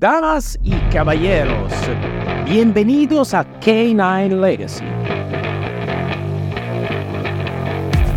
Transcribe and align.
Damas 0.00 0.56
y 0.62 0.76
caballeros, 0.92 1.72
bienvenidos 2.46 3.34
a 3.34 3.44
K9 3.58 4.40
Legacy. 4.40 4.84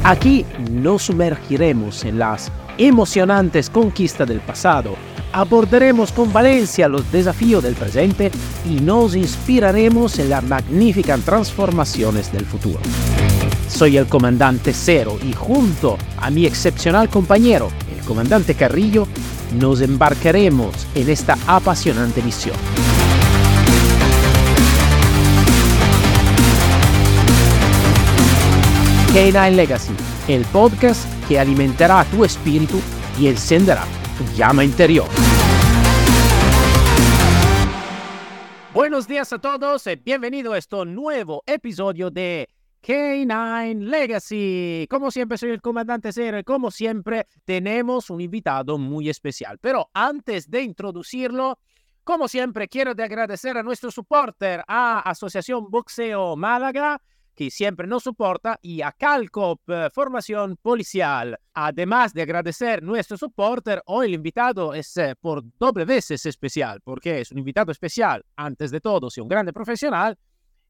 Aquí 0.03 0.45
nos 0.69 1.01
sumergiremos 1.01 2.05
en 2.05 2.19
las 2.19 2.51
emocionantes 2.77 3.71
conquistas 3.71 4.27
del 4.27 4.41
pasado, 4.41 4.95
abordaremos 5.33 6.11
con 6.11 6.31
valencia 6.31 6.87
los 6.87 7.11
desafíos 7.11 7.63
del 7.63 7.73
presente 7.73 8.29
y 8.69 8.79
nos 8.79 9.15
inspiraremos 9.15 10.19
en 10.19 10.29
las 10.29 10.43
magníficas 10.43 11.21
transformaciones 11.21 12.31
del 12.31 12.45
futuro. 12.45 12.79
Soy 13.67 13.97
el 13.97 14.05
comandante 14.05 14.71
Cero 14.71 15.17
y 15.27 15.33
junto 15.33 15.97
a 16.17 16.29
mi 16.29 16.45
excepcional 16.45 17.09
compañero, 17.09 17.69
el 17.91 18.05
comandante 18.05 18.53
Carrillo, 18.53 19.07
nos 19.53 19.81
embarcaremos 19.81 20.87
en 20.95 21.09
esta 21.09 21.37
apasionante 21.47 22.21
misión. 22.21 22.55
K9 29.13 29.55
Legacy, 29.55 29.93
el 30.29 30.45
podcast 30.45 31.05
que 31.27 31.37
alimentará 31.37 32.05
tu 32.05 32.23
espíritu 32.23 32.79
y 33.19 33.27
encenderá 33.27 33.83
tu 34.17 34.23
llama 34.37 34.63
interior. 34.63 35.07
Buenos 38.73 39.05
días 39.09 39.33
a 39.33 39.39
todos 39.39 39.85
y 39.87 39.97
bienvenido 39.97 40.53
a 40.53 40.57
este 40.57 40.85
nuevo 40.85 41.43
episodio 41.45 42.09
de 42.09 42.47
K9 42.81 43.79
Legacy. 43.79 44.87
Como 44.89 45.11
siempre, 45.11 45.37
soy 45.37 45.51
el 45.51 45.61
comandante 45.61 46.11
Cero 46.11 46.39
como 46.45 46.71
siempre, 46.71 47.27
tenemos 47.45 48.09
un 48.09 48.21
invitado 48.21 48.77
muy 48.77 49.09
especial. 49.09 49.57
Pero 49.59 49.89
antes 49.93 50.49
de 50.49 50.63
introducirlo, 50.63 51.59
como 52.03 52.27
siempre, 52.27 52.67
quiero 52.67 52.95
de 52.95 53.03
agradecer 53.03 53.57
a 53.57 53.63
nuestro 53.63 53.91
supporter, 53.91 54.63
a 54.67 54.99
Asociación 55.01 55.69
Boxeo 55.69 56.35
Málaga, 56.35 57.01
que 57.35 57.51
siempre 57.51 57.87
nos 57.87 58.03
soporta, 58.03 58.59
y 58.61 58.81
a 58.81 58.91
Calcop 58.91 59.61
eh, 59.69 59.89
Formación 59.93 60.57
Policial. 60.57 61.37
Además 61.53 62.13
de 62.13 62.23
agradecer 62.23 62.83
nuestro 62.83 63.17
supporter, 63.17 63.81
hoy 63.85 64.07
el 64.07 64.15
invitado 64.15 64.73
es 64.73 64.97
eh, 64.97 65.15
por 65.19 65.43
doble 65.57 65.85
veces 65.85 66.25
especial, 66.25 66.81
porque 66.81 67.21
es 67.21 67.31
un 67.31 67.37
invitado 67.37 67.71
especial, 67.71 68.25
antes 68.35 68.71
de 68.71 68.81
todo, 68.81 69.09
si 69.09 69.21
un 69.21 69.27
grande 69.27 69.53
profesional, 69.53 70.17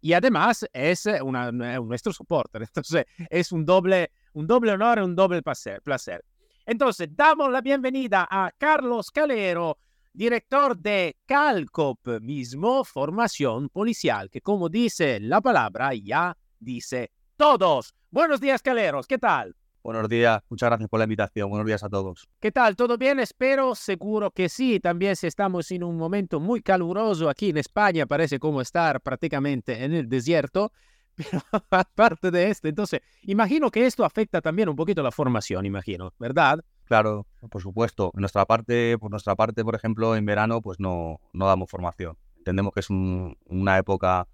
y 0.01 0.13
además 0.13 0.65
es 0.73 1.05
una, 1.23 1.51
nuestro 1.51 2.11
soporte. 2.11 2.57
Entonces 2.57 3.05
es 3.29 3.51
un 3.51 3.65
doble, 3.65 4.11
un 4.33 4.47
doble 4.47 4.71
honor 4.71 4.97
y 4.99 5.01
un 5.01 5.15
doble 5.15 5.41
placer. 5.41 6.25
Entonces 6.65 7.07
damos 7.11 7.51
la 7.51 7.61
bienvenida 7.61 8.27
a 8.29 8.51
Carlos 8.57 9.11
Calero, 9.11 9.77
director 10.11 10.77
de 10.77 11.17
Calcop 11.25 11.99
mismo, 12.21 12.83
formación 12.83 13.69
policial, 13.69 14.29
que 14.29 14.41
como 14.41 14.69
dice 14.69 15.19
la 15.19 15.39
palabra, 15.39 15.93
ya 15.93 16.35
dice 16.59 17.11
todos. 17.37 17.95
Buenos 18.09 18.41
días, 18.41 18.61
Caleros, 18.61 19.07
¿qué 19.07 19.17
tal? 19.17 19.55
Buenos 19.83 20.07
días, 20.09 20.43
muchas 20.47 20.69
gracias 20.69 20.87
por 20.89 20.99
la 20.99 21.05
invitación. 21.05 21.49
Buenos 21.49 21.65
días 21.65 21.83
a 21.83 21.89
todos. 21.89 22.29
¿Qué 22.39 22.51
tal? 22.51 22.75
¿Todo 22.75 22.99
bien? 22.99 23.19
Espero, 23.19 23.73
seguro 23.73 24.29
que 24.29 24.47
sí. 24.47 24.79
También 24.79 25.15
si 25.15 25.25
estamos 25.25 25.71
en 25.71 25.83
un 25.83 25.97
momento 25.97 26.39
muy 26.39 26.61
caluroso 26.61 27.27
aquí 27.27 27.49
en 27.49 27.57
España, 27.57 28.05
parece 28.05 28.37
como 28.37 28.61
estar 28.61 29.01
prácticamente 29.01 29.83
en 29.83 29.93
el 29.93 30.07
desierto. 30.07 30.71
Pero 31.15 31.41
aparte 31.51 32.29
de 32.29 32.51
esto, 32.51 32.67
entonces, 32.67 33.01
imagino 33.23 33.71
que 33.71 33.87
esto 33.87 34.05
afecta 34.05 34.39
también 34.39 34.69
un 34.69 34.75
poquito 34.75 35.01
la 35.01 35.11
formación, 35.11 35.65
imagino, 35.65 36.13
¿verdad? 36.19 36.59
Claro, 36.85 37.25
por 37.49 37.61
supuesto. 37.61 38.11
En 38.13 38.21
nuestra 38.21 38.45
parte, 38.45 38.97
por 38.99 39.09
nuestra 39.09 39.35
parte, 39.35 39.63
por 39.63 39.73
ejemplo, 39.73 40.15
en 40.15 40.25
verano, 40.25 40.61
pues 40.61 40.79
no, 40.79 41.19
no 41.33 41.47
damos 41.47 41.71
formación. 41.71 42.17
Entendemos 42.37 42.71
que 42.73 42.81
es 42.81 42.89
una 42.89 43.77
época 43.79 44.27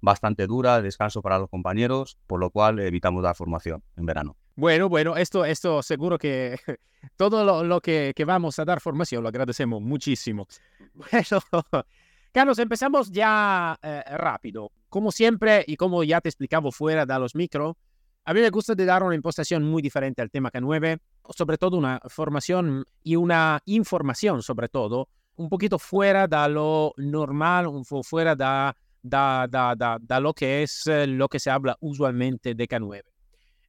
bastante 0.00 0.46
dura, 0.46 0.76
de 0.76 0.82
descanso 0.82 1.20
para 1.20 1.38
los 1.38 1.50
compañeros, 1.50 2.16
por 2.26 2.40
lo 2.40 2.50
cual 2.50 2.78
evitamos 2.78 3.22
dar 3.22 3.36
formación 3.36 3.82
en 3.96 4.06
verano. 4.06 4.36
Bueno, 4.56 4.88
bueno, 4.88 5.16
esto, 5.16 5.44
esto 5.44 5.82
seguro 5.82 6.16
que 6.16 6.56
todo 7.16 7.64
lo, 7.64 7.80
que, 7.80 8.12
que, 8.14 8.24
vamos 8.24 8.58
a 8.58 8.64
dar 8.64 8.80
formación 8.80 9.22
lo 9.22 9.28
agradecemos 9.28 9.82
muchísimo. 9.82 10.46
Bueno, 10.94 11.84
Carlos, 12.30 12.58
empezamos 12.58 13.10
ya 13.10 13.78
eh, 13.82 14.02
rápido. 14.16 14.70
Como 14.88 15.10
siempre 15.10 15.64
y 15.66 15.76
como 15.76 16.04
ya 16.04 16.20
te 16.20 16.28
explicaba 16.28 16.70
fuera 16.70 17.04
de 17.04 17.18
los 17.18 17.34
micro, 17.34 17.76
a 18.24 18.32
mí 18.32 18.40
me 18.40 18.50
gusta 18.50 18.74
de 18.74 18.84
dar 18.84 19.02
una 19.02 19.14
impostación 19.14 19.64
muy 19.64 19.82
diferente 19.82 20.22
al 20.22 20.30
tema 20.30 20.50
K9, 20.50 20.98
sobre 21.36 21.58
todo 21.58 21.76
una 21.76 22.00
formación 22.08 22.84
y 23.02 23.16
una 23.16 23.60
información, 23.66 24.42
sobre 24.42 24.68
todo, 24.68 25.08
un 25.36 25.48
poquito 25.48 25.78
fuera 25.78 26.26
de 26.26 26.48
lo 26.48 26.92
normal, 26.96 27.66
un 27.66 27.84
poco 27.84 28.02
fuera 28.02 28.34
de, 28.34 28.72
de, 29.02 29.48
de, 29.48 29.96
de 30.00 30.20
lo 30.20 30.32
que 30.32 30.62
es 30.62 30.86
eh, 30.86 31.06
lo 31.06 31.28
que 31.28 31.38
se 31.40 31.50
habla 31.50 31.76
usualmente 31.80 32.54
de 32.54 32.68
K9. 32.68 33.13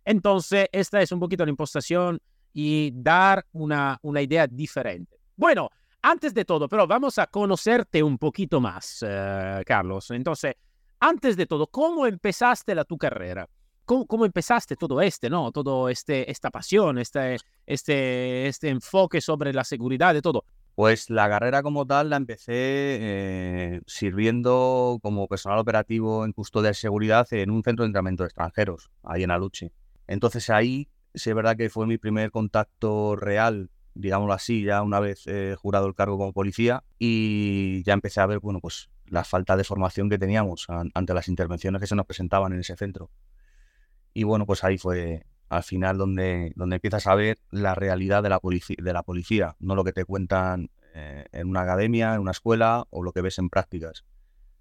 Entonces, 0.05 0.67
esta 0.71 1.01
es 1.01 1.11
un 1.11 1.19
poquito 1.19 1.43
la 1.43 1.49
impostación 1.49 2.21
y 2.53 2.91
dar 2.93 3.45
una, 3.51 3.99
una 4.03 4.21
idea 4.21 4.47
diferente. 4.47 5.17
Bueno, 5.35 5.69
antes 6.01 6.33
de 6.33 6.45
todo, 6.45 6.69
pero 6.69 6.85
vamos 6.85 7.17
a 7.17 7.27
conocerte 7.27 8.01
un 8.03 8.17
poquito 8.17 8.61
más, 8.61 9.01
uh, 9.01 9.63
Carlos. 9.65 10.11
Entonces, 10.11 10.53
antes 10.99 11.35
de 11.35 11.47
todo, 11.47 11.67
¿cómo 11.67 12.05
empezaste 12.05 12.75
la 12.75 12.85
tu 12.85 12.97
carrera? 12.97 13.49
¿Cómo, 13.85 14.05
¿Cómo, 14.05 14.25
empezaste 14.25 14.75
todo 14.75 15.01
este, 15.01 15.29
no? 15.29 15.51
Todo 15.51 15.89
este, 15.89 16.29
esta 16.31 16.49
pasión, 16.49 16.97
este, 16.97 17.37
este, 17.65 18.47
este 18.47 18.69
enfoque 18.69 19.19
sobre 19.19 19.51
la 19.51 19.63
seguridad 19.63 20.13
de 20.13 20.21
todo. 20.21 20.45
Pues 20.75 21.09
la 21.09 21.29
carrera 21.29 21.63
como 21.63 21.85
tal 21.85 22.09
la 22.09 22.17
empecé 22.17 22.53
eh, 22.53 23.81
sirviendo 23.87 24.99
como 25.01 25.27
personal 25.27 25.59
operativo 25.59 26.25
en 26.25 26.33
custodia 26.33 26.69
de 26.69 26.73
seguridad 26.73 27.27
en 27.31 27.49
un 27.49 27.63
centro 27.63 27.83
de 27.83 27.87
entrenamiento 27.87 28.23
de 28.23 28.27
extranjeros, 28.27 28.91
ahí 29.03 29.23
en 29.23 29.31
Aluchi. 29.31 29.71
Entonces 30.07 30.49
ahí 30.49 30.89
sí 31.13 31.29
es 31.29 31.35
verdad 31.35 31.57
que 31.57 31.69
fue 31.69 31.87
mi 31.87 31.97
primer 31.97 32.31
contacto 32.31 33.15
real, 33.15 33.69
digámoslo 33.93 34.33
así, 34.33 34.63
ya 34.63 34.81
una 34.81 34.99
vez 34.99 35.23
eh, 35.27 35.55
jurado 35.57 35.87
el 35.87 35.95
cargo 35.95 36.17
como 36.17 36.33
policía 36.33 36.83
y 36.99 37.83
ya 37.83 37.93
empecé 37.93 38.21
a 38.21 38.25
ver, 38.25 38.39
bueno, 38.39 38.59
pues 38.59 38.89
la 39.07 39.23
falta 39.23 39.55
de 39.55 39.63
formación 39.63 40.09
que 40.09 40.17
teníamos 40.17 40.67
ante 40.69 41.13
las 41.13 41.27
intervenciones 41.27 41.79
que 41.79 41.87
se 41.87 41.95
nos 41.95 42.05
presentaban 42.05 42.53
en 42.53 42.59
ese 42.59 42.75
centro. 42.75 43.09
Y 44.13 44.23
bueno, 44.23 44.45
pues 44.45 44.63
ahí 44.63 44.77
fue 44.77 45.25
al 45.49 45.63
final 45.63 45.97
donde, 45.97 46.51
donde 46.55 46.77
empiezas 46.77 47.07
a 47.07 47.15
ver 47.15 47.37
la 47.51 47.75
realidad 47.75 48.23
de 48.23 48.29
la, 48.29 48.39
policía, 48.39 49.55
no 49.59 49.75
lo 49.75 49.83
que 49.83 49.93
te 49.93 50.05
cuentan 50.05 50.69
eh, 50.93 51.25
en 51.31 51.49
una 51.49 51.61
academia, 51.61 52.15
en 52.15 52.21
una 52.21 52.31
escuela 52.31 52.85
o 52.89 53.03
lo 53.03 53.11
que 53.11 53.21
ves 53.21 53.37
en 53.39 53.49
prácticas, 53.49 54.05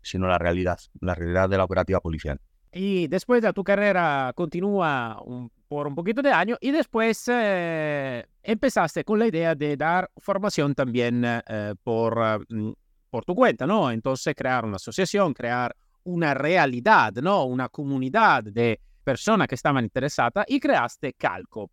sino 0.02 0.26
la 0.26 0.38
realidad, 0.38 0.78
la 1.00 1.14
realidad 1.14 1.48
de 1.48 1.56
la 1.56 1.64
operativa 1.64 2.00
policial. 2.00 2.40
Y 2.76 3.06
después 3.06 3.40
de 3.40 3.52
tu 3.52 3.62
carrera 3.62 4.32
continúa 4.34 5.22
por 5.68 5.86
un 5.86 5.94
poquito 5.94 6.20
de 6.22 6.32
año 6.32 6.56
y 6.60 6.72
después 6.72 7.24
eh, 7.28 8.26
empezaste 8.42 9.04
con 9.04 9.20
la 9.20 9.28
idea 9.28 9.54
de 9.54 9.76
dar 9.76 10.10
formación 10.16 10.74
también 10.74 11.22
eh, 11.24 11.74
por, 11.84 12.44
mm, 12.48 12.72
por 13.10 13.24
tu 13.24 13.32
cuenta, 13.36 13.64
¿no? 13.64 13.92
Entonces 13.92 14.34
crear 14.34 14.64
una 14.64 14.74
asociación, 14.74 15.32
crear 15.32 15.74
una 16.02 16.34
realidad, 16.34 17.12
¿no? 17.14 17.44
Una 17.44 17.68
comunidad 17.68 18.42
de 18.42 18.80
personas 19.04 19.46
que 19.46 19.54
estaban 19.54 19.84
interesadas 19.84 20.44
y 20.48 20.58
creaste 20.58 21.12
Calcop. 21.12 21.70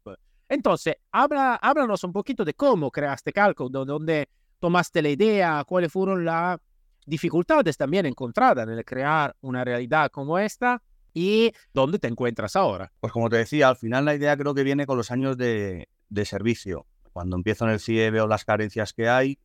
Entonces, 0.48 0.98
habla, 1.12 1.56
háblanos 1.56 2.04
un 2.04 2.14
poquito 2.14 2.46
de 2.46 2.54
cómo 2.54 2.92
creaste 2.92 3.34
Calcop, 3.34 3.72
de 3.72 3.86
dónde 3.86 4.30
tomaste 4.60 5.02
la 5.02 5.10
idea, 5.10 5.64
cuáles 5.66 5.92
fueron 5.92 6.24
las 6.24 6.60
dificultades 7.08 7.76
también 7.76 8.06
encontradas 8.06 8.70
en 8.70 8.84
crear 8.84 9.36
una 9.42 9.64
realidad 9.64 10.12
como 10.12 10.38
esta 10.38 10.80
y 11.14 11.52
dónde 11.74 12.00
te 12.00 12.08
encuentras 12.08 12.56
ahora. 12.56 12.92
Pues 13.00 13.14
como 13.14 13.30
te 13.30 13.38
decía, 13.38 13.70
al 13.70 13.76
final 13.76 14.06
la 14.06 14.16
idea 14.16 14.38
creo 14.38 14.54
que 14.54 14.64
viene 14.64 14.86
con 14.86 14.98
los 14.98 15.12
años 15.12 15.38
de, 15.38 15.88
servicio. 16.24 16.86
Cuando 17.14 17.36
empiezo 17.36 17.66
en 17.66 17.72
el 17.72 17.80
CIE 17.80 18.12
veo 18.12 18.28
las 18.28 18.46
carencias 18.46 18.94
que 18.94 19.10
hay, 19.10 19.40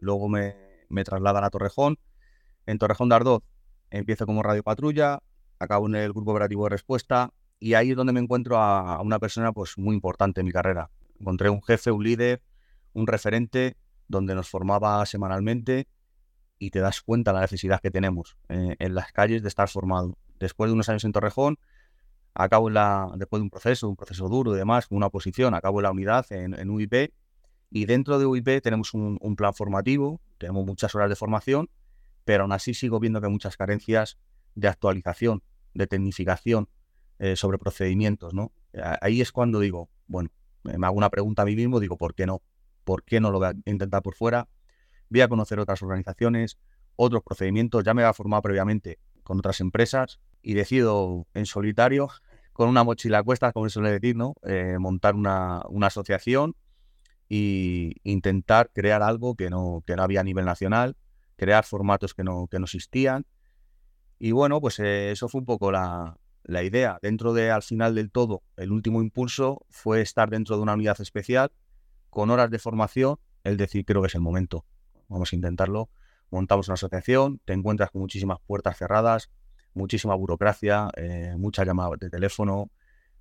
luego 0.00 0.28
me, 0.28 0.56
me 0.88 1.04
trasladan 1.04 1.44
a 1.44 1.50
Torrejón. 1.50 1.98
En 2.66 2.78
Torrejón 2.78 3.08
de 3.08 3.16
Ardoz 3.16 3.42
empiezo 3.90 4.26
como 4.26 4.42
radio 4.42 4.62
patrulla, 4.62 5.20
acabo 5.58 5.86
en 5.86 5.96
el 5.96 6.12
grupo 6.12 6.30
operativo 6.30 6.64
de 6.64 6.70
respuesta 6.70 7.32
y 7.58 7.74
ahí 7.74 7.90
es 7.90 7.96
donde 7.96 8.12
me 8.12 8.20
encuentro 8.20 8.58
a, 8.58 9.00
una 9.02 9.18
persona 9.18 9.52
pues 9.52 9.78
muy 9.78 9.94
importante 9.94 10.40
en 10.40 10.46
mi 10.46 10.52
carrera. 10.52 10.90
Encontré 11.20 11.48
un 11.48 11.62
jefe, 11.62 11.90
un 11.90 12.02
líder, 12.02 12.42
un 12.92 13.06
referente 13.06 13.76
donde 14.08 14.34
nos 14.34 14.48
formaba 14.48 15.04
semanalmente 15.06 15.86
y 16.58 16.70
te 16.70 16.80
das 16.80 17.02
cuenta 17.02 17.30
de 17.30 17.36
la 17.36 17.40
necesidad 17.42 17.80
que 17.80 17.90
tenemos 17.90 18.36
eh, 18.48 18.76
en 18.78 18.94
las 18.94 19.12
calles 19.12 19.42
de 19.42 19.48
estar 19.48 19.68
formado 19.68 20.18
después 20.42 20.68
de 20.68 20.74
unos 20.74 20.88
años 20.88 21.04
en 21.04 21.12
Torrejón, 21.12 21.58
acabo 22.34 22.70
la, 22.70 23.10
después 23.16 23.40
de 23.40 23.44
un 23.44 23.50
proceso, 23.50 23.88
un 23.88 23.96
proceso 23.96 24.28
duro 24.28 24.54
y 24.54 24.58
demás, 24.58 24.86
una 24.90 25.06
oposición, 25.06 25.54
acabo 25.54 25.80
en 25.80 25.84
la 25.84 25.90
unidad 25.90 26.26
en, 26.30 26.70
UIP 26.70 27.12
y 27.70 27.86
dentro 27.86 28.18
de 28.18 28.26
UIP 28.26 28.62
tenemos 28.62 28.94
un, 28.94 29.36
plan 29.36 29.54
formativo, 29.54 30.20
tenemos 30.38 30.66
muchas 30.66 30.94
horas 30.94 31.08
de 31.08 31.16
formación, 31.16 31.70
pero 32.24 32.42
aún 32.42 32.52
así 32.52 32.74
sigo 32.74 33.00
viendo 33.00 33.20
que 33.20 33.26
hay 33.26 33.32
muchas 33.32 33.56
carencias 33.56 34.18
de 34.54 34.68
actualización, 34.68 35.42
de 35.74 35.86
tecnificación 35.86 36.68
eh, 37.18 37.36
sobre 37.36 37.58
procedimientos, 37.58 38.34
¿no? 38.34 38.52
Ahí 39.00 39.20
es 39.20 39.32
cuando 39.32 39.60
digo, 39.60 39.88
bueno, 40.06 40.30
me 40.64 40.86
hago 40.86 40.96
una 40.96 41.10
pregunta 41.10 41.42
a 41.42 41.44
mí 41.44 41.56
mismo, 41.56 41.80
digo, 41.80 41.96
¿por 41.96 42.14
qué 42.14 42.26
no? 42.26 42.42
¿Por 42.84 43.04
qué 43.04 43.20
no 43.20 43.30
lo 43.30 43.38
voy 43.38 43.48
a 43.48 43.54
intentar 43.64 44.02
por 44.02 44.14
fuera? 44.14 44.48
vi 45.08 45.20
a 45.20 45.28
conocer 45.28 45.60
otras 45.60 45.82
organizaciones, 45.82 46.58
otros 46.96 47.22
procedimientos, 47.22 47.84
ya 47.84 47.92
me 47.92 48.02
había 48.02 48.14
formado 48.14 48.40
previamente 48.42 48.98
con 49.22 49.38
otras 49.38 49.60
empresas 49.60 50.20
y 50.42 50.54
decido 50.54 51.26
en 51.34 51.46
solitario, 51.46 52.08
con 52.52 52.68
una 52.68 52.84
mochila 52.84 53.18
a 53.18 53.22
cuestas, 53.22 53.52
como 53.52 53.68
suele 53.68 53.90
decir, 53.90 54.16
¿no? 54.16 54.34
Eh, 54.42 54.76
montar 54.78 55.14
una, 55.14 55.62
una, 55.68 55.86
asociación 55.86 56.54
e 57.30 57.94
intentar 58.04 58.70
crear 58.72 59.02
algo 59.02 59.34
que 59.34 59.48
no, 59.48 59.82
que 59.86 59.96
no 59.96 60.02
había 60.02 60.20
a 60.20 60.24
nivel 60.24 60.44
nacional, 60.44 60.96
crear 61.36 61.64
formatos 61.64 62.14
que 62.14 62.24
no, 62.24 62.46
que 62.48 62.58
no 62.58 62.64
existían. 62.64 63.26
Y 64.18 64.32
bueno, 64.32 64.60
pues 64.60 64.78
eh, 64.80 65.10
eso 65.10 65.28
fue 65.28 65.40
un 65.40 65.46
poco 65.46 65.72
la, 65.72 66.18
la 66.44 66.62
idea. 66.62 66.98
Dentro 67.00 67.32
de, 67.32 67.50
al 67.50 67.62
final 67.62 67.94
del 67.94 68.10
todo, 68.10 68.42
el 68.56 68.70
último 68.70 69.00
impulso 69.00 69.64
fue 69.70 70.02
estar 70.02 70.28
dentro 70.28 70.56
de 70.56 70.62
una 70.62 70.74
unidad 70.74 71.00
especial 71.00 71.52
con 72.10 72.30
horas 72.30 72.50
de 72.50 72.58
formación, 72.58 73.16
el 73.44 73.56
decir, 73.56 73.84
creo 73.86 74.02
que 74.02 74.08
es 74.08 74.14
el 74.14 74.20
momento. 74.20 74.66
Vamos 75.08 75.32
a 75.32 75.36
intentarlo 75.36 75.88
montamos 76.32 76.66
una 76.68 76.74
asociación, 76.74 77.40
te 77.44 77.52
encuentras 77.52 77.90
con 77.90 78.00
muchísimas 78.00 78.38
puertas 78.40 78.78
cerradas, 78.78 79.30
muchísima 79.74 80.14
burocracia, 80.14 80.90
eh, 80.96 81.34
muchas 81.38 81.66
llamadas 81.66 81.98
de 81.98 82.10
teléfono, 82.10 82.70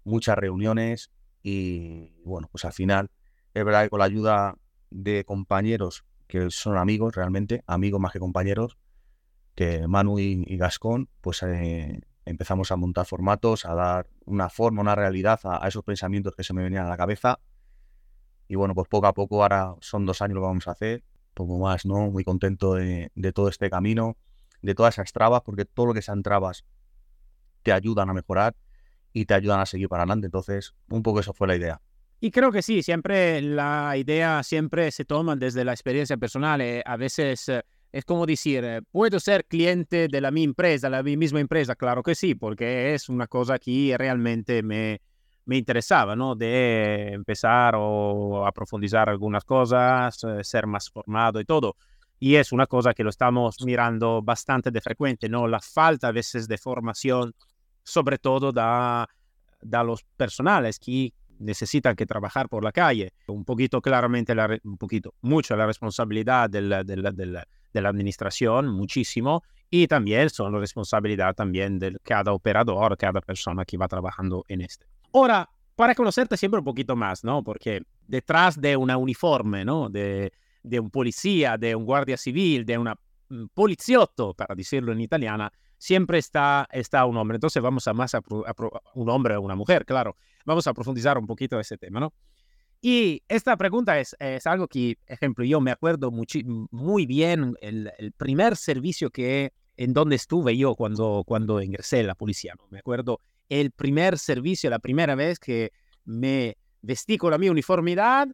muchas 0.04 0.38
reuniones 0.38 1.12
y 1.44 2.14
bueno, 2.24 2.48
pues 2.52 2.66
al 2.66 2.74
final 2.74 3.10
es 3.54 3.66
verdad 3.66 3.84
que 3.84 3.90
con 3.90 4.00
la 4.00 4.06
ayuda 4.06 4.56
de 4.90 5.24
compañeros 5.26 6.06
que 6.32 6.50
son 6.50 6.78
amigos 6.78 7.14
realmente, 7.14 7.62
amigos 7.68 8.00
más 8.00 8.14
que 8.14 8.20
compañeros, 8.20 8.78
que 9.54 9.86
Manu 9.86 10.18
y, 10.18 10.56
Gascón, 10.56 11.10
pues 11.20 11.44
eh, 11.44 12.00
empezamos 12.26 12.72
a 12.72 12.78
montar 12.78 13.06
formatos, 13.06 13.66
a 13.66 13.76
dar 13.76 14.08
una 14.26 14.50
forma, 14.50 14.82
una 14.82 14.96
realidad 14.96 15.42
a, 15.44 15.68
esos 15.68 15.84
pensamientos 15.84 16.34
que 16.34 16.46
se 16.46 16.54
me 16.54 16.64
venían 16.64 16.86
a 16.86 16.90
la 16.90 16.96
cabeza. 16.96 17.40
Y 18.48 18.56
bueno, 18.56 18.74
pues 18.74 18.88
poco 18.88 19.08
a 19.08 19.14
poco, 19.14 19.44
ahora 19.44 19.76
son 19.82 20.06
dos 20.06 20.22
años 20.22 20.36
lo 20.36 20.42
vamos 20.42 20.70
a 20.70 20.72
hacer, 20.72 21.04
poco 21.34 21.60
más, 21.60 21.86
¿no? 21.86 22.10
Muy 22.10 22.24
contento 22.24 22.76
de, 22.76 23.12
todo 23.34 23.50
este 23.50 23.70
camino, 23.70 24.16
de 24.62 24.76
todas 24.76 24.96
esas 24.96 25.12
trabas, 25.12 25.42
porque 25.44 25.66
todo 25.66 25.88
lo 25.88 25.94
que 25.94 26.02
sean 26.02 26.24
trabas 26.24 26.66
te 27.64 27.72
ayudan 27.72 28.10
a 28.10 28.14
mejorar 28.14 28.56
y 29.14 29.26
te 29.26 29.34
ayudan 29.34 29.60
a 29.60 29.66
seguir 29.66 29.90
para 29.90 30.04
adelante. 30.04 30.28
Entonces, 30.28 30.74
un 30.90 31.04
poco 31.04 31.20
eso 31.20 31.34
fue 31.34 31.48
la 31.48 31.56
idea. 31.56 31.82
Y 32.20 32.32
creo 32.32 32.52
que 32.52 32.62
sí, 32.62 32.84
siempre 32.84 33.42
la 33.42 33.98
idea 33.98 34.44
siempre 34.44 34.92
se 34.92 35.06
toma 35.06 35.36
desde 35.36 35.66
la 35.66 35.74
experiencia 35.74 36.18
personal. 36.18 36.62
Eh, 36.62 36.84
a 36.86 36.96
veces 36.96 37.50
eh, 37.50 37.64
es 37.92 38.06
como 38.06 38.26
decir, 38.26 38.64
eh, 38.64 38.82
¿puedo 38.90 39.20
ser 39.20 39.46
cliente 39.46 40.08
de 40.08 40.22
la 40.22 40.32
misma 40.32 41.40
empresa? 41.40 41.76
Claro 41.76 42.04
que 42.04 42.16
sí, 42.16 42.36
porque 42.36 42.94
es 42.94 43.10
una 43.10 43.28
cosa 43.28 43.60
que 43.60 43.96
realmente 43.98 44.64
me, 44.64 45.02
me 45.46 45.58
interesaba, 45.58 46.16
¿no? 46.16 46.36
De 46.36 47.12
empezar 47.12 47.76
o 47.78 48.46
a 48.46 48.52
profundizar 48.54 49.10
algunas 49.10 49.44
cosas, 49.44 50.24
eh, 50.24 50.44
ser 50.44 50.68
más 50.68 50.90
formado 50.90 51.42
y 51.42 51.46
todo. 51.46 51.76
Y 52.24 52.36
es 52.36 52.52
una 52.52 52.68
cosa 52.68 52.94
que 52.94 53.04
lo 53.04 53.10
estamos 53.10 53.56
mirando 53.66 54.22
bastante 54.22 54.70
de 54.70 54.80
frecuente, 54.80 55.28
¿no? 55.28 55.48
La 55.48 55.60
falta 55.60 56.10
a 56.10 56.12
veces 56.12 56.48
de 56.48 56.60
formación, 56.60 57.34
sobre 57.84 58.20
todo 58.20 58.52
da, 58.52 59.10
da 59.60 59.84
los 59.84 60.04
personales 60.04 60.78
que 60.78 61.16
necesitan 61.40 61.96
que 61.96 62.06
trabajar 62.06 62.48
por 62.48 62.64
la 62.64 62.72
calle. 62.72 63.12
Un 63.26 63.44
poquito 63.44 63.82
claramente, 63.82 64.36
la, 64.36 64.56
un 64.64 64.78
poquito, 64.78 65.16
mucho 65.22 65.56
la 65.56 65.66
responsabilidad 65.66 66.48
de 66.48 66.62
la, 66.62 66.84
de, 66.84 66.98
la, 66.98 67.12
de 67.12 67.82
la, 67.82 67.90
administración, 67.90 68.68
muchísimo, 68.68 69.42
y 69.72 69.88
también 69.88 70.30
son 70.30 70.54
la 70.54 70.60
responsabilidad 70.60 71.34
también 71.34 71.80
de 71.80 71.98
cada 72.04 72.34
operador, 72.34 72.98
cada 72.98 73.22
persona 73.22 73.66
que 73.66 73.78
va 73.78 73.88
trabajando 73.88 74.46
en 74.48 74.62
este. 74.62 74.86
Ahora, 75.12 75.50
para 75.76 75.96
conocerte 75.96 76.38
siempre 76.38 76.60
un 76.60 76.66
poquito 76.66 76.96
más, 76.96 77.24
¿no? 77.24 77.44
Porque 77.44 77.82
detrás 78.06 78.62
de 78.62 78.78
una 78.78 78.98
uniforme, 78.98 79.66
¿no? 79.66 79.90
De, 79.90 80.32
de 80.64 80.80
un 80.80 80.90
policía, 80.90 81.58
de 81.58 81.76
un 81.76 81.86
guardia 81.86 82.18
civil, 82.18 82.66
de 82.66 82.78
un 82.78 82.94
poliziotto, 83.54 84.34
para 84.34 84.56
decirlo 84.56 84.92
en 84.92 85.02
italiana, 85.02 85.52
siempre 85.78 86.20
está, 86.20 86.68
está 86.72 87.06
un 87.06 87.18
hombre. 87.18 87.38
Entonces 87.38 87.62
vamos 87.62 87.88
a 87.88 87.94
más 87.94 88.14
a, 88.14 88.22
un 88.94 89.10
hombre 89.10 89.36
o 89.36 89.42
una 89.42 89.56
mujer, 89.56 89.86
claro. 89.86 90.16
Vamos 90.46 90.68
a 90.68 90.74
profundizar 90.74 91.18
un 91.18 91.26
poquito 91.26 91.60
ese 91.60 91.78
tema, 91.78 92.00
¿no? 92.00 92.14
Y 92.82 93.22
esta 93.28 93.56
pregunta 93.58 94.00
es, 94.00 94.16
algo 94.46 94.68
que, 94.68 94.98
ejemplo, 95.06 95.46
yo 95.46 95.62
me 95.62 95.70
acuerdo 95.72 96.12
muy 96.12 97.06
bien 97.06 97.56
el, 97.62 98.14
primer 98.18 98.58
servicio 98.58 99.12
que 99.12 99.54
en 99.78 99.94
donde 99.94 100.16
estuve 100.16 100.58
yo 100.58 100.76
cuando, 100.76 101.24
cuando 101.26 101.62
ingresé 101.62 102.00
a 102.00 102.04
la 102.04 102.16
policía. 102.16 102.56
Me 102.72 102.80
acuerdo 102.80 103.20
el 103.50 103.72
primer 103.72 104.18
servicio, 104.18 104.70
la 104.70 104.80
primera 104.80 105.14
vez 105.14 105.38
que 105.38 105.72
me 106.06 106.58
vestí 106.82 107.18
con 107.18 107.32
la 107.32 107.38
mi 107.38 107.50
uniformidad, 107.50 108.30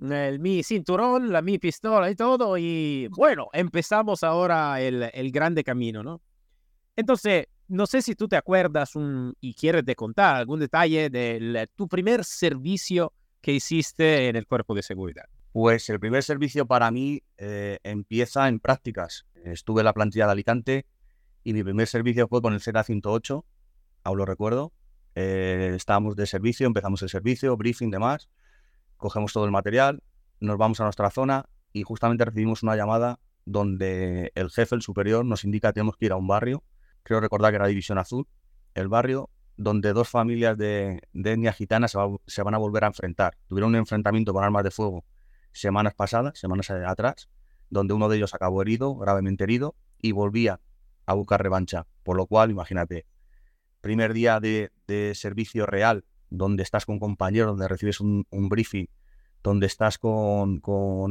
el 0.00 0.38
mi 0.38 0.62
cinturón, 0.62 1.32
la 1.32 1.42
mi 1.42 1.58
pistola 1.58 2.10
y 2.10 2.14
todo. 2.14 2.56
Y 2.58 3.08
bueno, 3.08 3.48
empezamos 3.52 4.22
ahora 4.22 4.80
el, 4.80 5.10
el 5.12 5.30
grande 5.30 5.64
camino, 5.64 6.02
¿no? 6.02 6.20
Entonces, 6.96 7.46
no 7.68 7.86
sé 7.86 8.02
si 8.02 8.14
tú 8.14 8.28
te 8.28 8.36
acuerdas 8.36 8.96
un, 8.96 9.34
y 9.40 9.54
quieres 9.54 9.84
de 9.84 9.94
contar 9.94 10.36
algún 10.36 10.60
detalle 10.60 11.10
de 11.10 11.68
tu 11.76 11.86
primer 11.86 12.24
servicio 12.24 13.12
que 13.40 13.52
hiciste 13.52 14.28
en 14.28 14.36
el 14.36 14.46
cuerpo 14.46 14.74
de 14.74 14.82
seguridad. 14.82 15.24
Pues 15.52 15.88
el 15.88 16.00
primer 16.00 16.22
servicio 16.22 16.66
para 16.66 16.90
mí 16.90 17.22
eh, 17.36 17.78
empieza 17.82 18.48
en 18.48 18.58
prácticas. 18.60 19.26
Estuve 19.44 19.82
en 19.82 19.86
la 19.86 19.92
plantilla 19.92 20.26
de 20.26 20.32
Alicante 20.32 20.86
y 21.44 21.52
mi 21.52 21.62
primer 21.62 21.86
servicio 21.86 22.26
fue 22.28 22.42
con 22.42 22.52
el 22.52 22.60
Z108 22.60 23.44
aún 24.08 24.18
lo 24.18 24.24
recuerdo. 24.24 24.72
Eh, 25.14 25.72
estábamos 25.74 26.16
de 26.16 26.26
servicio, 26.26 26.66
empezamos 26.66 27.02
el 27.02 27.08
servicio, 27.08 27.56
briefing, 27.56 27.90
demás. 27.90 28.28
Cogemos 28.98 29.32
todo 29.32 29.46
el 29.46 29.50
material, 29.50 30.02
nos 30.40 30.58
vamos 30.58 30.80
a 30.80 30.84
nuestra 30.84 31.10
zona 31.10 31.46
y 31.72 31.82
justamente 31.82 32.24
recibimos 32.24 32.62
una 32.62 32.76
llamada 32.76 33.18
donde 33.46 34.30
el 34.34 34.50
jefe, 34.50 34.74
el 34.74 34.82
superior, 34.82 35.24
nos 35.24 35.44
indica 35.44 35.68
que 35.68 35.74
tenemos 35.74 35.96
que 35.96 36.06
ir 36.06 36.12
a 36.12 36.16
un 36.16 36.26
barrio. 36.26 36.62
Creo 37.02 37.20
recordar 37.20 37.50
que 37.50 37.56
era 37.56 37.66
División 37.66 37.96
Azul, 37.96 38.28
el 38.74 38.88
barrio 38.88 39.30
donde 39.56 39.92
dos 39.92 40.08
familias 40.08 40.56
de, 40.58 41.00
etnia 41.14 41.52
gitana 41.52 41.88
se, 41.88 41.98
se, 42.26 42.42
van 42.42 42.54
a 42.54 42.58
volver 42.58 42.84
a 42.84 42.88
enfrentar. 42.88 43.36
Tuvieron 43.48 43.70
un 43.70 43.76
enfrentamiento 43.76 44.32
con 44.32 44.44
armas 44.44 44.62
de 44.62 44.70
fuego 44.70 45.04
semanas 45.52 45.94
pasadas, 45.94 46.38
semanas 46.38 46.70
atrás, 46.70 47.28
donde 47.70 47.94
uno 47.94 48.08
de 48.08 48.16
ellos 48.16 48.34
acabó 48.34 48.62
herido, 48.62 48.94
gravemente 48.94 49.44
herido, 49.44 49.74
y 50.00 50.12
volvía 50.12 50.60
a 51.06 51.14
buscar 51.14 51.42
revancha. 51.42 51.86
Por 52.02 52.16
lo 52.16 52.26
cual, 52.26 52.50
imagínate, 52.50 53.06
primer 53.80 54.12
día 54.12 54.40
de, 54.40 54.70
servicio 55.14 55.66
real, 55.66 56.04
donde 56.30 56.62
estás 56.62 56.86
con 56.86 56.98
compañeros, 56.98 57.52
donde 57.52 57.68
recibes 57.68 58.00
un, 58.00 58.26
briefing, 58.30 58.86
donde 59.42 59.66
estás 59.66 59.98
con, 59.98 60.60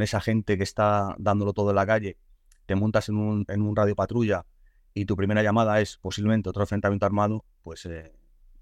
esa 0.01 0.21
gente 0.21 0.57
que 0.57 0.63
está 0.63 1.15
dándolo 1.17 1.53
todo 1.53 1.69
en 1.71 1.75
la 1.75 1.85
calle, 1.85 2.17
te 2.65 2.75
montas 2.75 3.09
en 3.09 3.17
un, 3.17 3.45
en 3.47 3.61
un 3.61 3.75
radio 3.75 3.95
patrulla 3.95 4.45
y 4.93 5.05
tu 5.05 5.15
primera 5.15 5.43
llamada 5.43 5.79
es 5.79 5.97
posiblemente 5.97 6.49
otro 6.49 6.63
enfrentamiento 6.63 7.05
armado, 7.05 7.45
pues 7.63 7.85
eh, 7.85 8.13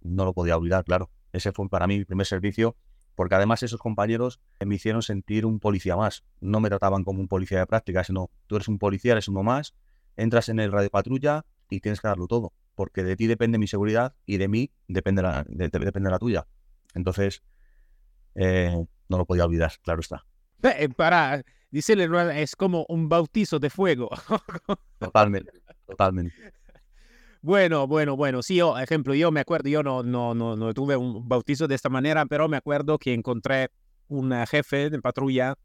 no 0.01 0.25
lo 0.25 0.33
podía 0.33 0.57
olvidar, 0.57 0.83
claro. 0.83 1.09
Ese 1.31 1.51
fue 1.51 1.67
para 1.69 1.87
mí 1.87 1.97
mi 1.97 2.05
primer 2.05 2.25
servicio, 2.25 2.75
porque 3.15 3.35
además 3.35 3.63
esos 3.63 3.79
compañeros 3.79 4.41
me 4.65 4.75
hicieron 4.75 5.01
sentir 5.01 5.45
un 5.45 5.59
policía 5.59 5.95
más. 5.95 6.23
No 6.41 6.59
me 6.59 6.69
trataban 6.69 7.03
como 7.03 7.21
un 7.21 7.27
policía 7.27 7.59
de 7.59 7.65
práctica, 7.65 8.03
sino 8.03 8.29
tú 8.47 8.55
eres 8.55 8.67
un 8.67 8.79
policía, 8.79 9.13
eres 9.13 9.27
uno 9.27 9.43
más, 9.43 9.75
entras 10.17 10.49
en 10.49 10.59
el 10.59 10.71
radio 10.71 10.89
patrulla 10.89 11.45
y 11.69 11.79
tienes 11.79 12.01
que 12.01 12.07
darlo 12.07 12.27
todo 12.27 12.53
porque 12.75 13.03
de 13.03 13.15
ti 13.15 13.27
depende 13.27 13.57
mi 13.57 13.67
seguridad 13.67 14.15
y 14.25 14.37
de 14.37 14.47
mí 14.47 14.71
depende 14.87 15.21
la, 15.21 15.45
depende 15.47 16.09
la 16.09 16.19
tuya. 16.19 16.47
Entonces, 16.93 17.41
eh, 18.35 18.85
no 19.09 19.17
lo 19.17 19.25
podía 19.25 19.45
olvidar, 19.45 19.73
claro 19.81 20.01
está. 20.01 20.25
Eh, 20.63 20.89
para 20.89 21.43
decirle, 21.71 22.07
es 22.41 22.55
como 22.55 22.85
un 22.89 23.09
bautizo 23.09 23.59
de 23.59 23.69
fuego. 23.69 24.09
totalmente, 24.99 25.51
totalmente. 25.85 26.35
Bueno, 27.41 27.85
bueno, 27.87 28.15
bueno. 28.15 28.41
Sí, 28.41 28.55
yo, 28.55 28.77
ejemplo, 28.77 29.13
yo 29.13 29.31
me 29.31 29.39
acuerdo, 29.39 29.69
yo 29.69 29.83
no, 29.83 30.01
no, 30.01 30.33
no, 30.33 30.55
no 30.55 30.73
tuve 30.73 30.97
un 30.97 31.27
bautizo 31.27 31.67
de 31.67 31.75
esta 31.75 31.89
manera, 31.89 32.25
pero 32.25 32.49
me 32.49 32.57
acuerdo 32.57 32.97
que 32.97 33.13
encontré 33.13 33.69
un 34.07 34.33
jefe 34.47 34.89
de 34.89 34.99
patrulla 34.99 35.55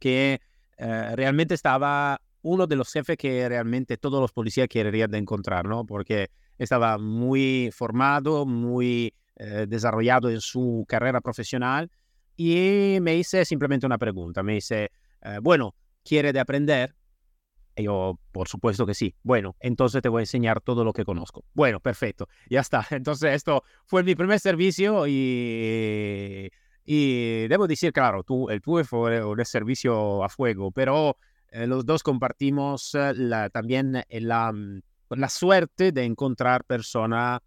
que 0.00 0.40
eh, 0.78 1.16
realmente 1.16 1.54
estaba 1.54 2.20
uno 2.48 2.66
de 2.66 2.76
los 2.76 2.90
jefes 2.90 3.16
que 3.18 3.46
realmente 3.48 3.98
todos 3.98 4.20
los 4.20 4.32
policías 4.32 4.68
querían 4.68 5.10
de 5.10 5.18
encontrar, 5.18 5.66
¿no? 5.66 5.84
Porque 5.84 6.30
estaba 6.56 6.96
muy 6.96 7.70
formado, 7.72 8.46
muy 8.46 9.14
eh, 9.36 9.66
desarrollado 9.68 10.30
en 10.30 10.40
su 10.40 10.86
carrera 10.88 11.20
profesional 11.20 11.90
y 12.36 12.98
me 13.02 13.16
hice 13.16 13.44
simplemente 13.44 13.84
una 13.84 13.98
pregunta. 13.98 14.42
Me 14.42 14.54
dice, 14.54 14.90
eh, 15.22 15.38
bueno, 15.42 15.74
¿quiere 16.02 16.32
de 16.32 16.40
aprender? 16.40 16.94
Y 17.76 17.84
yo, 17.84 18.18
por 18.32 18.48
supuesto 18.48 18.86
que 18.86 18.94
sí. 18.94 19.14
Bueno, 19.22 19.54
entonces 19.60 20.00
te 20.00 20.08
voy 20.08 20.20
a 20.20 20.22
enseñar 20.22 20.62
todo 20.62 20.84
lo 20.84 20.94
que 20.94 21.04
conozco. 21.04 21.44
Bueno, 21.52 21.80
perfecto. 21.80 22.28
Ya 22.48 22.60
está. 22.60 22.86
Entonces 22.90 23.34
esto 23.34 23.62
fue 23.86 24.02
mi 24.02 24.14
primer 24.14 24.40
servicio 24.40 25.06
y... 25.06 26.48
Y 26.90 27.46
debo 27.48 27.66
decir, 27.66 27.92
claro, 27.92 28.22
tú, 28.22 28.48
el 28.48 28.62
tuyo 28.62 28.82
fue 28.82 29.22
un 29.22 29.44
servicio 29.44 30.24
a 30.24 30.30
fuego, 30.30 30.70
pero 30.70 31.18
eh, 31.50 31.66
los 31.66 31.84
dos 31.84 32.02
compartimos 32.02 32.94
eh, 32.94 33.12
la, 33.14 33.50
también 33.50 33.96
eh, 33.96 34.20
la, 34.20 34.52
mm, 34.52 34.80
la, 35.10 35.28
suerte 35.28 35.92
de 35.92 36.04
encontrar 36.04 36.64
persona, 36.64 37.42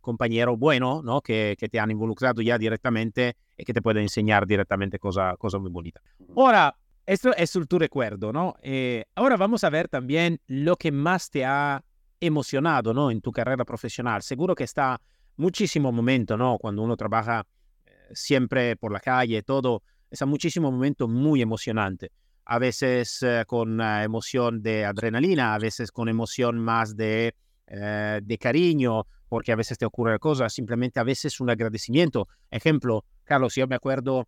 compañero 0.00 0.56
bueno, 0.56 1.02
¿no? 1.02 1.20
Que, 1.20 1.56
que, 1.58 1.68
te 1.68 1.78
han 1.78 1.90
involucrado 1.90 2.42
ya 2.42 2.58
directamente 2.58 3.36
y 3.56 3.64
que 3.64 3.74
te 3.74 3.82
pueden 3.82 4.02
enseñar 4.02 4.46
directamente 4.46 4.98
cosas 4.98 5.36
cosa 5.38 5.58
muy 5.58 5.70
bonitas. 5.70 6.02
Ahora, 6.36 6.74
Esto 7.10 7.34
es 7.36 7.50
tu 7.68 7.76
recuerdo, 7.76 8.32
¿no? 8.32 8.54
Eh, 8.62 9.04
ahora 9.16 9.36
vamos 9.36 9.64
a 9.64 9.70
ver 9.70 9.88
también 9.88 10.40
lo 10.46 10.76
que 10.76 10.92
más 10.92 11.28
te 11.28 11.44
ha 11.44 11.82
emocionado, 12.20 12.94
¿no? 12.94 13.10
En 13.10 13.20
tu 13.20 13.32
carrera 13.32 13.64
profesional. 13.64 14.22
Seguro 14.22 14.54
que 14.54 14.62
está 14.62 15.00
muchísimo 15.36 15.90
momento, 15.90 16.36
¿no? 16.36 16.56
Cuando 16.58 16.82
uno 16.82 16.96
trabaja 16.96 17.44
eh, 17.84 17.90
siempre 18.12 18.76
por 18.76 18.92
la 18.92 19.00
calle, 19.00 19.42
todo, 19.42 19.82
es 20.08 20.24
muchísimo 20.24 20.70
momento 20.70 21.08
muy 21.08 21.42
emocionante. 21.42 22.12
A 22.44 22.58
veces 22.58 23.22
eh, 23.22 23.44
con 23.46 23.80
emoción 23.80 24.62
de 24.62 24.84
adrenalina, 24.84 25.54
a 25.54 25.58
veces 25.58 25.92
con 25.92 26.08
emoción 26.08 26.58
más 26.58 26.96
de, 26.96 27.34
de 27.66 28.38
cariño, 28.38 29.06
porque 29.28 29.52
a 29.52 29.56
veces 29.56 29.78
te 29.78 29.86
ocurre 29.86 30.18
cosas, 30.18 30.52
simplemente 30.52 30.98
a 30.98 31.04
veces 31.04 31.38
un 31.40 31.50
agradecimiento. 31.50 32.26
Ejemplo, 32.50 33.04
Carlos, 33.22 33.54
yo 33.54 33.68
me 33.68 33.76
acuerdo 33.76 34.26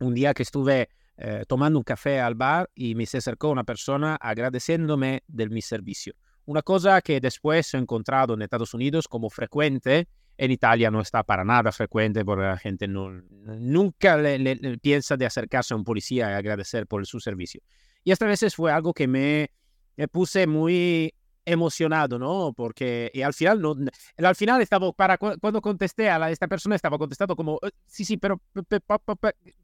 un 0.00 0.12
día 0.12 0.34
que 0.34 0.42
estuve 0.42 0.88
eh, 1.20 1.44
tomando 1.48 1.80
un 1.80 1.82
café 1.82 2.20
al 2.20 2.36
bar 2.36 2.70
y 2.76 2.94
me 2.94 3.04
se 3.04 3.18
acercó 3.18 3.50
una 3.50 3.64
persona 3.64 4.16
agradeciéndome 4.20 5.24
de 5.26 5.48
mi 5.48 5.60
servicio. 5.62 6.14
Una 6.44 6.62
cosa 6.62 7.00
que 7.02 7.20
después 7.20 7.74
he 7.74 7.76
encontrado 7.76 8.34
en 8.34 8.42
Estados 8.42 8.72
Unidos 8.72 9.08
como 9.08 9.28
frecuente, 9.28 10.06
en 10.38 10.52
Italia 10.52 10.90
no 10.90 11.00
está 11.00 11.24
para 11.24 11.44
nada 11.44 11.72
frecuente 11.72 12.24
porque 12.24 12.44
la 12.44 12.56
gente 12.56 12.86
no, 12.86 13.10
nunca 13.10 14.16
le, 14.16 14.78
piensa 14.78 15.16
de 15.16 15.26
acercarse 15.26 15.74
a 15.74 15.76
un 15.76 15.84
policía 15.84 16.30
y 16.30 16.34
agradecer 16.34 16.86
por 16.86 17.04
su 17.06 17.18
servicio. 17.18 17.60
Y 18.04 18.12
esta 18.12 18.24
vez 18.24 18.54
fue 18.54 18.70
algo 18.70 18.94
que 18.94 19.08
me, 19.08 19.50
me 19.96 20.06
puse 20.06 20.46
muy 20.46 21.12
emocionado, 21.44 22.20
¿no? 22.20 22.52
Porque 22.56 23.10
y 23.12 23.22
al 23.22 23.34
final, 23.34 23.60
no, 23.60 23.74
al 24.16 24.36
final 24.36 24.62
estaba, 24.62 24.92
para 24.92 25.18
cuando 25.18 25.60
contesté 25.60 26.08
a 26.08 26.30
esta 26.30 26.46
persona, 26.46 26.76
estaba 26.76 26.98
contestando 26.98 27.34
como, 27.34 27.58
eh, 27.62 27.70
sí, 27.86 28.04
sí, 28.04 28.16
pero 28.16 28.40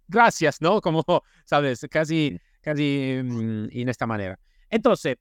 gracias, 0.09 0.61
¿no? 0.61 0.81
Como, 0.81 1.05
¿sabes? 1.45 1.87
Casi, 1.89 2.37
casi 2.61 3.21
mm, 3.23 3.69
en 3.71 3.89
esta 3.89 4.07
manera. 4.07 4.41
Entonces, 4.69 5.19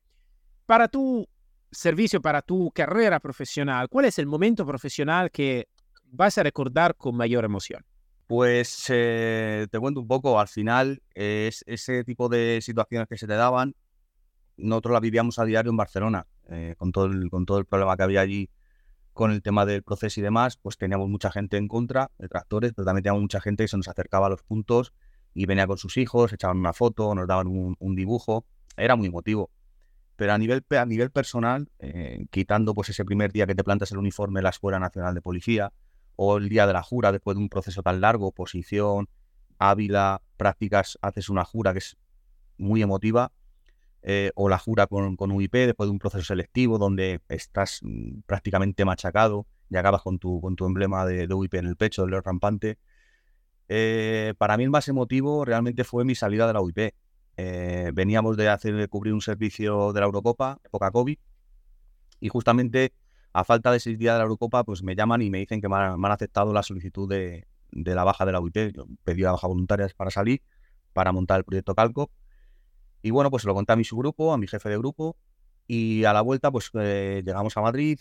para 0.66 0.88
tu 0.88 1.28
servicio, 1.74 2.22
para 2.22 2.42
tu 2.42 2.72
carrera 2.72 3.20
profesional, 3.20 3.90
¿cuál 3.90 4.06
es 4.06 4.20
el 4.20 4.26
momento 4.26 4.66
profesional 4.66 5.32
que 5.32 5.68
vas 6.06 6.38
a 6.38 6.44
recordar 6.44 6.96
con 6.96 7.16
mayor 7.16 7.46
emoción? 7.46 7.84
Pues 8.28 8.86
eh, 8.90 9.68
te 9.70 9.80
cuento 9.80 10.00
un 10.00 10.08
poco, 10.08 10.40
al 10.40 10.48
final 10.48 11.02
es 11.14 11.64
ese 11.68 12.04
tipo 12.04 12.30
de 12.30 12.60
situaciones 12.62 13.08
que 13.08 13.18
se 13.18 13.28
te 13.28 13.34
daban, 13.34 13.76
nosotros 14.58 14.94
las 14.94 15.02
vivíamos 15.02 15.40
a 15.40 15.46
diario 15.46 15.72
en 15.72 15.78
Barcelona. 15.78 16.26
Eh, 16.50 16.76
con, 16.78 16.92
todo 16.92 17.06
el, 17.06 17.30
con 17.30 17.46
todo 17.46 17.58
el 17.58 17.66
problema 17.66 17.96
que 17.96 18.04
había 18.04 18.22
allí 18.22 18.50
con 19.14 19.32
el 19.32 19.42
tema 19.42 19.66
del 19.66 19.84
proceso 19.84 20.20
y 20.20 20.24
demás, 20.24 20.58
pues 20.58 20.78
teníamos 20.78 21.08
mucha 21.08 21.32
gente 21.32 21.58
en 21.58 21.68
contra, 21.68 22.12
detractores, 22.18 22.74
pero 22.74 22.86
también 22.86 23.04
teníamos 23.04 23.22
mucha 23.22 23.40
gente 23.40 23.64
que 23.64 23.68
se 23.68 23.78
nos 23.78 23.88
acercaba 23.88 24.28
a 24.28 24.30
los 24.30 24.42
puntos 24.44 24.94
y 25.34 25.46
venía 25.46 25.68
con 25.68 25.78
sus 25.78 25.98
hijos, 25.98 26.34
echaban 26.34 26.58
una 26.58 26.74
foto, 26.74 27.14
nos 27.16 27.28
daban 27.28 27.48
un, 27.48 27.96
dibujo, 27.96 28.46
era 28.76 28.96
muy 28.96 29.08
emotivo. 29.08 29.52
Pero 30.16 30.34
a 30.34 30.38
nivel, 30.38 30.64
a 30.70 30.86
nivel 30.86 31.12
personal, 31.12 31.70
eh, 31.80 32.26
quitando 32.30 32.74
pues 32.74 32.90
ese 32.90 33.04
primer 33.04 33.32
día 33.32 33.48
que 33.48 33.56
te 33.56 33.64
plantas 33.64 33.92
el 33.92 33.98
uniforme 33.98 34.40
en 34.40 34.44
la 34.44 34.50
Escuela 34.50 34.80
Nacional 34.80 35.14
de 35.14 35.22
Policía, 35.22 35.74
o 36.16 36.38
el 36.38 36.50
día 36.50 36.68
de 36.68 36.74
la 36.74 36.84
jura 36.84 37.12
después 37.12 37.36
de 37.36 37.42
un 37.42 37.50
proceso 37.50 37.82
tan 37.82 38.02
largo, 38.02 38.32
posición, 38.32 39.10
ávila, 39.58 40.22
prácticas, 40.38 40.98
haces 41.02 41.30
una 41.30 41.44
jura 41.44 41.74
que 41.74 41.80
es 41.80 41.98
muy 42.58 42.82
emotiva, 42.82 43.32
eh, 44.04 44.32
o 44.36 44.50
la 44.50 44.60
jura 44.60 44.86
con, 44.88 45.16
con, 45.16 45.32
UIP 45.32 45.54
después 45.54 45.88
de 45.88 45.92
un 45.92 46.00
proceso 46.00 46.26
selectivo 46.26 46.78
donde 46.78 47.22
estás 47.30 47.80
mm, 47.82 48.22
prácticamente 48.26 48.84
machacado 48.84 49.48
y 49.70 49.78
acabas 49.78 50.02
con 50.02 50.20
tu, 50.20 50.42
con 50.42 50.56
tu 50.58 50.66
emblema 50.66 51.06
de, 51.06 51.34
UIP 51.34 51.56
en 51.56 51.68
el 51.68 51.78
pecho, 51.78 52.02
del 52.02 52.12
león 52.12 52.24
rampante. 52.24 52.78
Eh, 53.70 54.34
para 54.38 54.58
mí 54.58 54.64
el 54.66 54.70
más 54.70 54.88
emotivo 54.90 55.46
realmente 55.46 55.84
fue 55.86 56.04
mi 56.04 56.16
salida 56.16 56.48
de 56.48 56.54
la 56.54 56.62
UIP. 56.62 56.94
Eh, 57.38 57.92
veníamos 57.94 58.38
de 58.38 58.50
hacer 58.50 58.76
de 58.76 58.88
cubrir 58.88 59.14
un 59.14 59.22
servicio 59.22 59.94
de 59.94 60.00
la 60.00 60.06
Eurocopa, 60.06 60.60
época 60.64 60.92
COVID, 60.92 61.18
y 62.20 62.30
justamente 62.30 62.94
a 63.34 63.44
falta 63.44 63.72
de 63.72 63.80
seis 63.80 63.98
días 63.98 64.14
de 64.14 64.20
la 64.20 64.24
Eurocopa, 64.24 64.64
pues 64.64 64.84
me 64.84 64.96
llaman 64.96 65.22
y 65.22 65.30
me 65.30 65.40
dicen 65.40 65.62
que 65.62 65.68
me 65.68 65.76
han, 65.76 66.06
aceptado 66.06 66.54
la 66.54 66.64
solicitud 66.64 67.10
de, 67.10 67.48
de, 67.72 67.96
la 67.96 68.04
baja 68.04 68.26
de 68.26 68.32
la 68.32 68.40
UIP. 68.40 68.76
pedí 69.04 69.22
la 69.22 69.32
baja 69.32 69.48
voluntaria 69.48 69.88
para 69.98 70.12
salir, 70.12 70.42
para 70.94 71.12
montar 71.12 71.40
el 71.40 71.44
proyecto 71.44 71.74
Calco 71.74 72.12
y 73.04 73.12
bueno, 73.12 73.30
pues 73.30 73.44
lo 73.44 73.54
conté 73.54 73.74
a 73.74 73.76
mi 73.76 73.84
subgrupo, 73.84 74.34
a 74.34 74.38
mi 74.38 74.48
jefe 74.48 74.70
de 74.70 74.78
grupo, 74.78 75.18
y 75.68 76.06
a 76.06 76.14
la 76.14 76.22
vuelta, 76.22 76.50
pues 76.52 76.72
eh, 76.74 77.22
llegamos 77.24 77.56
a 77.58 77.62
Madrid, 77.62 78.00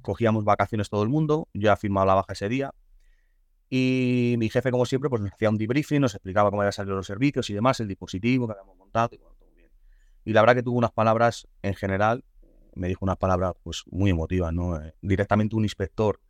cogíamos 0.00 0.44
vacaciones 0.44 0.88
todo 0.88 1.02
el 1.02 1.10
mundo, 1.10 1.48
yo 1.52 1.66
ya 1.66 1.76
firmado 1.76 2.06
la 2.06 2.14
baja 2.14 2.32
ese 2.32 2.48
día, 2.48 2.74
y 3.70 4.36
mi 4.38 4.48
jefe, 4.48 4.70
como 4.70 4.86
siempre, 4.86 5.10
pues 5.10 5.22
nos 5.22 5.32
hacía 5.32 5.50
un 5.50 5.58
debriefing, 5.58 6.00
nos 6.00 6.14
explicaba 6.14 6.50
cómo 6.50 6.62
habían 6.62 6.72
salido 6.72 6.96
los 6.96 7.06
servicios 7.06 7.50
y 7.50 7.54
demás, 7.54 7.80
el 7.80 7.88
dispositivo 7.88 8.46
que 8.46 8.52
habíamos 8.52 8.76
montado, 8.76 9.10
y, 9.12 9.18
todo 9.18 9.36
bien. 9.54 9.70
y 10.24 10.32
la 10.32 10.40
verdad 10.40 10.54
que 10.54 10.62
tuvo 10.62 10.78
unas 10.78 10.92
palabras, 10.92 11.48
en 11.62 11.74
general, 11.74 12.24
me 12.74 12.88
dijo 12.88 13.04
unas 13.04 13.18
palabras 13.18 13.54
pues 13.62 13.84
muy 13.90 14.10
emotivas, 14.10 14.52
¿no? 14.52 14.80
Eh, 14.80 14.94
directamente 15.02 15.56
un 15.56 15.64
inspector, 15.64 16.20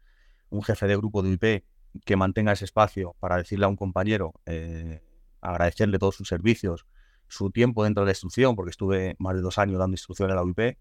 un 0.51 0.63
jefe 0.63 0.87
de 0.87 0.97
grupo 0.97 1.23
de 1.23 1.31
UIP, 1.31 1.65
que 2.05 2.17
mantenga 2.17 2.53
ese 2.53 2.65
espacio 2.65 3.15
para 3.21 3.37
decirle 3.37 3.67
a 3.67 3.69
un 3.69 3.77
compañero, 3.77 4.35
eh, 4.47 5.03
agradecerle 5.41 5.99
todos 5.99 6.17
sus 6.17 6.29
servicios, 6.29 6.87
su 7.29 7.51
tiempo 7.51 7.85
dentro 7.85 8.03
de 8.03 8.07
la 8.07 8.13
instrucción, 8.13 8.57
porque 8.57 8.71
estuve 8.71 9.17
más 9.19 9.35
de 9.35 9.43
dos 9.43 9.59
años 9.59 9.79
dando 9.79 9.95
instrucción 9.95 10.31
en 10.31 10.37
la 10.37 10.43
UIP, 10.43 10.79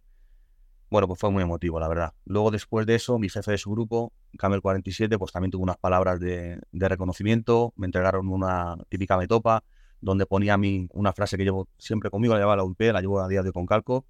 bueno, 0.89 1.08
pues 1.08 1.20
fue 1.20 1.29
muy 1.32 1.44
emotivo, 1.44 1.79
la 1.79 1.88
verdad. 1.88 2.13
Luego, 2.25 2.51
después 2.51 2.86
de 2.86 2.96
eso, 2.96 3.20
mi 3.20 3.29
jefe 3.29 3.51
de 3.51 3.58
su 3.58 3.72
grupo, 3.72 4.13
Camel 4.38 4.62
47, 4.62 5.17
pues 5.17 5.32
también 5.32 5.51
tuvo 5.51 5.63
unas 5.63 5.77
palabras 5.77 6.20
de, 6.20 6.60
reconocimiento, 6.72 7.74
me 7.75 7.86
entregaron 7.86 8.29
una 8.29 8.77
típica 8.89 9.17
metopa, 9.17 9.63
donde 10.00 10.25
ponía 10.25 10.53
a 10.53 10.58
mí 10.58 10.88
una 10.94 11.12
frase 11.12 11.38
que 11.38 11.44
llevo 11.44 11.67
siempre 11.77 12.10
conmigo, 12.10 12.34
la 12.34 12.39
llevaba 12.39 12.58
la 12.58 12.63
UIP, 12.63 12.94
la 12.94 13.01
llevo 13.01 13.20
a 13.20 13.27
día 13.27 13.44
de 13.44 13.51
con 13.51 13.65
calco, 13.65 14.06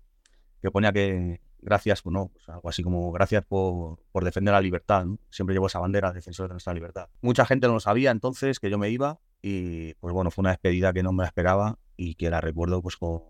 que 0.62 0.70
ponía 0.70 0.92
que 0.92 1.42
gracias, 1.60 2.02
pues 2.02 2.14
no, 2.14 2.32
algo 2.48 2.70
así 2.70 2.84
como 2.84 3.12
gracias 3.12 3.44
por, 3.46 4.00
por 4.12 4.24
defender 4.24 4.54
la 4.54 4.62
libertad, 4.62 5.06
Siempre 5.30 5.56
llevo 5.56 5.68
esa 5.68 5.80
bandera, 5.80 6.14
defensor 6.14 6.48
de 6.48 6.54
nuestra 6.54 6.74
libertad. 6.74 7.10
Mucha 7.22 7.46
gente 7.46 7.68
no 7.68 7.74
lo 7.74 7.80
sabía 7.80 8.12
entonces 8.12 8.60
que 8.60 8.70
yo 8.70 8.78
me 8.78 8.90
iba 8.90 9.20
y 9.42 9.94
pues 9.96 10.14
bueno, 10.14 10.30
fue 10.30 10.44
una 10.44 10.52
despedida 10.52 10.94
que 10.94 11.04
no 11.04 11.12
me 11.12 11.24
la 11.24 11.28
esperaba 11.28 11.80
y 11.96 12.16
que 12.16 12.30
la 12.30 12.42
recuerdo 12.42 12.82
pues 12.82 12.98
con 12.98 13.22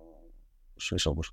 pues, 0.76 0.92
eso, 0.92 1.16
pues 1.16 1.32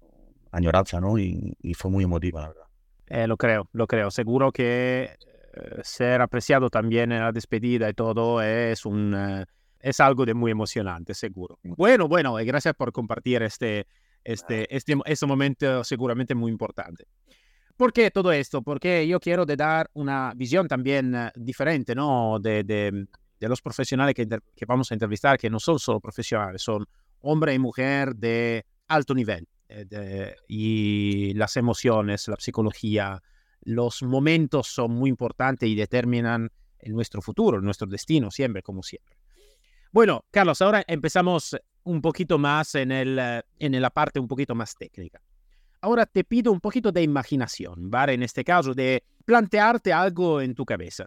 añoranza, 0.55 1.01
¿no? 1.01 1.19
Y, 1.19 1.75
fue 1.77 1.91
muy 1.91 2.05
emotiva, 2.05 2.43
la 2.43 2.49
verdad. 2.49 2.65
Eh, 3.07 3.27
lo 3.27 3.37
creo, 3.37 3.69
lo 3.73 3.87
creo. 3.87 4.11
Seguro 4.11 4.53
que 4.53 5.11
eh, 5.53 5.81
ser 5.83 6.23
apreciado 6.23 6.71
también 6.71 7.13
en 7.13 7.21
la 7.21 7.33
despedida 7.33 7.89
y 7.89 7.95
todo 7.95 8.41
es 8.41 8.87
un 8.87 9.15
eh, 9.15 9.45
es 9.81 10.01
algo 10.01 10.25
de 10.25 10.33
muy 10.33 10.51
emocionante, 10.51 11.13
seguro. 11.13 11.59
Bueno, 11.63 12.09
bueno, 12.09 12.41
y 12.41 12.47
gracias 12.47 12.75
por 12.75 12.91
compartir 12.91 13.43
este, 13.43 13.87
este, 14.23 14.75
este, 14.75 14.97
este 15.05 15.27
momento 15.27 15.85
seguramente 15.85 16.35
muy 16.35 16.51
importante. 16.51 17.05
¿Por 17.77 17.93
qué 17.93 18.11
todo 18.11 18.33
esto? 18.33 18.63
Porque 18.63 19.07
yo 19.07 19.21
quiero 19.21 19.45
de 19.45 19.57
dar 19.57 19.91
una 19.93 20.33
visión 20.35 20.69
también 20.69 21.15
diferente, 21.35 21.95
¿no? 21.95 22.39
De, 22.41 22.65
de, 22.65 23.07
de 23.39 23.49
los 23.49 23.61
profesionales 23.61 24.15
que, 24.15 24.27
que, 24.27 24.65
vamos 24.65 24.91
a 24.91 24.95
entrevistar, 24.95 25.37
que 25.37 25.51
no 25.51 25.61
son 25.61 25.79
solo 25.79 26.01
profesionales, 26.01 26.63
son 26.63 26.87
hombre 27.21 27.53
y 27.53 27.59
mujer 27.59 28.15
de 28.17 28.65
alto 28.89 29.15
nivel. 29.15 29.47
Eh, 29.77 30.37
y 30.47 31.35
las 31.35 31.57
emociones, 31.57 32.29
la 32.29 32.37
psicología, 32.39 33.21
los 33.63 34.03
momentos 34.03 34.69
son 34.69 34.93
muy 34.93 35.11
importantes 35.11 35.69
y 35.69 35.75
determinan 35.75 36.51
nuestro 36.85 37.21
futuro, 37.23 37.61
nuestro 37.61 37.87
destino, 37.87 38.31
siempre, 38.31 38.63
como 38.63 38.83
siempre. 38.83 39.17
Bueno, 39.91 40.25
Carlos, 40.31 40.61
ahora 40.63 40.85
empezamos 40.87 41.57
un 41.85 42.01
poquito 42.01 42.39
más 42.39 42.75
en, 42.75 42.93
el, 42.93 43.19
en 43.59 43.81
la 43.81 43.91
parte 43.91 44.21
un 44.21 44.29
poquito 44.29 44.55
más 44.55 44.75
técnica. 44.77 45.21
Ahora 45.81 46.07
te 46.07 46.25
pido 46.25 46.53
un 46.53 46.61
poquito 46.61 46.93
de 46.93 47.03
imaginación, 47.03 47.91
¿vale? 47.91 48.15
En 48.15 48.23
este 48.23 48.45
caso, 48.45 48.75
de 48.75 49.03
plantearte 49.25 49.93
algo 49.93 50.41
en 50.41 50.55
tu 50.55 50.65
cabeza. 50.65 51.07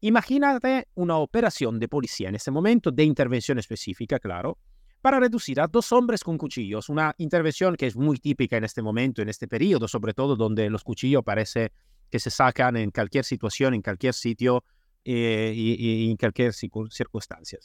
Imagínate 0.00 0.88
una 0.94 1.18
operación 1.18 1.78
de 1.78 1.88
policía 1.88 2.28
en 2.28 2.34
este 2.34 2.50
momento, 2.50 2.90
de 2.90 3.04
intervención 3.04 3.58
específica, 3.58 4.18
claro, 4.18 4.58
para 5.02 5.18
reducir 5.18 5.60
a 5.60 5.66
dos 5.66 5.90
hombres 5.90 6.22
con 6.22 6.38
cuchillos, 6.38 6.88
una 6.88 7.12
intervención 7.18 7.74
que 7.74 7.88
es 7.88 7.96
muy 7.96 8.18
típica 8.18 8.56
en 8.56 8.64
este 8.64 8.82
momento, 8.82 9.20
en 9.20 9.28
este 9.28 9.48
periodo, 9.48 9.88
sobre 9.88 10.14
todo 10.14 10.36
donde 10.36 10.70
los 10.70 10.84
cuchillos 10.84 11.24
parece 11.24 11.72
que 12.08 12.20
se 12.20 12.30
sacan 12.30 12.76
en 12.76 12.92
cualquier 12.92 13.24
situación, 13.24 13.74
en 13.74 13.82
cualquier 13.82 14.14
sitio 14.14 14.64
eh, 15.04 15.52
y, 15.54 16.08
en 16.08 16.16
cualquier 16.16 16.52
circunstancia. 16.54 17.58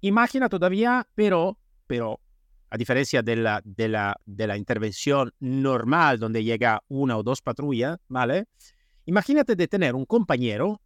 Imagina 0.00 0.48
todavía, 0.48 1.06
pero, 1.14 1.56
pero 1.86 2.20
a 2.70 2.76
diferencia 2.76 3.22
de 3.22 3.36
la, 3.36 3.62
de, 3.64 3.88
la, 3.88 4.56
intervención 4.56 5.32
normal 5.38 6.18
donde 6.18 6.42
llega 6.42 6.82
una 6.88 7.16
o 7.16 7.22
dos 7.22 7.40
patrullas, 7.40 7.98
¿vale? 8.08 8.46
Imagínate 9.06 9.54
de 9.54 9.68
tener 9.68 9.94
un 9.94 10.06
compañero 10.06 10.82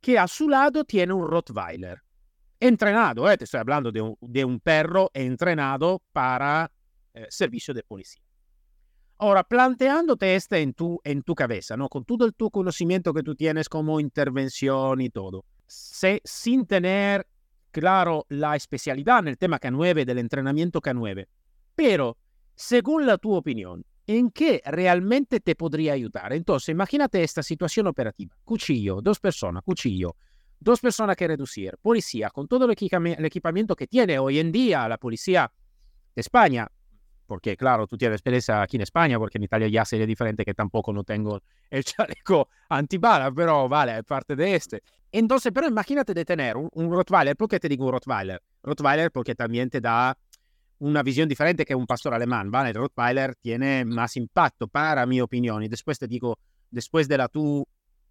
que 0.00 0.18
a 0.18 0.26
su 0.26 0.48
lado 0.48 0.84
tiene 0.84 1.12
un 1.12 1.28
Rottweiler 1.28 2.00
entrenado, 2.60 3.30
eh, 3.30 3.36
te 3.36 3.44
estoy 3.44 3.60
hablando 3.60 3.92
de 3.92 4.00
un, 4.00 4.16
un 4.20 4.60
perro 4.60 5.10
entrenado 5.14 6.02
para 6.12 6.70
eh, 7.14 7.26
servicio 7.28 7.72
de 7.74 7.82
policía. 7.82 8.22
Ahora, 9.18 9.42
planteándote 9.42 10.36
este 10.36 10.60
en 10.60 10.74
tu, 10.74 11.00
en 11.02 11.22
tu 11.22 11.34
cabeza, 11.34 11.76
¿no? 11.76 11.88
con 11.88 12.04
todo 12.04 12.24
el 12.24 12.34
tu 12.34 12.50
conocimiento 12.50 13.12
que 13.12 13.22
tú 13.22 13.34
tienes 13.34 13.68
como 13.68 13.98
intervención 13.98 15.00
y 15.00 15.10
todo, 15.10 15.44
sin 15.66 16.66
tener 16.66 17.26
claro, 17.70 18.26
la 18.28 18.56
especialidad 18.56 19.20
en 19.20 19.28
el 19.28 19.38
tema 19.38 19.60
K9 19.60 20.04
del 20.04 20.18
entrenamiento 20.18 20.80
K9, 20.80 21.26
pero 21.74 22.16
según 22.54 23.06
la 23.06 23.18
tu 23.18 23.34
opinión, 23.34 23.84
¿en 24.06 24.30
qué 24.30 24.62
realmente 24.64 25.40
te 25.40 25.54
podría 25.54 25.92
ayudar? 25.92 26.32
Entonces, 26.32 26.70
imagínate 26.70 27.22
esta 27.22 27.42
situación 27.42 27.86
operativa. 27.86 28.36
Cuchillo, 28.44 29.00
dos 29.00 29.20
personas, 29.20 29.62
cuchillo, 29.62 30.16
dos 30.60 30.80
personas 30.80 31.16
que 31.16 31.28
reducir, 31.28 31.76
policía, 31.80 32.30
con 32.30 32.48
todo 32.48 32.64
el, 32.64 32.72
equipamiento 32.72 33.76
que 33.76 33.86
tiene 33.86 34.18
hoy 34.18 34.38
en 34.38 34.52
día 34.52 34.88
la 34.88 34.98
policía 34.98 35.50
de 36.14 36.20
España, 36.20 36.68
porque 37.26 37.56
claro, 37.56 37.86
tú 37.86 37.96
tienes 37.96 38.16
experiencia 38.16 38.62
aquí 38.62 38.76
en 38.76 38.82
España, 38.82 39.18
porque 39.18 39.38
en 39.38 39.44
Italia 39.44 39.68
ya 39.68 39.84
sería 39.84 40.06
diferente 40.06 40.44
que 40.44 40.54
tampoco 40.54 40.92
no 40.92 41.04
tengo 41.04 41.42
el 41.70 41.84
chaleco 41.84 42.48
antibala, 42.68 43.30
pero 43.32 43.68
vale, 43.68 43.98
es 43.98 44.04
parte 44.04 44.34
de 44.34 44.54
este. 44.54 44.82
Entonces, 45.12 45.52
pero 45.54 45.68
imagínate 45.68 46.14
de 46.14 46.24
tener 46.24 46.56
un, 46.56 46.68
un 46.72 46.90
Rottweiler, 46.90 47.36
¿por 47.36 47.48
qué 47.48 47.60
te 47.60 47.68
digo 47.68 47.86
un 47.86 47.92
Rottweiler? 47.92 48.42
Rottweiler 48.62 49.10
porque 49.10 49.34
también 49.34 49.70
te 49.70 49.80
da 49.80 50.16
una 50.80 51.02
visión 51.02 51.28
diferente 51.28 51.64
que 51.64 51.74
un 51.74 51.86
pastor 51.86 52.14
alemán, 52.14 52.50
¿vale? 52.50 52.70
El 52.70 52.76
Rottweiler 52.76 53.34
tiene 53.36 53.84
más 53.84 54.16
impacto 54.16 54.68
para 54.68 55.06
mi 55.06 55.20
opinión 55.20 55.62
y 55.62 55.68
después 55.68 55.98
te 55.98 56.06
digo, 56.06 56.38
después 56.70 57.08
de 57.08 57.18
la 57.18 57.28
tu, 57.28 57.66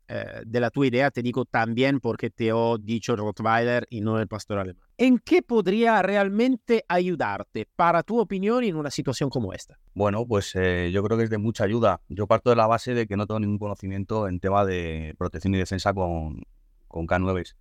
eh, 0.09 0.41
de 0.45 0.59
la 0.59 0.69
tu 0.69 0.85
idea, 0.85 1.11
te 1.11 1.21
digo 1.21 1.43
también 1.43 1.99
porque 1.99 2.29
te 2.29 2.49
he 2.49 2.53
dicho 2.79 3.15
Rottweiler 3.15 3.87
y 3.89 3.99
no 3.99 4.19
el 4.19 4.27
pastor 4.27 4.59
alemán. 4.59 4.81
¿En 4.97 5.19
qué 5.19 5.41
podría 5.41 6.01
realmente 6.01 6.85
ayudarte 6.87 7.67
para 7.75 8.03
tu 8.03 8.19
opinión 8.19 8.63
en 8.63 8.77
una 8.77 8.89
situación 8.89 9.29
como 9.29 9.51
esta? 9.51 9.77
Bueno, 9.93 10.25
pues 10.25 10.55
eh, 10.55 10.91
yo 10.93 11.03
creo 11.03 11.17
que 11.17 11.25
es 11.25 11.29
de 11.29 11.37
mucha 11.37 11.65
ayuda. 11.65 11.99
Yo 12.07 12.25
parto 12.25 12.49
de 12.49 12.55
la 12.55 12.67
base 12.67 12.93
de 12.93 13.05
que 13.05 13.17
no 13.17 13.27
tengo 13.27 13.41
ningún 13.41 13.59
conocimiento 13.59 14.27
en 14.29 14.39
tema 14.39 14.65
de 14.65 15.13
protección 15.17 15.53
y 15.55 15.57
defensa 15.57 15.93
con, 15.93 16.41
con 16.87 17.05
K9. 17.05 17.55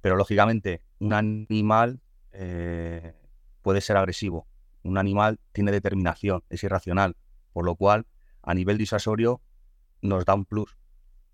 Pero 0.00 0.16
lógicamente, 0.16 0.82
un 0.98 1.12
animal 1.12 2.00
eh, 2.32 3.14
puede 3.62 3.80
ser 3.80 3.96
agresivo. 3.96 4.46
Un 4.82 4.98
animal 4.98 5.38
tiene 5.52 5.70
determinación, 5.70 6.42
es 6.50 6.62
irracional, 6.64 7.16
por 7.52 7.64
lo 7.64 7.76
cual 7.76 8.06
a 8.42 8.54
nivel 8.54 8.78
disuasorio 8.78 9.40
nos 10.02 10.24
da 10.24 10.34
un 10.34 10.44
plus, 10.44 10.76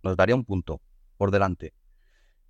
nos 0.04 0.16
daría 0.16 0.34
un 0.34 0.44
punto 0.44 0.80
por 1.16 1.30
delante. 1.30 1.74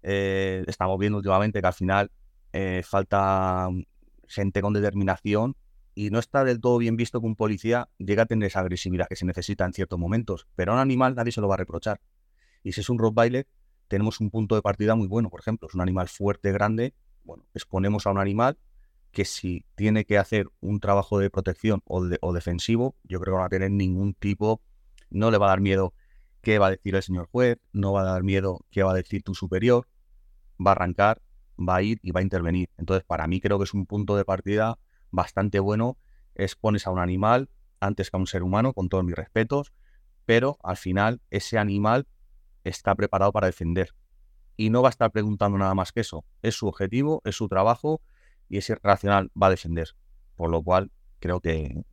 Eh, 0.02 0.64
estamos 0.66 0.98
viendo 0.98 1.18
últimamente 1.18 1.60
que 1.60 1.66
al 1.66 1.72
final 1.72 2.10
eh, 2.52 2.82
falta 2.84 3.68
gente 4.28 4.60
con 4.60 4.74
determinación 4.74 5.56
y 5.94 6.10
no 6.10 6.18
está 6.18 6.44
del 6.44 6.60
todo 6.60 6.78
bien 6.78 6.96
visto 6.96 7.20
que 7.20 7.26
un 7.26 7.36
policía 7.36 7.88
llegue 7.98 8.20
a 8.20 8.26
tener 8.26 8.48
esa 8.48 8.60
agresividad 8.60 9.06
que 9.08 9.16
se 9.16 9.24
necesita 9.24 9.64
en 9.64 9.72
ciertos 9.72 9.98
momentos, 9.98 10.46
pero 10.56 10.72
a 10.72 10.74
un 10.74 10.80
animal 10.80 11.14
nadie 11.14 11.32
se 11.32 11.40
lo 11.40 11.48
va 11.48 11.54
a 11.54 11.58
reprochar. 11.58 12.00
Y 12.62 12.72
si 12.72 12.80
es 12.80 12.88
un 12.90 12.98
Rottweiler, 12.98 13.46
tenemos 13.88 14.20
un 14.20 14.30
punto 14.30 14.56
de 14.56 14.62
partida 14.62 14.94
muy 14.94 15.06
bueno, 15.06 15.30
por 15.30 15.40
ejemplo, 15.40 15.68
es 15.68 15.74
un 15.74 15.80
animal 15.80 16.08
fuerte, 16.08 16.52
grande, 16.52 16.94
bueno, 17.22 17.46
exponemos 17.54 18.06
a 18.06 18.10
un 18.10 18.18
animal 18.18 18.58
que 19.12 19.24
si 19.24 19.64
tiene 19.76 20.04
que 20.04 20.18
hacer 20.18 20.48
un 20.60 20.80
trabajo 20.80 21.18
de 21.18 21.30
protección 21.30 21.82
o, 21.86 22.32
defensivo, 22.32 22.96
yo 23.04 23.20
creo 23.20 23.32
que 23.32 23.36
no 23.36 23.40
va 23.40 23.46
a 23.46 23.50
tener 23.50 23.70
ningún 23.70 24.14
tipo, 24.14 24.60
no 25.10 25.30
le 25.30 25.38
va 25.38 25.46
a 25.46 25.50
dar 25.50 25.60
miedo 25.60 25.94
qué 26.44 26.58
va 26.60 26.68
a 26.68 26.70
decir 26.70 26.94
el 26.94 27.02
señor 27.02 27.28
juez, 27.32 27.58
no 27.72 27.92
va 27.92 28.02
a 28.02 28.04
dar 28.04 28.22
miedo 28.22 28.64
qué 28.70 28.84
va 28.84 28.92
a 28.92 28.94
decir 28.94 29.22
tu 29.22 29.34
superior, 29.34 29.88
va 30.64 30.70
a 30.70 30.72
arrancar, 30.72 31.20
va 31.58 31.76
a 31.76 31.82
ir 31.82 31.98
y 32.02 32.12
va 32.12 32.20
a 32.20 32.22
intervenir. 32.22 32.70
Entonces, 32.78 33.04
para 33.04 33.26
mí 33.26 33.40
creo 33.40 33.58
que 33.58 33.64
es 33.64 33.74
un 33.74 33.86
punto 33.86 34.16
de 34.16 34.24
partida 34.24 34.78
bastante 35.10 35.58
bueno. 35.58 35.98
Expones 36.36 36.86
a 36.86 36.90
un 36.90 36.98
animal 36.98 37.48
antes 37.80 38.10
que 38.10 38.16
a 38.16 38.20
un 38.20 38.26
ser 38.26 38.42
humano, 38.42 38.72
con 38.72 38.88
todos 38.88 39.04
mis 39.04 39.14
respetos, 39.14 39.72
pero 40.26 40.58
al 40.62 40.76
final 40.76 41.20
ese 41.30 41.58
animal 41.58 42.06
está 42.64 42.94
preparado 42.94 43.32
para 43.32 43.46
defender. 43.46 43.94
Y 44.56 44.70
no 44.70 44.82
va 44.82 44.88
a 44.88 44.90
estar 44.90 45.10
preguntando 45.10 45.58
nada 45.58 45.74
más 45.74 45.92
que 45.92 46.00
eso. 46.00 46.24
Es 46.42 46.54
su 46.54 46.66
objetivo, 46.66 47.20
es 47.24 47.36
su 47.36 47.48
trabajo 47.48 48.00
y 48.48 48.58
ese 48.58 48.76
racional 48.76 49.30
va 49.40 49.48
a 49.48 49.50
defender. 49.50 49.88
Por 50.36 50.50
lo 50.50 50.62
cual, 50.62 50.90
creo 51.18 51.40
que, 51.40 51.84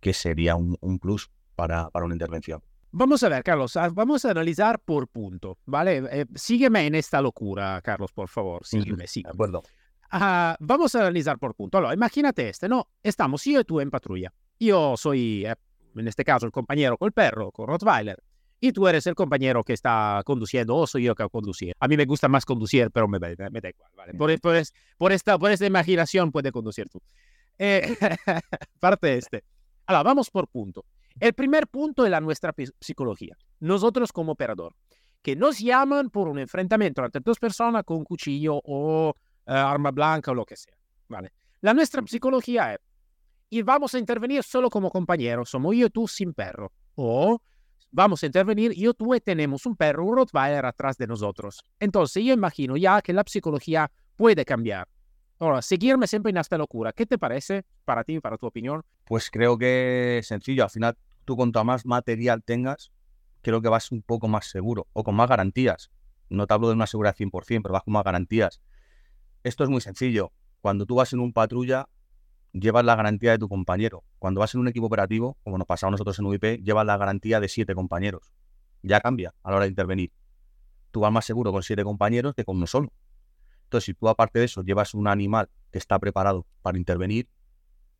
que 0.00 0.12
sería 0.12 0.56
un, 0.56 0.98
plus 0.98 1.30
para, 1.54 1.90
para, 1.90 2.06
una 2.06 2.14
intervención. 2.14 2.62
Vamos 2.98 3.22
a 3.22 3.28
ver, 3.28 3.42
Carlos, 3.42 3.76
ah, 3.76 3.90
vamos 3.92 4.24
a 4.24 4.30
analizar 4.30 4.80
por 4.80 5.06
punto, 5.08 5.58
¿vale? 5.66 6.02
Eh, 6.10 6.24
sígueme 6.34 6.86
en 6.86 6.94
esta 6.94 7.20
locura, 7.20 7.78
Carlos, 7.82 8.10
por 8.10 8.26
favor. 8.26 8.66
Sígueme, 8.66 9.06
sígueme. 9.06 9.32
De 9.32 9.34
acuerdo. 9.34 9.62
Ah, 10.10 10.56
vamos 10.60 10.94
a 10.94 11.00
analizar 11.00 11.38
por 11.38 11.54
punto. 11.54 11.76
Ahora, 11.76 11.92
imagínate 11.92 12.48
este, 12.48 12.70
¿no? 12.70 12.88
Estamos 13.02 13.44
yo 13.44 13.60
y 13.60 13.64
tú 13.64 13.80
en 13.80 13.90
patrulla. 13.90 14.32
Yo 14.58 14.96
soy, 14.96 15.44
eh, 15.44 15.54
en 15.94 16.08
este 16.08 16.24
caso, 16.24 16.46
el 16.46 16.52
compañero 16.52 16.96
con 16.96 17.08
el 17.08 17.12
perro, 17.12 17.52
con 17.52 17.66
Rottweiler 17.66 18.18
y 18.60 18.72
tú 18.72 18.88
eres 18.88 19.06
el 19.06 19.14
compañero 19.14 19.62
que 19.62 19.74
está 19.74 20.22
conduciendo 20.24 20.74
o 20.74 20.86
soy 20.86 21.02
yo 21.04 21.14
que 21.14 21.28
conducir. 21.28 21.74
A 21.78 21.88
mí 21.88 21.98
me 21.98 22.06
gusta 22.06 22.28
más 22.28 22.46
conducir, 22.46 22.90
pero 22.90 23.06
me, 23.08 23.18
me, 23.18 23.36
da 23.36 23.68
igual, 23.68 23.90
¿vale? 23.94 24.14
Por, 24.14 24.40
por, 24.96 25.12
esta, 25.12 25.38
por 25.38 25.50
esta 25.50 25.66
imaginación 25.66 26.32
puede 26.32 26.50
conducir 26.50 26.88
tú. 26.88 27.02
Eh, 27.58 27.94
parte 28.80 29.18
este. 29.18 29.44
Ahora, 29.84 30.02
vamos 30.02 30.30
por 30.30 30.48
punto. 30.48 30.86
El 31.18 31.32
primer 31.32 31.66
punto 31.66 32.04
es 32.04 32.10
la 32.10 32.20
nuestra 32.20 32.54
psicología. 32.80 33.36
Nosotros 33.60 34.12
como 34.12 34.32
operador, 34.32 34.74
que 35.22 35.34
nos 35.34 35.58
llaman 35.58 36.10
por 36.10 36.28
un 36.28 36.38
enfrentamiento 36.38 37.04
entre 37.04 37.20
dos 37.20 37.38
personas 37.38 37.84
con 37.84 38.04
cuchillo 38.04 38.60
o 38.64 39.14
eh, 39.46 39.52
arma 39.52 39.90
blanca 39.90 40.30
o 40.30 40.34
lo 40.34 40.44
que 40.44 40.56
sea, 40.56 40.76
¿vale? 41.08 41.32
La 41.62 41.72
nuestra 41.72 42.02
psicología 42.06 42.74
es, 42.74 42.80
y 43.48 43.62
vamos 43.62 43.94
a 43.94 43.98
intervenir 43.98 44.42
solo 44.42 44.68
como 44.68 44.90
compañeros, 44.90 45.50
somos 45.50 45.74
yo 45.74 45.86
y 45.86 45.90
tú 45.90 46.06
sin 46.06 46.34
perro. 46.34 46.72
O 46.96 47.40
vamos 47.90 48.22
a 48.22 48.26
intervenir, 48.26 48.72
yo 48.72 48.92
tú 48.92 49.14
tenemos 49.24 49.64
un 49.66 49.76
perro, 49.76 50.04
un 50.04 50.16
Rottweiler 50.16 50.66
atrás 50.66 50.96
de 50.98 51.06
nosotros. 51.06 51.62
Entonces 51.80 52.24
yo 52.24 52.32
imagino 52.34 52.76
ya 52.76 53.00
que 53.00 53.12
la 53.12 53.24
psicología 53.26 53.90
puede 54.16 54.44
cambiar. 54.44 54.88
Ahora, 55.38 55.60
seguirme 55.60 56.06
siempre 56.06 56.30
en 56.30 56.38
esta 56.38 56.56
locura, 56.56 56.92
¿qué 56.92 57.04
te 57.04 57.18
parece 57.18 57.64
para 57.84 58.04
ti, 58.04 58.20
para 58.20 58.38
tu 58.38 58.46
opinión? 58.46 58.82
Pues 59.04 59.30
creo 59.30 59.58
que 59.58 60.18
es 60.18 60.26
sencillo. 60.26 60.64
Al 60.64 60.70
final, 60.70 60.96
tú 61.26 61.36
cuanto 61.36 61.62
más 61.64 61.84
material 61.84 62.42
tengas, 62.42 62.92
creo 63.42 63.60
que 63.60 63.68
vas 63.68 63.92
un 63.92 64.00
poco 64.00 64.28
más 64.28 64.46
seguro 64.46 64.86
o 64.94 65.04
con 65.04 65.14
más 65.14 65.28
garantías. 65.28 65.90
No 66.30 66.46
te 66.46 66.54
hablo 66.54 66.68
de 66.68 66.74
una 66.74 66.86
seguridad 66.86 67.14
100%, 67.14 67.62
pero 67.62 67.72
vas 67.74 67.82
con 67.82 67.92
más 67.92 68.04
garantías. 68.04 68.62
Esto 69.42 69.64
es 69.64 69.70
muy 69.70 69.80
sencillo. 69.80 70.32
Cuando 70.60 70.86
tú 70.86 70.94
vas 70.94 71.12
en 71.12 71.20
un 71.20 71.32
patrulla, 71.32 71.88
llevas 72.52 72.84
la 72.84 72.96
garantía 72.96 73.32
de 73.32 73.38
tu 73.38 73.48
compañero. 73.48 74.04
Cuando 74.18 74.40
vas 74.40 74.54
en 74.54 74.60
un 74.60 74.68
equipo 74.68 74.86
operativo, 74.86 75.36
como 75.44 75.58
nos 75.58 75.66
pasaba 75.66 75.88
a 75.88 75.92
nosotros 75.92 76.18
en 76.18 76.26
UIP, 76.26 76.62
llevas 76.62 76.86
la 76.86 76.96
garantía 76.96 77.40
de 77.40 77.48
siete 77.48 77.74
compañeros. 77.74 78.32
Ya 78.82 79.00
cambia 79.00 79.34
a 79.42 79.50
la 79.50 79.56
hora 79.56 79.64
de 79.64 79.70
intervenir. 79.70 80.12
Tú 80.92 81.00
vas 81.00 81.12
más 81.12 81.24
seguro 81.24 81.52
con 81.52 81.62
siete 81.62 81.84
compañeros 81.84 82.34
que 82.34 82.44
con 82.44 82.56
uno 82.56 82.66
solo. 82.66 82.92
Entonces, 83.64 83.86
si 83.86 83.94
tú 83.94 84.08
aparte 84.08 84.38
de 84.38 84.44
eso 84.44 84.62
llevas 84.62 84.94
un 84.94 85.08
animal 85.08 85.50
que 85.72 85.78
está 85.78 85.98
preparado 85.98 86.46
para 86.62 86.78
intervenir, 86.78 87.28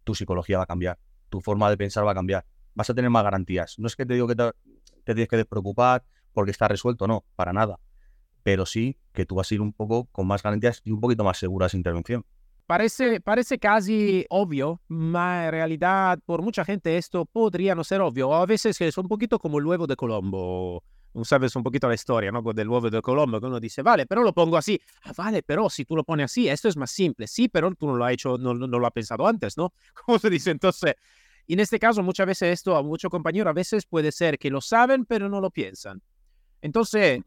tu 0.04 0.14
psicología 0.14 0.58
va 0.58 0.64
a 0.64 0.66
cambiar, 0.66 0.98
tu 1.28 1.40
forma 1.40 1.68
de 1.68 1.76
pensar 1.76 2.06
va 2.06 2.12
a 2.12 2.14
cambiar, 2.14 2.46
vas 2.76 2.90
a 2.90 2.94
tener 2.94 3.10
más 3.10 3.24
garantías. 3.24 3.78
No 3.78 3.88
es 3.88 3.96
que 3.96 4.06
te 4.06 4.14
digo 4.14 4.28
que 4.28 4.36
te, 4.36 4.52
tienes 5.04 5.28
que 5.28 5.36
despreocupar 5.36 6.04
porque 6.32 6.52
está 6.52 6.68
resuelto, 6.68 7.08
no, 7.08 7.24
para 7.34 7.52
nada. 7.52 7.80
Pero 8.44 8.66
sí 8.66 8.96
que 9.12 9.26
tú 9.26 9.34
vas 9.34 9.50
a 9.50 9.54
ir 9.54 9.60
un 9.60 9.72
poco 9.72 10.04
con 10.12 10.26
más 10.26 10.42
garantías 10.42 10.82
y 10.84 10.92
un 10.92 11.00
poquito 11.00 11.24
más 11.24 11.38
segura 11.38 11.66
esa 11.66 11.76
intervención. 11.76 12.24
Parece, 12.66 13.20
parece 13.20 13.58
casi 13.58 14.26
obvio, 14.28 14.80
pero 14.88 14.98
en 14.98 15.50
realidad 15.50 16.18
por 16.26 16.42
mucha 16.42 16.64
gente 16.64 16.96
esto 16.98 17.24
podría 17.24 17.74
no 17.74 17.82
ser 17.82 18.00
obvio. 18.00 18.34
A 18.34 18.44
veces 18.44 18.80
es 18.80 18.98
un 18.98 19.08
poquito 19.08 19.38
como 19.38 19.58
el 19.58 19.66
huevo 19.66 19.86
de 19.86 19.96
Colombo. 19.96 20.84
Sabes 21.22 21.56
un 21.56 21.62
poquito 21.62 21.88
la 21.88 21.94
historia, 21.94 22.30
¿no? 22.30 22.42
Del 22.52 22.68
huevo 22.68 22.90
de 22.90 23.00
Colombo, 23.00 23.40
que 23.40 23.46
uno 23.46 23.58
dice, 23.58 23.80
vale, 23.82 24.04
pero 24.04 24.22
lo 24.22 24.34
pongo 24.34 24.58
así. 24.58 24.78
Ah, 25.04 25.12
vale, 25.16 25.42
pero 25.42 25.70
si 25.70 25.86
tú 25.86 25.96
lo 25.96 26.04
pones 26.04 26.24
así, 26.24 26.46
esto 26.46 26.68
es 26.68 26.76
más 26.76 26.90
simple. 26.90 27.26
Sí, 27.26 27.48
pero 27.48 27.74
tú 27.74 27.86
no 27.86 27.94
lo 27.94 28.04
has 28.04 28.12
hecho, 28.12 28.36
no, 28.36 28.52
no 28.52 28.78
lo 28.78 28.86
has 28.86 28.92
pensado 28.92 29.26
antes, 29.26 29.56
¿no? 29.56 29.72
¿Cómo 30.04 30.18
se 30.18 30.28
dice? 30.28 30.50
Entonces, 30.50 30.94
y 31.46 31.54
en 31.54 31.60
este 31.60 31.78
caso, 31.78 32.02
muchas 32.02 32.26
veces 32.26 32.52
esto 32.52 32.76
a 32.76 32.82
muchos 32.82 33.10
compañeros, 33.10 33.50
a 33.50 33.54
veces 33.54 33.86
puede 33.86 34.10
ser 34.12 34.38
que 34.38 34.50
lo 34.50 34.60
saben, 34.60 35.04
pero 35.04 35.28
no 35.28 35.40
lo 35.40 35.50
piensan. 35.50 36.02
Entonces, 36.60 37.20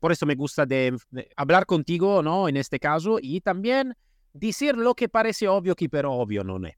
por 0.00 0.12
eso 0.12 0.26
me 0.26 0.34
gusta 0.34 0.66
de 0.66 0.96
hablar 1.36 1.66
contigo, 1.66 2.22
¿no? 2.22 2.48
En 2.48 2.56
este 2.56 2.80
caso, 2.80 3.18
y 3.20 3.40
también 3.40 3.96
decir 4.32 4.76
lo 4.76 4.94
que 4.94 5.08
parece 5.08 5.48
obvio 5.48 5.74
que 5.74 5.88
pero 5.88 6.12
obvio 6.12 6.42
no 6.44 6.64
es. 6.66 6.74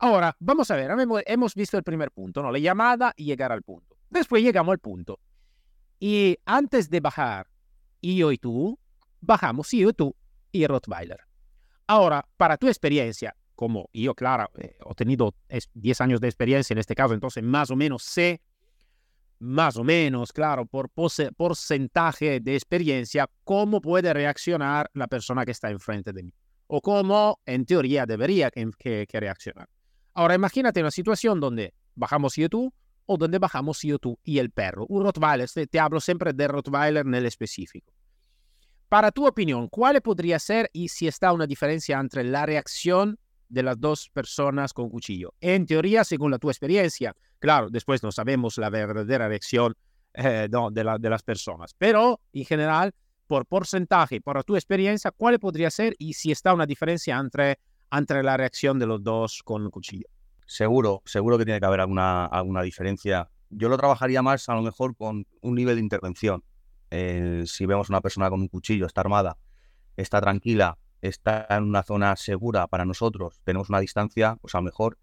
Ahora, 0.00 0.36
vamos 0.38 0.70
a 0.70 0.76
ver, 0.76 0.90
hemos 1.26 1.54
visto 1.54 1.76
el 1.76 1.82
primer 1.82 2.10
punto, 2.10 2.42
¿no? 2.42 2.52
La 2.52 2.58
llamada 2.58 3.12
y 3.16 3.24
llegar 3.24 3.52
al 3.52 3.62
punto. 3.62 3.96
Después 4.10 4.42
llegamos 4.42 4.72
al 4.72 4.78
punto. 4.78 5.18
Y 6.00 6.38
antes 6.44 6.88
de 6.90 7.00
bajar, 7.00 7.48
yo 8.00 8.30
y 8.30 8.38
tú, 8.38 8.78
bajamos 9.20 9.70
yo 9.72 9.88
y 9.90 9.92
tú 9.92 10.14
y 10.52 10.66
Rottweiler. 10.66 11.20
Ahora, 11.86 12.24
para 12.36 12.56
tu 12.56 12.68
experiencia, 12.68 13.34
como 13.58 13.90
yo, 13.92 14.14
claro, 14.14 14.48
eh, 14.56 14.76
he 14.88 14.94
tenido 14.94 15.34
10 15.74 16.00
años 16.00 16.20
de 16.20 16.28
experiencia 16.28 16.74
en 16.74 16.78
este 16.78 16.94
caso, 16.94 17.12
entonces 17.12 17.42
más 17.42 17.72
o 17.72 17.76
menos 17.76 18.04
sé, 18.04 18.40
más 19.40 19.76
o 19.76 19.82
menos, 19.82 20.32
claro, 20.32 20.64
por 20.64 20.90
porcentaje 20.90 22.38
de 22.38 22.54
experiencia, 22.54 23.28
cómo 23.42 23.80
puede 23.80 24.14
reaccionar 24.14 24.88
la 24.94 25.08
persona 25.08 25.44
que 25.44 25.50
está 25.50 25.70
enfrente 25.70 26.12
de 26.12 26.22
mí 26.22 26.32
o 26.68 26.80
cómo 26.80 27.40
en 27.46 27.66
teoría 27.66 28.06
debería 28.06 28.48
que, 28.52 29.08
reaccionar. 29.12 29.68
Ahora 30.14 30.36
imagínate 30.36 30.78
una 30.80 30.92
situación 30.92 31.40
donde 31.40 31.74
bajamos 31.96 32.36
yo 32.36 32.48
tú 32.48 32.72
o 33.06 33.16
donde 33.16 33.40
bajamos 33.40 33.82
yo 33.82 33.98
tú 33.98 34.20
y 34.22 34.38
el 34.38 34.52
perro. 34.52 34.86
Un 34.88 35.02
Rottweiler, 35.02 35.50
te, 35.50 35.80
hablo 35.80 35.98
siempre 35.98 36.32
de 36.32 36.46
Rottweiler 36.46 37.04
en 37.04 37.14
el 37.14 37.26
específico. 37.26 37.92
para 38.88 39.10
tu 39.10 39.26
opinión, 39.26 39.66
¿cuál 39.66 40.00
podría 40.00 40.38
ser 40.38 40.70
y 40.72 40.88
si 40.90 41.08
está 41.08 41.32
una 41.32 41.46
diferencia 41.48 41.98
entre 41.98 42.22
la 42.22 42.46
reacción 42.46 43.18
de 43.48 43.62
las 43.62 43.80
dos 43.80 44.10
personas 44.10 44.72
con 44.72 44.88
cuchillo? 44.88 45.34
En 45.40 45.66
teoría, 45.66 46.04
según 46.04 46.30
la 46.30 46.38
tu 46.38 46.50
experiencia, 46.50 47.14
claro, 47.38 47.68
después 47.70 48.02
no 48.02 48.12
sabemos 48.12 48.58
la 48.58 48.70
verdadera 48.70 49.28
reacción 49.28 49.74
eh, 50.14 50.48
de, 50.50 50.84
la, 50.84 50.98
de 50.98 51.10
las 51.10 51.22
personas, 51.22 51.74
pero 51.76 52.20
en 52.32 52.44
general, 52.44 52.92
por 53.26 53.46
porcentaje, 53.46 54.20
por 54.20 54.42
tu 54.44 54.56
experiencia, 54.56 55.10
¿cuál 55.10 55.38
podría 55.38 55.70
ser 55.70 55.94
y 55.98 56.14
si 56.14 56.32
está 56.32 56.54
una 56.54 56.66
diferencia 56.66 57.18
entre, 57.18 57.58
entre 57.92 58.22
la 58.22 58.36
reacción 58.36 58.78
de 58.78 58.86
los 58.86 59.02
dos 59.02 59.42
con 59.44 59.70
cuchillo? 59.70 60.08
Seguro, 60.46 61.02
seguro 61.04 61.36
que 61.36 61.44
tiene 61.44 61.60
que 61.60 61.66
haber 61.66 61.80
alguna, 61.80 62.24
alguna 62.24 62.62
diferencia. 62.62 63.28
Yo 63.50 63.68
lo 63.68 63.76
trabajaría 63.76 64.22
más 64.22 64.48
a 64.48 64.54
lo 64.54 64.62
mejor 64.62 64.96
con 64.96 65.26
un 65.42 65.54
nivel 65.54 65.76
de 65.76 65.82
intervención. 65.82 66.42
si 66.90 67.66
vemos 67.66 67.90
una 67.90 68.00
persona 68.00 68.30
con 68.30 68.40
un 68.40 68.48
cuchillo, 68.48 68.86
está 68.86 69.02
armada, 69.02 69.36
está 69.96 70.22
tranquila, 70.22 70.78
está 71.00 71.46
en 71.50 71.64
una 71.64 71.82
zona 71.82 72.16
segura 72.16 72.66
para 72.66 72.84
nosotros, 72.84 73.40
tenemos 73.44 73.68
una 73.68 73.80
distancia, 73.80 74.36
pues 74.40 74.54
a 74.54 74.58
lo 74.58 74.62
mejor 74.64 74.98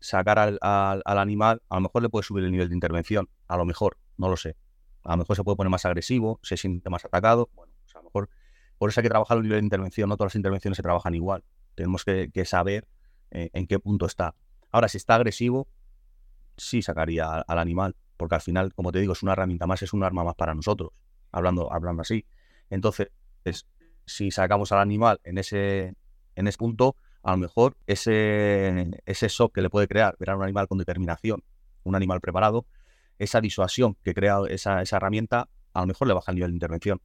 sacar 0.00 0.38
al, 0.38 0.58
al, 0.62 1.18
animal, 1.18 1.62
a 1.68 1.76
lo 1.76 1.82
mejor 1.82 2.02
le 2.02 2.08
puede 2.08 2.24
subir 2.24 2.44
el 2.44 2.52
nivel 2.52 2.68
de 2.68 2.74
intervención, 2.74 3.28
a 3.48 3.56
lo 3.56 3.64
mejor, 3.64 3.98
no 4.16 4.28
lo 4.28 4.36
sé. 4.36 4.56
A 5.02 5.12
lo 5.12 5.18
mejor 5.18 5.36
se 5.36 5.44
puede 5.44 5.56
poner 5.56 5.70
más 5.70 5.84
agresivo, 5.84 6.40
se 6.42 6.56
siente 6.56 6.90
más 6.90 7.04
atacado. 7.04 7.50
Bueno, 7.54 7.72
pues 7.82 7.94
a 7.94 7.98
lo 7.98 8.04
mejor 8.04 8.30
por 8.78 8.90
eso 8.90 9.00
hay 9.00 9.02
que 9.02 9.10
trabajar 9.10 9.36
el 9.36 9.42
nivel 9.42 9.60
de 9.60 9.66
intervención, 9.66 10.08
no 10.08 10.16
todas 10.16 10.32
las 10.32 10.36
intervenciones 10.36 10.76
se 10.76 10.82
trabajan 10.82 11.14
igual. 11.14 11.44
Tenemos 11.74 12.04
que, 12.04 12.30
saber 12.44 12.88
eh, 13.30 13.50
en 13.52 13.66
qué 13.66 13.78
punto 13.78 14.06
está. 14.06 14.34
Ahora, 14.70 14.88
si 14.88 14.96
está 14.96 15.16
agresivo, 15.16 15.68
sí 16.56 16.82
sacaría 16.82 17.26
al 17.26 17.58
animal, 17.58 17.96
porque 18.16 18.36
al 18.36 18.40
final, 18.40 18.74
como 18.74 18.92
te 18.92 19.00
digo, 19.00 19.12
es 19.12 19.22
una 19.22 19.32
herramienta 19.32 19.66
más, 19.66 19.82
es 19.82 19.92
un 19.92 20.02
arma 20.02 20.24
más 20.24 20.34
para 20.34 20.54
nosotros, 20.54 20.92
hablando, 21.32 21.72
hablando 21.72 22.02
así. 22.02 22.26
Entonces, 22.70 23.10
si 24.10 24.30
sacamos 24.30 24.72
al 24.72 24.80
animal 24.80 25.20
en 25.24 25.38
ese, 25.38 25.94
en 26.34 26.46
ese 26.46 26.58
punto, 26.58 26.96
a 27.22 27.32
lo 27.32 27.36
mejor 27.38 27.76
ese, 27.86 28.90
ese 29.06 29.28
shock 29.28 29.54
que 29.54 29.62
le 29.62 29.70
puede 29.70 29.86
crear 29.86 30.16
ver 30.18 30.30
a 30.30 30.36
un 30.36 30.42
animal 30.42 30.68
con 30.68 30.78
determinación, 30.78 31.42
un 31.84 31.94
animal 31.94 32.20
preparado, 32.20 32.66
esa 33.18 33.40
disuasión 33.40 33.96
que 34.02 34.14
crea 34.14 34.38
esa, 34.48 34.82
esa 34.82 34.96
herramienta, 34.96 35.48
a 35.72 35.80
lo 35.80 35.86
mejor 35.86 36.08
le 36.08 36.14
baja 36.14 36.32
el 36.32 36.36
nivel 36.36 36.50
de 36.50 36.56
intervención. 36.56 37.00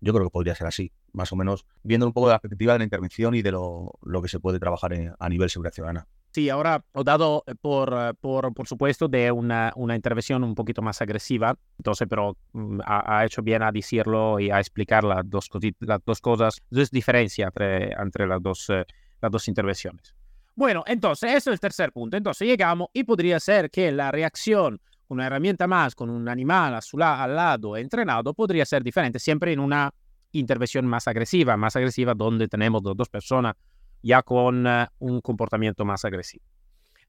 Yo 0.00 0.12
creo 0.12 0.24
que 0.26 0.30
podría 0.30 0.54
ser 0.54 0.66
así, 0.66 0.92
más 1.12 1.30
o 1.32 1.36
menos 1.36 1.66
viendo 1.82 2.06
un 2.06 2.12
poco 2.12 2.28
de 2.28 2.34
la 2.34 2.40
perspectiva 2.40 2.72
de 2.72 2.78
la 2.78 2.84
intervención 2.84 3.34
y 3.34 3.42
de 3.42 3.52
lo, 3.52 3.92
lo 4.02 4.22
que 4.22 4.28
se 4.28 4.40
puede 4.40 4.58
trabajar 4.58 5.14
a 5.18 5.28
nivel 5.28 5.50
seguridad 5.50 5.74
ciudadana. 5.74 6.08
Sí, 6.32 6.48
ahora 6.48 6.84
dado 6.92 7.42
eh, 7.46 7.54
por, 7.60 7.92
eh, 7.92 8.14
por, 8.20 8.54
por 8.54 8.68
supuesto 8.68 9.08
de 9.08 9.32
una, 9.32 9.72
una, 9.74 9.96
intervención 9.96 10.44
un 10.44 10.54
poquito 10.54 10.80
más 10.80 11.02
agresiva, 11.02 11.56
entonces, 11.76 12.06
pero 12.08 12.36
mm, 12.52 12.80
ha, 12.86 13.24
hecho 13.24 13.42
bien 13.42 13.64
a 13.64 13.72
decirlo 13.72 14.38
y 14.38 14.48
a 14.50 14.60
explicar 14.60 15.02
las 15.02 15.28
dos, 15.28 15.50
las 15.80 16.00
dos 16.04 16.20
cosas, 16.20 16.62
es 16.70 16.90
diferencia 16.90 17.46
entre, 17.46 17.92
entre 17.92 18.28
las, 18.28 18.40
dos, 18.40 18.70
eh, 18.70 18.84
las 19.20 19.30
dos 19.30 19.48
intervenciones. 19.48 20.14
Bueno, 20.54 20.84
entonces, 20.86 21.30
ese 21.30 21.50
es 21.50 21.54
el 21.54 21.60
tercer 21.60 21.90
punto. 21.90 22.16
Entonces 22.16 22.46
llegamos 22.46 22.88
y 22.92 23.02
podría 23.02 23.40
ser 23.40 23.70
que 23.70 23.90
la 23.90 24.12
reacción 24.12 24.80
con 25.08 25.16
una 25.16 25.26
herramienta 25.26 25.66
más, 25.66 25.96
con 25.96 26.10
un 26.10 26.28
animal 26.28 26.74
a 26.74 26.80
su 26.80 27.02
al 27.02 27.34
lado 27.34 27.76
entrenado, 27.76 28.34
podría 28.34 28.64
ser 28.64 28.84
diferente, 28.84 29.18
siempre 29.18 29.52
en 29.52 29.58
una 29.58 29.92
intervención 30.30 30.86
más 30.86 31.08
agresiva, 31.08 31.56
más 31.56 31.74
agresiva 31.74 32.14
donde 32.14 32.46
tenemos 32.46 32.80
dos 32.82 33.08
personas 33.08 33.56
ya 34.02 34.22
con 34.22 34.66
eh, 34.66 34.86
un 34.98 35.20
comportamiento 35.20 35.84
más 35.84 36.04
agresivo. 36.04 36.44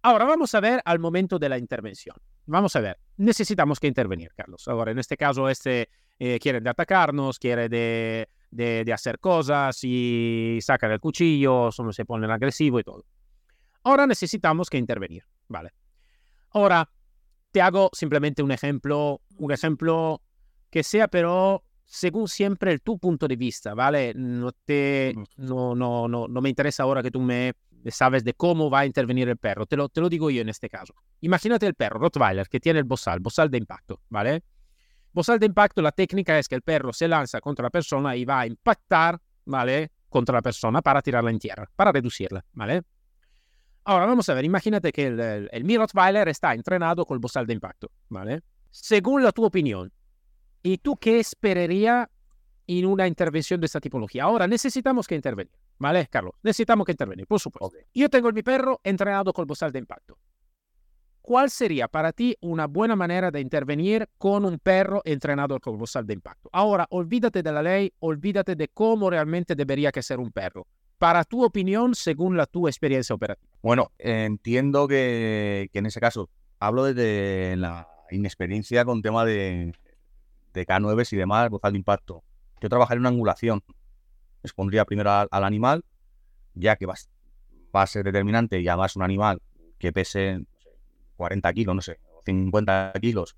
Ahora 0.04 0.26
vamos 0.26 0.54
a 0.56 0.60
ver 0.60 0.82
al 0.84 1.00
momento 1.00 1.38
de 1.38 1.50
la 1.50 1.58
intervención. 1.58 2.16
Vamos 2.48 2.76
a 2.76 2.82
ver, 2.82 2.98
necesitamos 3.18 3.80
que 3.80 3.88
intervenir, 3.88 4.32
Carlos. 4.36 4.68
Ahora, 4.68 4.92
en 4.92 5.00
este 5.00 5.16
caso, 5.16 5.48
este 5.48 5.90
eh, 6.18 6.40
quiere 6.40 6.60
de 6.60 6.70
atacarnos, 6.70 7.38
quiere 7.38 7.70
de, 7.70 8.28
de, 8.50 8.94
hacer 8.94 9.20
cosas 9.20 9.80
y 9.84 10.58
saca 10.62 10.92
el 10.92 11.00
cuchillo, 11.00 11.70
se 11.72 12.06
pone 12.06 12.32
agresivo 12.32 12.80
y 12.80 12.84
todo. 12.84 13.06
Ahora 13.84 14.08
necesitamos 14.08 14.70
que 14.70 14.78
intervenir, 14.78 15.24
¿vale? 15.48 15.72
Ahora, 16.52 16.90
te 17.52 17.62
hago 17.62 17.90
simplemente 17.94 18.44
un 18.44 18.52
ejemplo, 18.52 19.22
un 19.38 19.52
ejemplo 19.52 20.22
que 20.70 20.84
sea 20.84 21.08
pero 21.08 21.64
según 21.92 22.30
siempre 22.30 22.72
el 22.72 22.82
tu 22.82 22.98
punto 22.98 23.28
de 23.28 23.36
vista, 23.36 23.74
¿vale? 23.74 24.14
No, 24.16 24.54
te, 24.54 25.14
no, 25.36 25.76
no, 25.76 26.08
no, 26.08 26.26
no 26.26 26.42
me 26.42 26.48
interesa 26.48 26.84
ahora 26.84 27.04
que 27.04 27.12
tú 27.12 27.20
me 27.20 27.54
sabes 27.88 28.24
de 28.24 28.34
cómo 28.34 28.70
va 28.70 28.80
a 28.80 28.86
intervenir 28.86 29.28
el 29.28 29.36
perro, 29.36 29.66
te 29.66 29.76
lo, 29.76 29.90
te 29.90 30.00
lo 30.00 30.08
digo 30.08 30.30
yo 30.30 30.42
en 30.42 30.48
este 30.48 30.70
caso. 30.70 30.94
Imagínate 31.20 31.68
el 31.68 31.74
perro 31.74 32.00
Rottweiler 32.00 32.48
que 32.48 32.62
tiene 32.62 32.80
el 32.80 32.86
bozal, 32.86 33.20
bozal 33.20 33.52
de 33.52 33.58
impacto, 33.58 34.00
¿vale? 34.08 34.42
Bozal 35.12 35.38
de 35.38 35.48
impacto, 35.48 35.82
la 35.82 35.92
técnica 35.92 36.40
es 36.40 36.48
que 36.48 36.56
el 36.56 36.62
perro 36.62 36.94
se 36.94 37.10
lanza 37.10 37.42
contra 37.42 37.64
la 37.64 37.70
persona 37.70 38.16
y 38.16 38.24
va 38.24 38.40
a 38.40 38.48
impactar, 38.48 39.20
¿vale? 39.44 39.92
Contra 40.08 40.36
la 40.36 40.42
persona 40.42 40.82
para 40.82 41.02
tirarla 41.02 41.30
en 41.30 41.40
tierra, 41.40 41.70
para 41.76 41.92
reducirla, 41.92 42.46
¿vale? 42.54 42.84
Ahora 43.84 44.06
vamos 44.06 44.30
a 44.30 44.34
ver, 44.34 44.46
imagínate 44.46 44.94
que 44.94 45.08
el, 45.08 45.20
el, 45.20 45.50
el 45.52 45.64
mi 45.66 45.78
Rottweiler 45.78 46.30
está 46.30 46.54
entrenado 46.54 47.06
con 47.06 47.16
el 47.16 47.20
bozal 47.20 47.46
de 47.46 47.54
impacto, 47.54 47.92
¿vale? 48.08 48.44
Según 48.70 49.24
la 49.24 49.34
tu 49.34 49.44
opinión, 49.44 49.92
¿Y 50.64 50.78
tú 50.78 50.96
qué 50.98 51.20
esperaría 51.20 52.10
en 52.68 52.86
una 52.86 53.08
intervención 53.08 53.60
de 53.60 53.66
esta 53.66 53.80
tipología? 53.80 54.24
Ahora 54.24 54.48
necesitamos 54.48 55.08
que 55.08 55.16
intervenir, 55.16 55.52
¿vale, 55.78 56.08
Carlos? 56.08 56.34
Necesitamos 56.44 56.86
que 56.86 56.92
intervenir, 56.92 57.26
por 57.26 57.40
supuesto. 57.40 57.78
Yo 57.94 58.10
tengo 58.10 58.32
mi 58.32 58.44
perro 58.44 58.80
entrenado 58.84 59.34
con 59.34 59.48
bozal 59.48 59.72
de 59.72 59.80
impacto. 59.80 60.18
¿Cuál 61.22 61.50
sería 61.50 61.88
para 61.88 62.12
ti 62.12 62.36
una 62.42 62.66
buena 62.68 62.96
manera 62.96 63.30
de 63.32 63.40
intervenir 63.40 64.08
con 64.18 64.44
un 64.44 64.58
perro 64.58 65.02
entrenado 65.06 65.60
con 65.60 65.78
bozal 65.78 66.06
de 66.06 66.14
impacto? 66.14 66.50
Ahora, 66.52 66.88
olvídate 66.90 67.44
de 67.44 67.52
la 67.52 67.62
ley, 67.62 67.94
olvídate 68.00 68.56
de 68.56 68.68
cómo 68.68 69.10
realmente 69.10 69.56
debería 69.56 69.92
que 69.92 70.02
ser 70.02 70.20
un 70.20 70.32
perro. 70.32 70.66
Para 70.98 71.24
tu 71.24 71.44
opinión, 71.44 71.96
según 71.96 72.38
la 72.38 72.46
tu 72.46 72.68
experiencia 72.68 73.16
operativa. 73.16 73.52
Bueno, 73.62 73.92
entiendo 73.98 74.88
que, 74.88 75.70
que 75.72 75.80
en 75.80 75.88
ese 75.88 76.00
caso 76.00 76.30
hablo 76.60 76.86
desde 76.86 77.56
la 77.56 77.88
inexperiencia 78.12 78.84
con 78.86 79.02
tema 79.02 79.26
de, 79.26 79.74
de 80.54 80.66
K9 80.66 81.12
y 81.12 81.16
demás, 81.16 81.50
bozal 81.50 81.74
de 81.74 81.80
impacto. 81.80 82.24
Yo 82.62 82.70
trabajaría 82.70 82.98
en 82.98 83.02
una 83.02 83.10
angulación. 83.10 83.64
Expondría 84.44 84.86
primero 84.86 85.12
al, 85.12 85.44
animal, 85.44 85.84
ya 86.54 86.76
que 86.76 86.86
va, 86.86 86.96
a 87.74 87.88
ser 87.88 88.04
determinante 88.04 88.60
y 88.60 88.68
además 88.68 88.96
un 88.96 89.04
animal 89.04 89.42
que 89.78 89.92
pese 89.92 90.44
40 91.18 91.54
kilos, 91.54 91.76
no 91.76 91.82
sé, 91.82 92.00
50 92.26 92.94
kilos, 93.02 93.36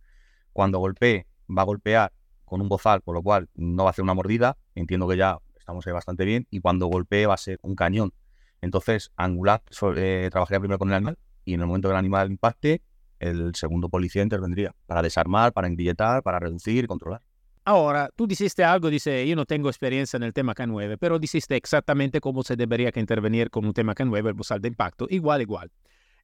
cuando 0.54 0.80
golpee, 0.80 1.28
va 1.50 1.64
a 1.64 1.66
golpear 1.66 2.14
con 2.46 2.62
un 2.62 2.70
bozal, 2.70 3.02
por 3.02 3.16
lo 3.16 3.22
cual 3.22 3.50
no 3.56 3.84
va 3.84 3.90
a 3.90 3.92
hacer 3.92 4.04
una 4.04 4.14
mordida. 4.14 4.58
Entiendo 4.76 5.08
que 5.08 5.18
ya 5.18 5.40
estamos 5.58 5.86
ahí 5.88 5.94
bastante 5.94 6.26
bien. 6.26 6.48
Y 6.52 6.60
cuando 6.60 6.88
golpee 6.88 7.26
va 7.26 7.34
a 7.34 7.38
ser 7.38 7.60
un 7.64 7.76
cañón. 7.76 8.14
Entonces, 8.62 9.12
angular, 9.18 9.62
eh, 9.98 10.30
trabajaría 10.32 10.60
primero 10.60 10.80
con 10.80 10.90
el 10.90 10.96
animal 10.96 11.18
y 11.46 11.54
en 11.54 11.62
el 11.62 11.68
momento 11.68 11.90
que 11.90 11.94
el 11.94 11.98
animal 11.98 12.32
impacte, 12.32 12.82
el 13.28 13.56
segundo 13.56 13.90
policía 13.90 14.22
intervendría 14.22 14.74
para 14.86 15.02
desarmar, 15.02 15.54
para 15.54 15.68
engrilletar, 15.68 16.24
para 16.24 16.40
reducir 16.40 16.84
y 16.84 16.88
controlar. 16.88 17.22
Ahora, 17.66 18.10
tú 18.16 18.28
dijiste 18.28 18.64
algo, 18.64 18.90
dice, 18.90 19.26
yo 19.26 19.36
no 19.38 19.46
tengo 19.46 19.70
experiencia 19.70 20.18
en 20.18 20.24
el 20.24 20.34
tema 20.34 20.54
K9, 20.54 20.98
pero 21.00 21.18
dijiste 21.18 21.56
exactamente 21.56 22.20
cómo 22.20 22.44
se 22.44 22.58
debería 22.58 22.92
que 22.92 23.00
intervenir 23.00 23.50
con 23.50 23.66
un 23.66 23.74
tema 23.74 23.96
K9, 23.96 24.28
el 24.28 24.34
bozal 24.34 24.62
de 24.62 24.68
impacto, 24.68 25.08
igual, 25.10 25.42
igual. 25.42 25.72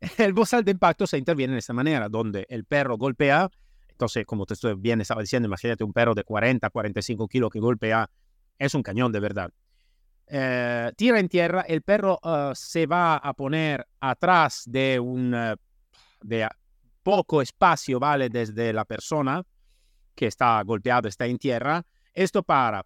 El 0.17 0.31
bozal 0.31 0.63
de 0.63 0.71
impacto 0.71 1.05
se 1.05 1.17
interviene 1.17 1.53
de 1.53 1.59
esta 1.59 1.73
manera, 1.73 2.07
donde 2.07 2.45
el 2.49 2.63
perro 2.63 2.97
golpea, 2.97 3.49
entonces, 3.99 4.25
como 4.25 4.45
te 4.45 4.53
estoy 4.53 4.75
bien 4.75 5.01
estaba 5.01 5.19
diciendo, 5.19 5.47
imagínate 5.47 5.83
un 5.83 5.91
perro 5.91 6.15
de 6.15 6.23
40, 6.23 6.69
45 6.69 7.27
kilos 7.27 7.49
que 7.49 7.59
golpea, 7.59 8.09
es 8.57 8.73
un 8.73 8.81
cañón 8.81 9.11
de 9.11 9.19
verdad. 9.19 9.51
Eh, 10.27 10.91
tira 10.95 11.19
en 11.19 11.27
tierra, 11.27 11.65
el 11.67 11.81
perro 11.81 12.17
uh, 12.23 12.53
se 12.53 12.85
va 12.85 13.17
a 13.17 13.33
poner 13.33 13.85
atrás 13.99 14.63
de 14.67 15.01
un, 15.01 15.33
uh, 15.33 15.55
de, 16.21 16.47
poco 17.09 17.41
espacio, 17.41 17.99
¿vale? 17.99 18.29
Desde 18.29 18.71
la 18.71 18.85
persona 18.85 19.43
que 20.13 20.27
está 20.27 20.61
golpeada, 20.61 21.09
está 21.09 21.25
en 21.25 21.39
tierra. 21.39 21.83
Esto 22.13 22.43
para 22.43 22.85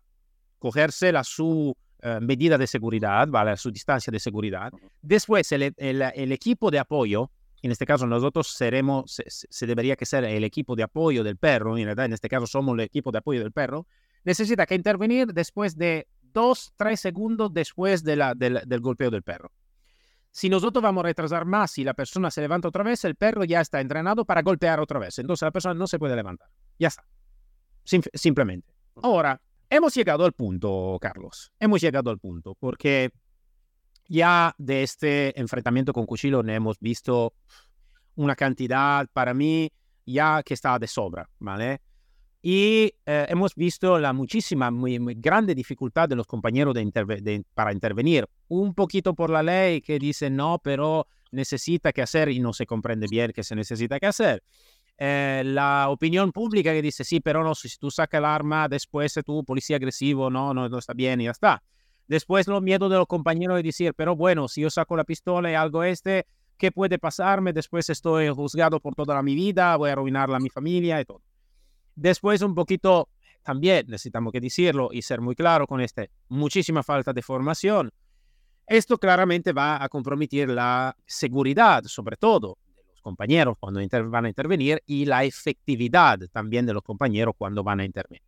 cogerse 0.59 1.11
la 1.11 1.25
su 1.25 1.75
eh, 2.01 2.19
medida 2.21 2.57
de 2.57 2.65
seguridad, 2.65 3.27
¿vale? 3.27 3.57
Su 3.57 3.69
distancia 3.69 4.11
de 4.11 4.19
seguridad. 4.19 4.71
Después, 5.01 5.51
el, 5.51 5.75
el, 5.75 6.31
equipo 6.31 6.71
de 6.71 6.79
apoyo, 6.79 7.31
en 7.61 7.71
este 7.71 7.85
caso 7.85 8.07
nosotros 8.07 8.47
seremos, 8.47 9.11
se, 9.11 9.25
se, 9.27 9.65
debería 9.67 9.97
que 9.97 10.05
ser 10.05 10.23
el 10.23 10.45
equipo 10.45 10.77
de 10.77 10.83
apoyo 10.83 11.21
del 11.21 11.35
perro, 11.35 11.77
en 11.77 11.83
realidad 11.83 12.05
en 12.05 12.13
este 12.13 12.29
caso 12.29 12.47
somos 12.47 12.75
el 12.75 12.85
equipo 12.85 13.11
de 13.11 13.17
apoyo 13.17 13.41
del 13.41 13.51
perro, 13.51 13.87
necesita 14.23 14.65
que 14.65 14.75
intervenir 14.75 15.33
después 15.33 15.77
de 15.77 16.07
dos, 16.21 16.71
tres 16.77 17.01
segundos 17.01 17.53
después 17.53 18.05
de 18.05 18.15
la, 18.15 18.35
del, 18.35 18.61
del 18.65 18.79
golpeo 18.79 19.11
del 19.11 19.23
perro. 19.23 19.51
Si 20.35 20.49
nosotros 20.49 20.81
vamos 20.81 21.03
a 21.03 21.07
retrasar 21.07 21.45
más 21.45 21.77
y 21.77 21.83
la 21.83 21.93
persona 21.93 22.31
se 22.31 22.41
levanta 22.41 22.67
otra 22.67 22.83
vez, 22.83 23.05
el 23.05 23.13
perro 23.13 23.43
ya 23.43 23.61
está 23.61 23.79
entrenado 23.79 24.25
para 24.25 24.41
golpear 24.41 24.79
otra 24.79 24.97
vez. 24.99 25.19
Entonces 25.19 25.45
la 25.45 25.51
persona 25.51 25.75
no 25.75 25.85
se 25.85 25.99
puede 25.99 26.15
levantar. 26.15 26.49
Ya 26.79 26.87
está. 26.87 27.05
simplemente. 27.85 28.73
Ahora, 29.03 29.39
hemos 29.69 29.93
llegado 29.93 30.25
al 30.25 30.33
punto, 30.33 30.97
Carlos. 30.99 31.51
Hemos 31.59 31.81
llegado 31.81 32.09
al 32.09 32.17
punto 32.17 32.55
porque 32.59 33.11
ya 34.07 34.55
de 34.57 34.81
este 34.81 35.39
enfrentamiento 35.39 35.93
con 35.93 36.07
cuchillo 36.07 36.41
ne 36.41 36.55
hemos 36.55 36.79
visto 36.79 37.35
una 38.15 38.35
cantidad 38.35 39.07
para 39.13 39.35
mí 39.35 39.71
ya 40.03 40.41
que 40.41 40.55
está 40.55 40.79
de 40.79 40.87
sobra, 40.87 41.29
¿vale? 41.37 41.79
Y 42.45 42.93
eh, 43.05 43.25
hemos 43.29 43.55
visto 43.55 43.97
la 43.97 44.11
muchísima, 44.11 44.69
muy, 44.69 44.99
grande 45.15 45.55
dificultad 45.55 46.09
de 46.09 46.17
los 46.17 46.27
compañeros 46.27 46.73
de 46.73 47.45
para 47.53 47.71
intervenir. 47.71 48.27
Un 48.49 48.73
poquito 48.73 49.13
por 49.13 49.29
la 49.29 49.41
ley 49.41 49.79
que 49.79 49.97
dice 49.97 50.29
no, 50.29 50.59
pero 50.61 51.07
necesita 51.31 51.93
que 51.93 52.01
hacer 52.01 52.27
y 52.27 52.41
no 52.41 52.51
se 52.51 52.65
comprende 52.65 53.07
bien 53.09 53.31
que 53.31 53.45
se 53.45 53.55
necesita 53.55 53.97
que 53.97 54.07
hacer. 54.07 54.43
Eh, 54.97 55.43
la 55.45 55.87
opinión 55.89 56.33
pública 56.33 56.73
que 56.73 56.81
dice 56.81 57.05
sí, 57.05 57.21
pero 57.21 57.45
no, 57.45 57.55
si 57.55 57.69
tú 57.77 57.89
sacas 57.89 58.19
el 58.19 58.25
arma, 58.25 58.67
después 58.67 59.17
tú, 59.25 59.45
policía 59.45 59.77
agresivo, 59.77 60.29
no, 60.29 60.53
no, 60.53 60.67
no 60.67 60.77
está 60.79 60.91
bien 60.93 61.21
y 61.21 61.25
ya 61.25 61.31
está. 61.31 61.63
Después 62.07 62.45
los 62.49 62.61
miedos 62.61 62.91
de 62.91 62.97
los 62.97 63.07
compañeros 63.07 63.55
de 63.55 63.63
decir, 63.63 63.93
pero 63.95 64.17
bueno, 64.17 64.49
si 64.49 64.59
yo 64.59 64.69
saco 64.69 64.97
la 64.97 65.05
pistola 65.05 65.49
y 65.49 65.55
algo 65.55 65.81
este, 65.85 66.27
¿qué 66.57 66.73
puede 66.73 66.99
pasarme? 66.99 67.53
Después 67.53 67.89
estoy 67.89 68.27
juzgado 68.27 68.81
por 68.81 68.95
toda 68.95 69.23
mi 69.23 69.33
vida, 69.33 69.77
voy 69.77 69.91
a 69.91 69.93
arruinar 69.93 70.29
a 70.29 70.39
mi 70.41 70.49
familia 70.49 70.99
y 70.99 71.05
todo. 71.05 71.21
Después 71.95 72.41
un 72.41 72.55
poquito, 72.55 73.09
también 73.43 73.85
necesitamos 73.87 74.31
que 74.31 74.39
decirlo 74.39 74.89
y 74.91 75.01
ser 75.01 75.21
muy 75.21 75.35
claro 75.35 75.67
con 75.67 75.81
este, 75.81 76.09
muchísima 76.29 76.83
falta 76.83 77.13
de 77.13 77.21
formación. 77.21 77.91
Esto 78.65 78.97
claramente 78.97 79.51
va 79.51 79.83
a 79.83 79.89
comprometer 79.89 80.49
la 80.49 80.95
seguridad, 81.05 81.83
sobre 81.85 82.15
todo 82.15 82.57
de 82.75 82.83
los 82.91 83.01
compañeros 83.01 83.57
cuando 83.59 83.81
van 84.09 84.25
a 84.25 84.29
intervenir 84.29 84.81
y 84.85 85.05
la 85.05 85.23
efectividad 85.23 86.19
también 86.31 86.65
de 86.65 86.73
los 86.73 86.83
compañeros 86.83 87.35
cuando 87.37 87.63
van 87.63 87.81
a 87.81 87.85
intervenir. 87.85 88.23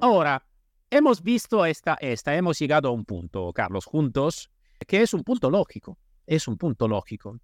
Ahora, 0.00 0.46
hemos 0.90 1.22
visto 1.22 1.66
esta, 1.66 1.94
esta, 1.94 2.34
hemos 2.36 2.58
llegado 2.58 2.88
a 2.88 2.92
un 2.92 3.04
punto, 3.04 3.52
Carlos, 3.52 3.84
juntos, 3.84 4.50
que 4.86 5.02
es 5.02 5.12
un 5.12 5.24
punto 5.24 5.50
lógico, 5.50 5.98
es 6.26 6.46
un 6.48 6.56
punto 6.56 6.86
lógico. 6.86 7.38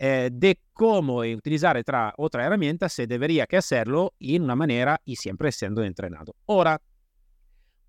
Eh, 0.00 0.30
de 0.32 0.60
cómo 0.72 1.18
utilizar 1.18 1.76
otra, 1.76 2.14
otra 2.16 2.46
herramienta, 2.46 2.88
se 2.88 3.08
debería 3.08 3.46
que 3.46 3.56
hacerlo 3.56 4.14
en 4.20 4.42
una 4.42 4.54
manera 4.54 5.00
y 5.04 5.16
siempre 5.16 5.50
siendo 5.50 5.82
entrenado. 5.82 6.36
Ahora, 6.46 6.80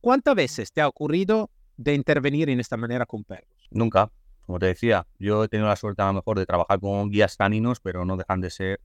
¿cuántas 0.02 0.34
veces 0.34 0.72
te 0.74 0.82
ha 0.82 0.88
ocurrido 0.88 1.52
de 1.78 1.93
intervenir 1.93 2.50
en 2.50 2.60
esta 2.60 2.78
manera 2.78 3.06
con 3.06 3.24
perros? 3.24 3.67
Nunca. 3.69 4.12
Como 4.41 4.58
te 4.58 4.65
decía, 4.65 5.06
yo 5.19 5.43
he 5.43 5.48
tenido 5.48 5.67
la 5.67 5.76
suerte 5.76 6.02
a 6.02 6.08
lo 6.08 6.13
mejor 6.13 6.39
de 6.39 6.48
trabajar 6.48 6.80
con 6.80 7.12
guías 7.12 7.38
caninos, 7.38 7.80
pero 7.80 8.04
no 8.06 8.17
dejan 8.17 8.41
de 8.41 8.50
ser 8.50 8.82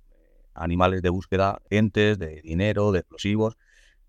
animales 0.53 1.01
de 1.01 1.09
búsqueda, 1.09 1.63
entes, 1.71 2.19
de 2.19 2.43
dinero, 2.43 2.93
de 2.93 2.99
explosivos, 2.99 3.57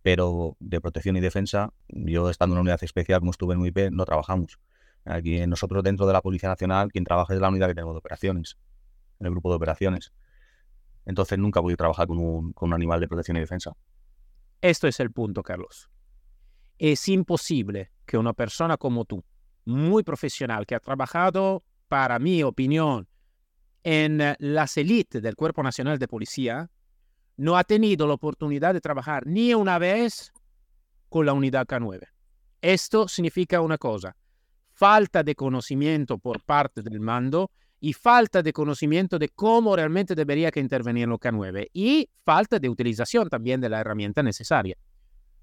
pero 0.01 0.57
de 0.59 0.81
protección 0.81 1.15
y 1.15 1.21
defensa, 1.21 1.71
yo 1.87 2.29
estando 2.29 2.53
en 2.53 2.57
una 2.57 2.61
unidad 2.63 2.83
especial 2.83 3.19
como 3.19 3.31
estuve 3.31 3.53
en 3.53 3.61
UIP, 3.61 3.91
no 3.91 4.03
trabajamos. 4.03 4.59
Aquí 5.05 5.47
nosotros 5.47 5.81
dentro 5.83 6.05
de 6.05 6.11
la 6.11 6.21
Policía 6.21 6.49
Nacional, 6.49 6.91
quien 6.91 7.05
trabaja 7.05 7.33
es 7.33 7.39
la 7.39 7.47
unidad 7.47 7.67
que 7.69 7.75
tenemos 7.75 7.93
de 7.93 7.99
operaciones 7.99 8.57
en 9.25 9.27
el 9.27 9.33
grupo 9.33 9.49
de 9.49 9.55
operaciones. 9.55 10.13
Entonces 11.05 11.37
nunca 11.37 11.59
voy 11.59 11.73
a 11.73 11.77
trabajar 11.77 12.07
con 12.07 12.19
un, 12.19 12.53
con 12.53 12.69
un 12.69 12.73
animal 12.73 12.99
de 12.99 13.07
protección 13.07 13.37
y 13.37 13.41
defensa. 13.41 13.75
Esto 14.61 14.87
es 14.87 14.99
el 14.99 15.11
punto, 15.11 15.43
Carlos. 15.43 15.89
Es 16.77 17.07
imposible 17.07 17.91
que 18.05 18.17
una 18.17 18.33
persona 18.33 18.77
como 18.77 19.05
tú, 19.05 19.23
muy 19.65 20.03
profesional, 20.03 20.65
que 20.65 20.75
ha 20.75 20.79
trabajado, 20.79 21.63
para 21.87 22.19
mi 22.19 22.43
opinión, 22.43 23.07
en 23.83 24.35
las 24.39 24.77
élites 24.77 25.21
del 25.21 25.35
Cuerpo 25.35 25.61
Nacional 25.61 25.99
de 25.99 26.07
Policía, 26.07 26.69
no 27.37 27.57
ha 27.57 27.63
tenido 27.63 28.07
la 28.07 28.13
oportunidad 28.13 28.73
de 28.73 28.81
trabajar 28.81 29.27
ni 29.27 29.53
una 29.53 29.77
vez 29.77 30.33
con 31.09 31.25
la 31.25 31.33
unidad 31.33 31.67
K9. 31.67 32.07
Esto 32.61 33.07
significa 33.07 33.61
una 33.61 33.77
cosa, 33.77 34.15
falta 34.71 35.23
de 35.23 35.35
conocimiento 35.35 36.17
por 36.17 36.43
parte 36.43 36.81
del 36.81 36.99
mando 36.99 37.51
y 37.85 37.93
falta 37.93 38.41
de 38.41 38.51
conocimiento 38.51 39.19
de 39.19 39.29
cómo 39.29 39.75
realmente 39.75 40.15
debería 40.15 40.49
que 40.49 40.59
intervenir 40.59 41.07
lo 41.07 41.19
K9 41.19 41.69
y 41.71 42.09
falta 42.23 42.57
de 42.57 42.67
utilización 42.67 43.29
también 43.29 43.61
de 43.61 43.69
la 43.69 43.79
herramienta 43.79 44.23
necesaria. 44.23 44.75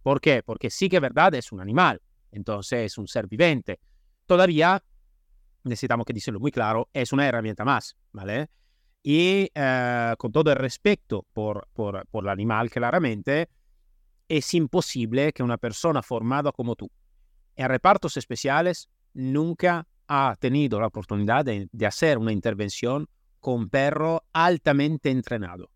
¿Por 0.02 0.20
qué? 0.20 0.42
Porque 0.42 0.68
sí 0.68 0.88
que 0.88 0.98
verdad, 0.98 1.32
es 1.36 1.52
un 1.52 1.60
animal, 1.60 2.02
entonces 2.32 2.86
es 2.86 2.98
un 2.98 3.06
ser 3.06 3.28
vivente. 3.28 3.78
Todavía, 4.26 4.82
necesitamos 5.62 6.04
que 6.04 6.14
decirlo 6.14 6.40
muy 6.40 6.50
claro, 6.50 6.88
es 6.92 7.12
una 7.12 7.28
herramienta 7.28 7.64
más, 7.64 7.96
¿vale? 8.10 8.50
Y 9.04 9.48
eh, 9.54 10.14
con 10.18 10.32
todo 10.32 10.50
el 10.50 10.56
respeto 10.56 11.24
por, 11.32 11.68
por, 11.72 12.04
por 12.08 12.24
el 12.24 12.30
animal, 12.30 12.70
claramente, 12.70 13.50
es 14.26 14.52
imposible 14.54 15.32
que 15.32 15.44
una 15.44 15.58
persona 15.58 16.02
formada 16.02 16.50
como 16.50 16.74
tú 16.74 16.90
en 17.54 17.68
repartos 17.68 18.16
especiales 18.16 18.88
nunca 19.14 19.86
ha 20.14 20.36
tenido 20.36 20.78
la 20.78 20.88
oportunidad 20.88 21.42
de, 21.42 21.86
hacer 21.86 22.18
una 22.18 22.32
intervención 22.32 23.08
con 23.40 23.70
perro 23.70 24.22
altamente 24.34 25.10
entrenado. 25.10 25.70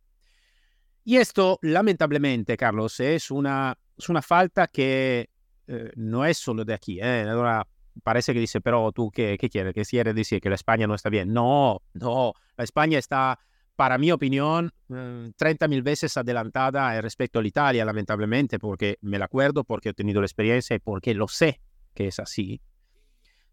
Y 1.05 1.17
esto, 1.17 1.59
lamentablemente, 1.63 2.55
Carlos, 2.59 3.01
es 3.01 3.31
una, 3.31 3.79
es 3.97 4.11
una 4.11 4.21
falta 4.21 4.67
que 4.67 5.31
eh, 5.67 5.91
no 5.97 6.27
es 6.27 6.37
solo 6.37 6.67
de 6.67 6.75
aquí. 6.75 7.01
¿eh? 7.01 7.27
Ahora 7.27 7.67
parece 8.03 8.35
que 8.35 8.41
dice, 8.41 8.61
pero 8.61 8.93
tú, 8.93 9.11
¿qué, 9.11 9.39
qué 9.41 9.49
quieres? 9.49 9.73
¿Qué 9.73 9.85
quieres 9.85 10.15
decir? 10.15 10.39
¿Que 10.43 10.51
la 10.51 10.57
España 10.57 10.87
no 10.87 10.95
está 10.95 11.09
bien? 11.09 11.33
No, 11.33 11.81
no. 11.95 12.35
La 12.59 12.65
España 12.65 12.99
está, 12.99 13.39
para 13.75 13.97
mi 13.97 14.13
opinión, 14.13 14.71
30 14.89 15.67
mm, 15.67 15.71
mil 15.71 15.83
veces 15.83 16.15
adelantada 16.19 17.01
respecto 17.01 17.39
a 17.39 17.43
la 17.43 17.49
Italia, 17.49 17.87
lamentablemente, 17.87 18.59
porque 18.59 18.99
me 19.01 19.19
la 19.19 19.25
acuerdo, 19.25 19.65
porque 19.65 19.91
he 19.91 19.95
tenido 19.95 20.21
la 20.21 20.27
experiencia 20.27 20.77
y 20.77 20.79
porque 20.81 21.15
lo 21.15 21.27
sé 21.27 21.63
que 21.95 22.09
es 22.09 22.19
así 22.19 22.61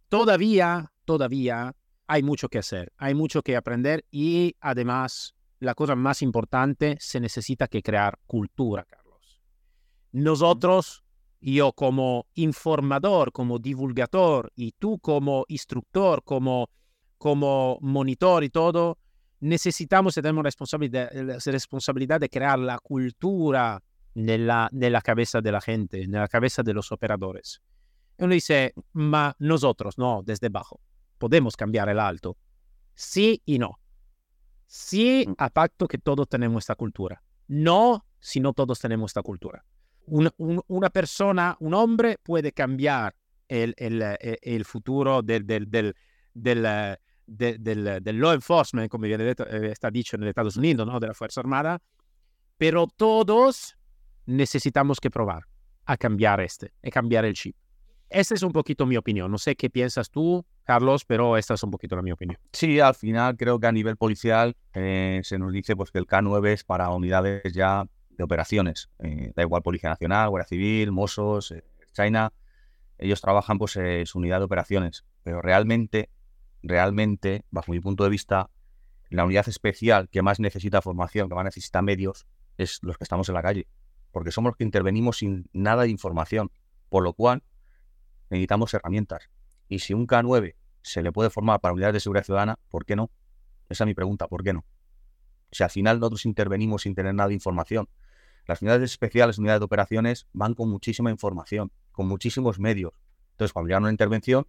todavía, 0.09 0.91
todavía 1.05 1.75
hay 2.07 2.23
mucho 2.23 2.49
que 2.49 2.59
hacer, 2.59 2.91
hay 2.97 3.13
mucho 3.13 3.41
que 3.41 3.55
aprender 3.55 4.05
y 4.11 4.55
además 4.59 5.35
la 5.59 5.73
cosa 5.73 5.95
más 5.95 6.21
importante, 6.21 6.97
se 6.99 7.19
necesita 7.19 7.67
que 7.67 7.81
crear 7.81 8.19
cultura, 8.25 8.83
Carlos. 8.83 9.41
Nosotros, 10.11 11.03
yo 11.39 11.71
como 11.73 12.27
informador, 12.35 13.31
como 13.31 13.59
divulgador 13.59 14.51
y 14.55 14.73
tú 14.73 14.99
como 14.99 15.45
instructor, 15.47 16.23
como, 16.23 16.69
como 17.17 17.77
monitor 17.81 18.43
y 18.43 18.49
todo, 18.49 18.99
necesitamos 19.39 20.17
y 20.17 20.21
tenemos 20.21 20.43
responsabilidad, 20.43 21.09
responsabilidad 21.45 22.19
de 22.19 22.29
crear 22.29 22.59
la 22.59 22.77
cultura 22.79 23.81
nella, 24.15 24.69
nella 24.71 25.01
cabeza 25.01 25.41
de 25.41 25.51
la 25.51 25.61
gente, 25.61 26.07
nella 26.07 26.27
cabeza 26.27 26.61
de 26.61 26.73
los 26.73 26.91
operadores. 26.91 27.61
Uno 28.17 28.33
dice, 28.33 28.73
ma 28.93 29.35
nosotros, 29.39 29.97
no, 29.97 30.21
desde 30.23 30.47
abajo, 30.47 30.79
podemos 31.17 31.55
cambiar 31.55 31.89
el 31.89 31.99
alto. 31.99 32.37
Sí 32.93 33.41
y 33.45 33.59
no. 33.59 33.79
Sí, 34.65 35.25
mm. 35.27 35.33
a 35.37 35.49
pacto 35.49 35.87
que 35.87 35.97
todos 35.97 36.27
tenemos 36.27 36.63
esta 36.63 36.75
cultura. 36.75 37.21
No, 37.47 38.05
si 38.19 38.39
no 38.39 38.53
todos 38.53 38.79
tenemos 38.79 39.11
esta 39.11 39.21
cultura. 39.21 39.63
una 40.07 40.89
persona, 40.89 41.55
un 41.59 41.73
hombre 41.73 42.17
puede 42.21 42.51
cambiar 42.51 43.15
el, 43.47 43.73
el, 43.77 44.01
eh, 44.01 44.37
el 44.41 44.65
futuro 44.65 45.21
del, 45.21 45.45
del, 45.45 45.69
del, 45.69 45.95
del, 46.33 46.97
del, 48.03 48.17
law 48.17 48.33
enforcement, 48.33 48.89
como 48.89 49.03
viene 49.03 49.29
eh, 49.29 49.35
está 49.71 49.91
dicho 49.91 50.15
en 50.15 50.23
Estados 50.23 50.57
Unidos, 50.57 50.87
¿no? 50.87 50.99
de 50.99 51.07
la 51.07 51.13
Fuerza 51.13 51.41
Armada, 51.41 51.81
pero 52.57 52.87
todos 52.87 53.75
necesitamos 54.25 54.99
que 54.99 55.09
probar 55.09 55.43
a 55.85 55.97
cambiar 55.97 56.41
este, 56.41 56.73
a 56.83 56.89
cambiar 56.89 57.25
el 57.25 57.33
chip. 57.33 57.55
Esa 58.13 58.35
es 58.35 58.43
un 58.43 58.51
poquito 58.51 58.85
mi 58.85 58.95
opinión. 58.95 59.31
No 59.31 59.39
sé 59.39 59.55
qué 59.55 59.71
piensas 59.71 60.11
tú, 60.11 60.45
Carlos, 60.65 61.03
pero 61.03 61.35
esta 61.35 61.55
es 61.55 61.63
un 61.63 61.71
poquito 61.71 61.95
la 61.95 62.03
mi 62.03 62.11
opinión. 62.11 62.37
Sí, 62.51 62.79
al 62.79 62.93
final 62.93 63.35
creo 63.35 63.59
que 63.59 63.65
a 63.65 63.71
nivel 63.71 63.97
policial 63.97 64.55
eh, 64.75 65.21
se 65.23 65.39
nos 65.39 65.51
dice 65.51 65.75
pues, 65.75 65.89
que 65.89 65.97
el 65.97 66.05
K9 66.05 66.47
es 66.49 66.63
para 66.63 66.91
unidades 66.91 67.41
ya 67.53 67.87
de 68.11 68.23
operaciones. 68.23 68.91
Eh, 68.99 69.31
da 69.35 69.41
igual 69.41 69.63
Policía 69.63 69.89
Nacional, 69.89 70.29
Guardia 70.29 70.47
Civil, 70.47 70.91
Mossos, 70.91 71.53
eh, 71.53 71.63
China. 71.91 72.31
Ellos 72.99 73.19
trabajan 73.19 73.57
pues 73.57 73.77
en 73.77 74.05
su 74.05 74.19
unidad 74.19 74.37
de 74.37 74.45
operaciones. 74.45 75.05
Pero 75.23 75.41
realmente, 75.41 76.11
realmente, 76.61 77.45
bajo 77.49 77.71
mi 77.71 77.79
punto 77.79 78.03
de 78.03 78.11
vista, 78.11 78.51
la 79.09 79.25
unidad 79.25 79.49
especial 79.49 80.07
que 80.09 80.21
más 80.21 80.39
necesita 80.39 80.83
formación, 80.83 81.29
que 81.29 81.35
más 81.35 81.45
necesita 81.45 81.81
medios, 81.81 82.27
es 82.59 82.77
los 82.83 82.95
que 82.95 83.05
estamos 83.05 83.27
en 83.29 83.33
la 83.33 83.41
calle. 83.41 83.65
Porque 84.11 84.29
somos 84.29 84.51
los 84.51 84.57
que 84.57 84.65
intervenimos 84.65 85.17
sin 85.17 85.49
nada 85.51 85.81
de 85.81 85.89
información. 85.89 86.51
Por 86.89 87.01
lo 87.01 87.13
cual, 87.13 87.41
necesitamos 88.33 88.73
herramientas. 88.73 89.29
Y 89.67 89.79
si 89.79 89.93
un 89.93 90.07
K9 90.07 90.55
se 90.81 91.01
le 91.01 91.11
puede 91.11 91.29
formar 91.29 91.59
para 91.61 91.73
unidades 91.73 91.93
de 91.93 91.99
seguridad 92.01 92.25
ciudadana, 92.25 92.59
¿por 92.69 92.85
qué 92.85 92.95
no? 92.95 93.09
Esa 93.69 93.83
es 93.83 93.87
mi 93.87 93.93
pregunta, 93.93 94.27
¿por 94.27 94.43
qué 94.43 94.53
no? 94.53 94.65
Si 95.51 95.63
al 95.63 95.69
final 95.69 95.99
nosotros 95.99 96.25
intervenimos 96.25 96.83
sin 96.83 96.95
tener 96.95 97.13
nada 97.13 97.29
de 97.29 97.35
información. 97.35 97.87
Las 98.47 98.61
unidades 98.61 98.91
especiales, 98.91 99.37
unidades 99.37 99.61
de 99.61 99.65
operaciones, 99.65 100.27
van 100.33 100.53
con 100.53 100.69
muchísima 100.69 101.09
información, 101.09 101.71
con 101.91 102.07
muchísimos 102.07 102.59
medios. 102.59 102.91
Entonces, 103.31 103.53
cuando 103.53 103.69
llegan 103.69 103.83
una 103.83 103.91
intervención, 103.91 104.45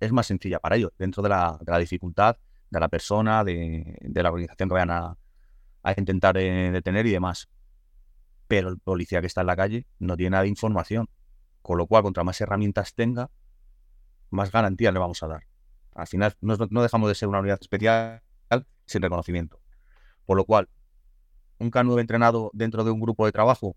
es 0.00 0.12
más 0.12 0.26
sencilla 0.26 0.58
para 0.60 0.76
ellos, 0.76 0.92
dentro 0.98 1.22
de 1.22 1.28
la, 1.28 1.58
dificultad 1.78 2.36
de 2.70 2.80
la 2.80 2.88
persona, 2.88 3.44
de, 3.44 3.98
la 4.14 4.30
organización 4.30 4.68
que 4.68 4.74
vayan 4.74 4.90
a, 4.90 5.16
intentar 5.96 6.36
eh, 6.38 6.70
detener 6.72 7.06
y 7.06 7.12
demás. 7.12 7.48
Pero 8.48 8.68
el 8.68 8.78
policía 8.78 9.20
que 9.20 9.26
está 9.26 9.42
en 9.42 9.46
la 9.48 9.56
calle 9.56 9.86
no 9.98 10.16
tiene 10.16 10.30
nada 10.30 10.42
de 10.44 10.48
información. 10.48 11.08
Con 11.66 11.78
lo 11.78 11.88
cual, 11.88 12.04
contra 12.04 12.22
más 12.22 12.40
herramientas 12.40 12.94
tenga, 12.94 13.28
más 14.30 14.52
garantías 14.52 14.94
le 14.94 15.00
vamos 15.00 15.20
a 15.24 15.26
dar. 15.26 15.48
Al 15.96 16.06
final, 16.06 16.32
no, 16.40 16.56
dejamos 16.80 17.08
de 17.08 17.16
ser 17.16 17.26
una 17.26 17.40
unidad 17.40 17.58
especial 17.60 18.22
sin 18.86 19.02
reconocimiento. 19.02 19.58
Por 20.26 20.36
lo 20.36 20.44
cual, 20.44 20.68
un 21.58 21.72
K9 21.72 22.00
entrenado 22.00 22.52
dentro 22.54 22.84
de 22.84 22.92
un 22.92 23.00
grupo 23.00 23.26
de 23.26 23.32
trabajo 23.32 23.74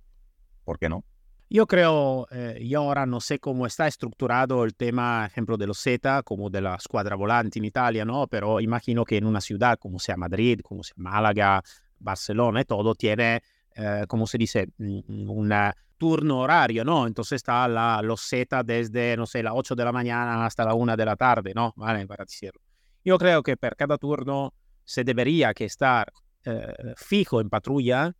¿por 0.66 0.78
qué 0.78 0.88
no? 0.88 1.04
Yo 1.50 1.66
creo, 1.66 2.28
eh, 2.30 2.64
yo 2.64 2.82
ahora 2.82 3.08
no 3.08 3.20
sé 3.22 3.40
cómo 3.40 3.66
está 3.66 3.88
estructurado 3.88 4.66
el 4.66 4.76
tema, 4.76 5.26
ejemplo, 5.26 5.58
de 5.58 5.66
los 5.66 5.80
Z, 5.80 6.22
como 6.22 6.52
de 6.52 6.62
la 6.62 6.76
escuadra 6.76 7.16
volante 7.16 7.58
en 7.58 7.66
Italia, 7.66 8.06
¿no? 8.06 8.28
Pero 8.28 8.60
imagino 8.60 9.04
que 9.04 9.18
en 9.18 9.26
una 9.26 9.42
ciudad 9.42 9.80
como 9.80 9.98
sea 9.98 10.16
Madrid, 10.16 10.60
como 10.62 10.84
sea 10.84 10.94
Málaga, 10.98 11.64
Barcelona 11.98 12.64
todo, 12.66 12.94
tiene, 12.94 13.42
eh, 13.74 14.06
como 14.08 14.28
se 14.28 14.38
dice, 14.38 14.70
un 14.78 15.52
turno 16.00 16.40
horario, 16.40 16.84
¿no? 16.84 17.06
Entonces 17.06 17.34
está 17.34 17.68
la, 17.68 18.02
los 18.02 18.22
Z 18.22 18.64
desde, 18.64 19.16
no 19.18 19.28
sé, 19.28 19.44
las 19.44 19.54
8 19.56 19.76
de 19.76 19.86
la 19.86 19.92
mañana 19.92 20.46
hasta 20.46 20.64
la 20.66 20.74
1 20.74 20.98
de 20.98 21.06
la 21.06 21.16
tarde, 21.16 21.54
¿no? 21.54 21.74
Vale, 21.76 22.08
para 22.08 22.24
decirlo. 22.26 22.62
Yo 23.04 23.18
creo 23.18 23.44
que 23.44 23.58
per 23.58 23.76
cada 23.76 23.98
turno 23.98 24.54
se 24.84 25.04
debería 25.04 25.54
que 25.54 25.66
estar 25.66 26.12
eh, 26.46 26.94
fijo 26.96 27.42
en 27.42 27.50
patrulla 27.50 28.16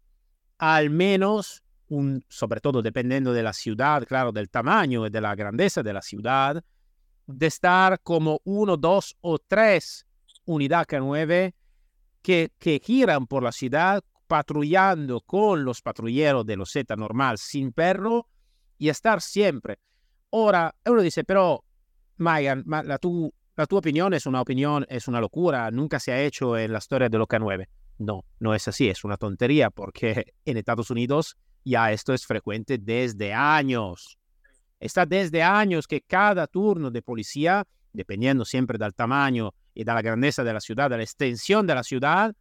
al 0.58 0.90
menos 0.90 1.64
un, 1.88 2.24
sobre 2.28 2.60
todo 2.60 2.82
dependiendo 2.82 3.32
de 3.34 3.44
la 3.44 3.54
ciudad, 3.54 4.06
claro, 4.06 4.32
del 4.32 4.50
tamaño 4.50 5.08
y 5.08 5.10
de 5.10 5.22
la 5.22 5.34
grandeza 5.36 5.82
de 5.82 5.94
la 5.94 6.02
ciudad, 6.02 6.62
de 7.26 7.48
estar 7.48 8.02
como 8.02 8.42
uno, 8.44 8.76
dos 8.76 9.16
o 9.22 9.40
tres 9.40 10.06
unidades 10.46 10.88
K9 10.88 11.54
que, 12.22 12.52
que 12.60 12.82
giran 12.84 13.26
por 13.26 13.42
la 13.42 13.54
ciudad 13.54 14.04
patrullando 14.30 15.22
con 15.22 15.66
los 15.66 15.82
patrulleros 15.82 16.46
de 16.46 16.56
los 16.56 16.72
Z 16.72 16.96
normal 16.96 17.40
sin 17.40 17.74
perro 17.74 18.28
y 18.78 18.90
estar 18.90 19.22
siempre. 19.22 19.80
Ahora, 20.32 20.76
uno 20.86 21.02
dice, 21.02 21.24
pero, 21.24 21.66
Mayan, 22.18 22.64
la, 22.68 23.00
tu, 23.00 23.34
la 23.56 23.66
tu 23.66 23.76
opinión 23.76 24.14
es 24.14 24.28
una 24.28 24.40
opinión, 24.40 24.86
es 24.88 25.08
una 25.08 25.20
locura, 25.20 25.72
nunca 25.72 26.00
se 26.00 26.12
ha 26.12 26.22
hecho 26.22 26.56
en 26.56 26.72
la 26.72 26.78
historia 26.78 27.10
de 27.10 27.18
los 27.18 27.28
K9. 27.28 27.68
No, 27.98 28.24
no 28.40 28.54
es 28.54 28.68
así, 28.68 28.88
es 28.88 29.04
una 29.04 29.18
tontería 29.18 29.72
porque 29.72 30.36
en 30.46 30.58
Estados 30.58 30.92
Unidos 30.92 31.36
ya 31.66 31.92
esto 31.92 32.14
es 32.14 32.24
frecuente 32.28 32.78
desde 32.78 33.34
años. 33.34 34.20
Está 34.80 35.08
desde 35.08 35.42
años 35.42 35.88
que 35.88 36.02
cada 36.02 36.46
turno 36.46 36.92
de 36.92 37.02
policía, 37.02 37.66
dependiendo 37.92 38.46
siempre 38.46 38.78
del 38.78 38.94
tamaño 38.94 39.56
y 39.74 39.84
de 39.84 39.92
la 39.92 40.04
grandeza 40.04 40.44
de 40.44 40.54
la 40.54 40.62
ciudad, 40.62 40.92
de 40.92 40.98
la 40.98 41.04
extensión 41.04 41.66
de 41.66 41.74
la 41.74 41.84
ciudad, 41.84 42.36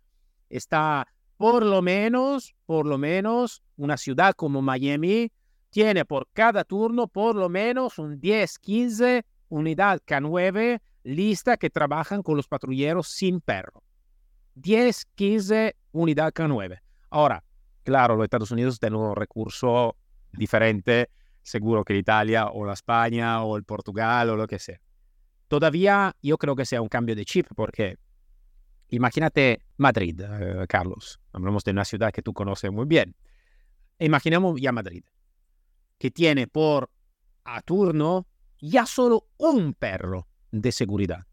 está 0.51 1.09
por 1.38 1.64
lo 1.64 1.81
menos, 1.81 2.55
por 2.66 2.85
lo 2.85 2.98
menos, 2.98 3.62
una 3.77 3.96
ciudad 3.96 4.35
como 4.35 4.61
Miami 4.61 5.33
tiene 5.70 6.05
por 6.05 6.29
cada 6.33 6.64
turno 6.64 7.07
por 7.07 7.37
lo 7.37 7.48
menos 7.48 7.98
un 7.98 8.20
10, 8.20 8.59
15 8.59 9.24
unidad 9.48 10.01
K9 10.05 10.81
lista 11.05 11.57
que 11.57 11.70
trabajan 11.70 12.22
con 12.22 12.37
los 12.37 12.48
patrulleros 12.48 13.09
sin 13.09 13.40
perro. 13.40 13.83
10, 14.57 15.07
15 15.14 15.77
unidad 15.92 16.33
K9. 16.33 16.81
Ahora, 17.11 17.44
claro, 17.85 18.16
los 18.16 18.24
Estados 18.24 18.51
Unidos 18.51 18.81
tienen 18.81 18.98
un 18.98 19.14
recurso 19.14 19.96
diferente, 20.33 21.09
seguro 21.42 21.85
que 21.85 21.96
Italia 21.96 22.48
o 22.48 22.64
la 22.64 22.72
España 22.72 23.44
o 23.44 23.57
el 23.57 23.62
Portugal 23.62 24.29
o 24.31 24.37
lo 24.37 24.48
que 24.48 24.59
sea. 24.59 24.81
Todavía 25.46 26.16
yo 26.20 26.37
creo 26.37 26.57
que 26.57 26.66
sea 26.66 26.83
un 26.83 26.88
cambio 26.88 27.14
de 27.14 27.24
chip 27.24 27.46
porque 27.55 27.96
imagínate 28.90 29.62
Madrid, 29.77 30.20
eh, 30.20 30.66
Carlos. 30.68 31.20
Hablamos 31.33 31.64
de 31.64 31.72
una 31.72 31.85
ciudad 31.85 32.12
que 32.12 32.22
tú 32.22 32.33
conoces 32.33 32.70
muy 32.70 32.87
bien. 32.87 33.14
Imaginemos 33.98 34.61
ya 34.61 34.72
Madrid, 34.72 35.05
que 35.98 36.11
tiene 36.11 36.46
por 36.46 36.90
a 37.44 37.61
turno 37.62 38.27
ya 38.61 38.87
solo 38.87 39.29
un 39.38 39.74
perro 39.74 40.29
de 40.51 40.72
seguridad. 40.72 41.27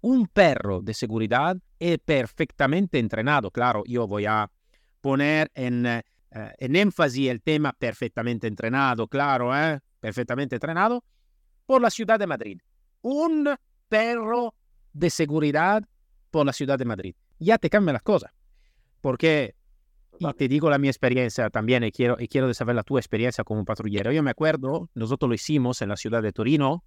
Un 0.00 0.26
perro 0.28 0.82
de 0.82 0.94
seguridad 0.94 1.56
es 1.78 1.98
perfectamente 1.98 2.98
entrenado. 2.98 3.50
Claro, 3.50 3.82
yo 3.86 4.06
voy 4.06 4.26
a 4.26 4.50
poner 5.00 5.50
en, 5.54 5.86
eh, 5.86 6.02
en 6.30 6.76
énfasis 6.76 7.28
el 7.28 7.42
tema 7.42 7.72
perfectamente 7.72 8.46
entrenado, 8.46 9.08
claro, 9.08 9.56
¿eh? 9.56 9.80
perfectamente 10.00 10.56
entrenado, 10.56 11.04
por 11.64 11.82
la 11.82 11.90
ciudad 11.90 12.18
de 12.18 12.26
Madrid. 12.26 12.60
Un 13.02 13.54
perro 13.88 14.54
de 14.92 15.10
seguridad 15.10 15.82
por 16.36 16.44
la 16.44 16.52
ciudad 16.52 16.78
de 16.78 16.84
Madrid. 16.84 17.14
Ya 17.38 17.56
te 17.56 17.70
cambia 17.70 17.94
las 17.94 18.02
cosas. 18.02 18.30
Porque, 19.00 19.54
y 20.18 20.30
te 20.34 20.48
digo 20.48 20.68
la 20.68 20.76
mi 20.76 20.88
experiencia 20.88 21.48
también, 21.48 21.82
y 21.82 21.90
quiero, 21.90 22.16
y 22.18 22.28
quiero 22.28 22.52
saber 22.52 22.76
la 22.76 22.82
tu 22.82 22.98
experiencia 22.98 23.42
como 23.42 23.64
patrullero. 23.64 24.12
Yo 24.12 24.22
me 24.22 24.32
acuerdo, 24.32 24.90
nosotros 24.94 25.30
lo 25.30 25.34
hicimos 25.34 25.80
en 25.80 25.88
la 25.88 25.96
ciudad 25.96 26.22
de 26.22 26.32
Torino, 26.32 26.84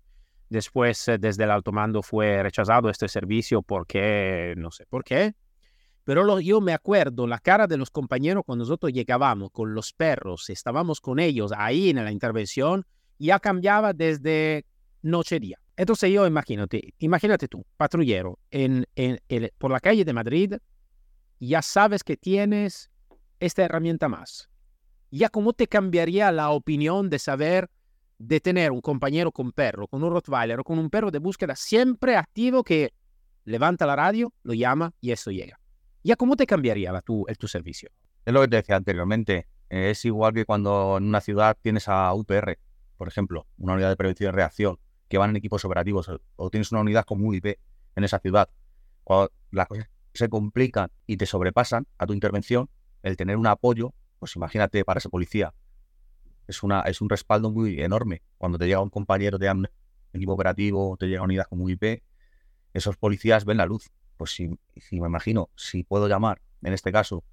después 0.49 1.07
eh, 1.07 1.17
desde 1.17 1.45
el 1.45 1.51
alto 1.51 1.71
mando 1.71 2.03
fue 2.03 2.43
rechazado 2.43 2.91
este 2.91 3.07
servicio 3.07 3.63
porque, 3.63 4.53
no 4.55 4.69
sé 4.69 4.85
por 4.85 5.03
qué, 5.03 5.33
pero 6.03 6.39
yo 6.39 6.61
me 6.61 6.73
acuerdo 6.73 7.25
la 7.25 7.39
cara 7.39 7.65
de 7.65 7.77
los 7.77 7.89
compañeros 7.89 8.43
cuando 8.45 8.65
nosotros 8.65 8.93
llegábamos 8.93 9.49
con 9.49 9.73
los 9.73 9.93
perros, 9.93 10.47
estábamos 10.51 11.01
con 11.01 11.17
ellos 11.17 11.51
ahí 11.57 11.89
en 11.89 12.03
la 12.03 12.11
intervención, 12.11 12.85
ya 13.17 13.39
cambiaba 13.39 13.93
desde 13.93 14.65
noche-día. 15.01 15.59
Entonces 15.79 16.11
yo 16.11 16.27
imagínate, 16.27 16.93
imagínate 16.99 17.47
tú, 17.47 17.65
patrullero, 17.77 18.37
en, 18.51 18.85
en, 18.97 19.17
por 19.57 19.71
la 19.71 19.79
calle 19.79 20.03
de 20.03 20.11
Madrid, 20.11 20.55
ya 21.39 21.61
sabes 21.61 22.03
que 22.03 22.17
tienes 22.17 22.91
esta 23.39 23.63
herramienta 23.63 24.09
más. 24.09 24.49
Ya 25.09 25.29
cómo 25.29 25.53
te 25.53 25.67
cambiaría 25.67 26.33
la 26.33 26.49
opinión 26.49 27.09
de 27.09 27.17
saber 27.17 27.69
de 28.17 28.41
tener 28.41 28.73
un 28.73 28.81
compañero 28.81 29.31
con 29.31 29.53
perro, 29.53 29.87
con 29.87 30.03
un 30.03 30.11
Rottweiler 30.11 30.59
o 30.59 30.65
con 30.65 30.79
un 30.79 30.89
perro 30.89 31.11
de 31.11 31.19
búsqueda 31.19 31.55
siempre 31.55 32.17
activo 32.17 32.61
que 32.65 32.93
levanta 33.45 33.85
la 33.85 33.95
radio, 33.95 34.33
lo 34.43 34.53
llama 34.53 34.91
y 34.99 35.11
eso 35.11 35.31
llega. 35.31 35.61
¿Ya 36.03 36.17
cómo 36.17 36.35
te 36.35 36.45
cambiaría 36.45 36.91
tu, 37.03 37.23
el, 37.29 37.37
tu 37.37 37.47
servicio? 37.47 37.89
Es 38.25 38.33
lo 38.33 38.41
que 38.41 38.49
te 38.49 38.57
decía 38.57 38.75
anteriormente. 38.75 39.47
Es 39.69 40.03
igual 40.03 40.33
que 40.33 40.43
cuando 40.43 40.97
en 40.97 41.05
una 41.05 41.21
ciudad 41.21 41.57
tienes 41.61 41.87
a 41.87 42.13
UPR, 42.13 42.59
por 42.97 43.07
ejemplo, 43.07 43.47
una 43.57 43.75
unidad 43.75 43.87
de 43.87 43.95
prevención 43.95 44.33
y 44.33 44.35
reacción, 44.35 44.77
que 45.09 45.17
van 45.17 45.31
en 45.31 45.35
equipos 45.35 45.65
operativos, 45.65 46.09
o 46.35 46.49
tienes 46.49 46.71
una 46.71 46.81
unidad 46.81 47.03
como 47.03 47.27
UIP 47.27 47.59
en 47.95 48.03
esa 48.03 48.19
ciudad. 48.19 48.49
Cuando 49.03 49.31
las 49.51 49.67
cosas 49.67 49.89
se 50.13 50.29
complican 50.29 50.91
y 51.05 51.17
te 51.17 51.25
sobrepasan 51.25 51.87
a 51.97 52.05
tu 52.05 52.13
intervención, 52.13 52.69
el 53.03 53.17
tener 53.17 53.37
un 53.37 53.47
apoyo, 53.47 53.93
pues 54.19 54.35
imagínate 54.35 54.85
para 54.85 54.99
ese 54.99 55.09
policía, 55.09 55.53
es, 56.47 56.63
una, 56.63 56.81
es 56.81 57.01
un 57.01 57.09
respaldo 57.09 57.51
muy 57.51 57.81
enorme. 57.81 58.21
Cuando 58.37 58.57
te 58.57 58.65
llega 58.65 58.81
un 58.81 58.89
compañero 58.89 59.37
de 59.37 59.51
un 59.51 59.67
equipo 60.13 60.33
operativo, 60.33 60.95
te 60.97 61.07
llega 61.07 61.21
una 61.21 61.25
unidad 61.25 61.45
como 61.49 61.65
UIP, 61.65 62.01
esos 62.73 62.97
policías 62.97 63.45
ven 63.45 63.57
la 63.57 63.65
luz 63.65 63.91
pues 64.19 64.31
si, 64.31 64.49
me 64.49 65.07
imagino, 65.07 65.49
si 65.55 65.83
puedo 65.83 66.09
llamar, 66.09 66.41
en 66.61 66.73
este 66.73 66.91
caso, 66.91 67.23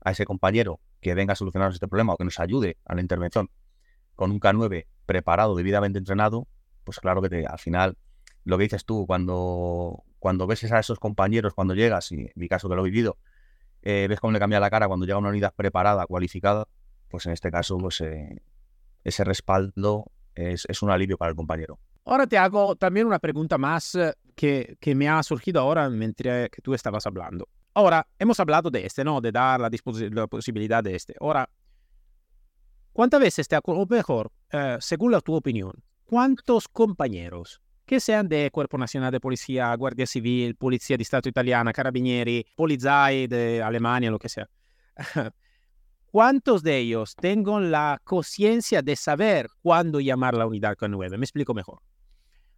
a 0.00 0.10
ese 0.10 0.24
compañero 0.24 0.80
que 1.00 1.14
venga 1.14 1.34
a 1.34 1.36
solucionar 1.36 1.70
este 1.70 1.86
problema 1.86 2.14
o 2.14 2.16
que 2.16 2.24
nos 2.24 2.40
ayude 2.40 2.78
a 2.84 2.96
la 2.96 3.00
intervención 3.00 3.48
con 4.16 4.32
un 4.32 4.40
K9 4.40 4.86
preparado, 5.06 5.54
debidamente 5.54 6.00
entrenado, 6.00 6.48
pues 6.84 7.00
claro 7.00 7.22
que 7.22 7.28
te, 7.28 7.46
al 7.46 7.58
final, 7.58 7.96
lo 8.44 8.58
que 8.58 8.64
dices 8.64 8.84
tú, 8.84 9.06
cuando, 9.06 10.04
cuando 10.18 10.46
ves 10.46 10.70
a 10.70 10.78
esos 10.78 10.98
compañeros, 10.98 11.54
cuando 11.54 11.74
llegas, 11.74 12.10
y 12.12 12.16
en 12.16 12.32
mi 12.34 12.48
caso 12.48 12.68
que 12.68 12.74
lo 12.74 12.82
he 12.82 12.90
vivido, 12.90 13.18
eh, 13.82 14.06
ves 14.08 14.20
cómo 14.20 14.32
le 14.32 14.38
cambia 14.38 14.60
la 14.60 14.70
cara 14.70 14.86
cuando 14.88 15.06
llega 15.06 15.18
una 15.18 15.30
unidad 15.30 15.54
preparada, 15.54 16.06
cualificada, 16.06 16.66
pues 17.08 17.26
en 17.26 17.32
este 17.32 17.50
caso, 17.50 17.78
pues 17.78 18.00
eh, 18.00 18.42
ese 19.04 19.24
respaldo 19.24 20.10
es, 20.34 20.82
un 20.82 20.90
alivio 20.90 21.18
para 21.18 21.30
el 21.30 21.36
compañero. 21.36 21.78
Ahora 22.04 22.26
te 22.26 22.38
hago 22.38 22.74
también 22.76 23.06
una 23.06 23.18
pregunta 23.18 23.58
más 23.58 23.94
eh, 23.94 24.14
que, 24.34 24.76
que 24.80 24.94
me 24.94 25.08
ha 25.08 25.22
surgido 25.22 25.60
ahora 25.60 25.88
mientras 25.88 26.48
que 26.50 26.62
tú 26.62 26.74
estabas 26.74 27.06
hablando. 27.06 27.48
Ahora, 27.74 28.06
hemos 28.18 28.38
hablado 28.38 28.70
de 28.70 28.84
este, 28.84 29.02
¿no? 29.04 29.20
De 29.20 29.32
dar 29.32 29.60
la, 29.60 29.70
la 30.10 30.26
posibilidad 30.26 30.82
de 30.84 30.94
este. 30.94 31.14
Ahora, 31.20 31.48
¿cuántas 32.92 33.20
veces 33.20 33.48
te 33.48 33.56
ha, 33.56 33.60
o 33.64 33.86
mejor, 33.86 34.30
eh, 34.50 34.76
según 34.80 35.12
la 35.12 35.20
tu 35.20 35.34
opinión, 35.34 35.72
cuántos 36.12 36.68
compañeros 36.68 37.62
que 37.86 37.98
sean 37.98 38.28
de 38.28 38.50
Cuerpo 38.50 38.76
Nacional 38.76 39.10
de 39.10 39.18
Policía, 39.18 39.74
Guardia 39.74 40.06
Civil, 40.06 40.54
Policía 40.56 40.98
de 40.98 41.04
Estado 41.04 41.26
Italiana, 41.26 41.72
Carabinieri, 41.72 42.44
Polizei 42.54 43.26
de 43.26 43.62
Alemania, 43.62 44.10
lo 44.10 44.18
que 44.18 44.28
sea, 44.28 44.46
¿cuántos 46.10 46.62
de 46.62 46.76
ellos 46.76 47.16
tengan 47.16 47.70
la 47.70 47.98
conciencia 48.04 48.82
de 48.82 48.94
saber 48.94 49.48
cuándo 49.62 50.00
llamar 50.00 50.34
la 50.34 50.46
unidad 50.46 50.76
K9? 50.76 51.16
Me 51.16 51.24
explico 51.24 51.54
mejor. 51.54 51.80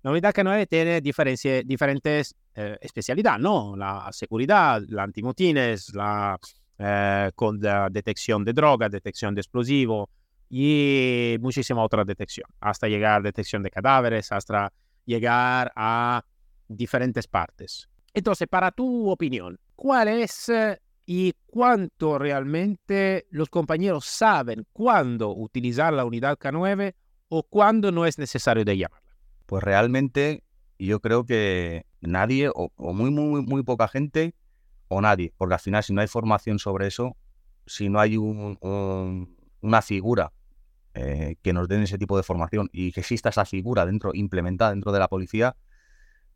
La 0.03 0.11
unidad 0.11 0.35
K9 0.35 0.67
tiene 0.69 1.01
diferentes 1.01 2.35
eh, 2.57 2.77
especialidades, 2.81 3.40
¿no? 3.40 3.77
La 3.77 4.09
seguridad, 4.11 4.83
la 4.88 5.05
antimotines, 5.05 5.94
la, 5.94 6.37
eh, 6.77 7.31
con 7.37 7.61
la 7.61 7.88
detección 7.88 8.44
de 8.44 8.52
droga, 8.52 8.88
detección 8.88 9.33
de 9.33 9.42
explosivo 9.42 10.11
y 10.49 11.37
muchísima 11.40 11.83
otra 11.83 12.05
detección, 12.05 12.47
hasta 12.61 12.88
llegar 12.88 13.21
a 13.21 13.23
detección 13.23 13.63
de 13.63 13.71
cadáveres, 13.71 14.31
hasta 14.33 14.73
llegar 15.05 15.73
a 15.77 16.25
diferentes 16.69 17.27
partes. 17.27 17.88
Entonces, 18.13 18.47
para 18.49 18.71
tu 18.71 19.11
opinión, 19.11 19.59
¿cuál 19.75 20.09
es 20.09 20.49
eh, 20.49 20.79
y 21.07 21.35
cuánto 21.47 22.19
realmente 22.19 23.27
los 23.31 23.49
compañeros 23.49 24.07
saben 24.07 24.67
cuándo 24.73 25.35
utilizar 25.35 25.92
la 25.92 26.05
unidad 26.05 26.38
K9 26.38 26.95
o 27.29 27.42
cuándo 27.42 27.92
no 27.92 28.07
es 28.07 28.19
necesario 28.19 28.65
de 28.65 28.79
llamar? 28.79 29.03
Pues 29.47 29.63
realmente 29.63 30.45
yo 30.79 31.01
creo 31.01 31.27
que 31.27 31.87
nadie, 32.01 32.51
o, 32.55 32.71
muy, 32.77 33.11
muy, 33.11 33.42
muy 33.42 33.63
poca 33.63 33.88
gente, 33.88 34.35
o 34.88 35.01
nadie, 35.01 35.33
porque 35.37 35.55
al 35.55 35.61
final 35.61 35.83
si 35.83 35.92
no 35.92 36.01
hay 36.01 36.07
formación 36.07 36.59
sobre 36.59 36.87
eso, 36.87 37.17
si 37.67 37.88
no 37.88 38.01
hay 38.01 38.17
una 39.65 39.83
figura 39.83 40.33
eh, 40.92 41.37
que 41.42 41.52
nos 41.52 41.67
den 41.69 41.83
ese 41.83 41.98
tipo 41.98 42.17
de 42.17 42.23
formación 42.23 42.69
y 42.73 42.92
que 42.92 43.00
exista 43.00 43.31
esa 43.31 43.44
figura 43.44 43.87
dentro, 43.87 44.12
implementada 44.15 44.71
dentro 44.71 44.92
de 44.92 44.98
la 44.98 45.08
policía, 45.08 45.56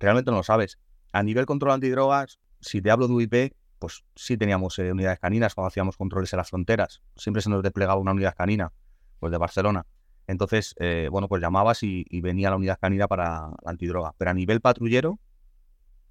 realmente 0.00 0.30
no 0.30 0.38
lo 0.38 0.42
sabes. 0.42 0.78
A 1.12 1.22
nivel 1.22 1.46
control 1.46 1.72
antidrogas, 1.72 2.40
si 2.60 2.80
te 2.80 2.90
hablo 2.90 3.06
de 3.06 3.14
UIP, 3.14 3.54
pues 3.78 4.04
sí 4.16 4.36
teníamos 4.36 4.78
eh, 4.78 4.90
unidades 4.92 5.20
caninas 5.20 5.54
cuando 5.54 5.68
hacíamos 5.68 5.96
controles 5.96 6.32
en 6.32 6.38
las 6.38 6.48
fronteras. 6.48 7.02
Siempre 7.16 7.42
se 7.42 7.50
nos 7.50 7.62
desplegaba 7.62 8.00
una 8.00 8.12
unidad 8.12 8.34
canina, 8.34 8.72
pues 9.20 9.30
de 9.30 9.38
Barcelona. 9.38 9.86
Entonces, 10.26 10.74
eh, 10.78 11.08
bueno, 11.10 11.28
pues 11.28 11.40
llamabas 11.40 11.82
y, 11.82 12.04
venía 12.20 12.50
la 12.50 12.56
unidad 12.56 12.78
canina 12.80 13.08
para 13.08 13.50
la 13.62 13.70
antidroga. 13.70 14.14
Pero 14.18 14.30
a 14.30 14.34
nivel 14.34 14.60
patrullero, 14.60 15.18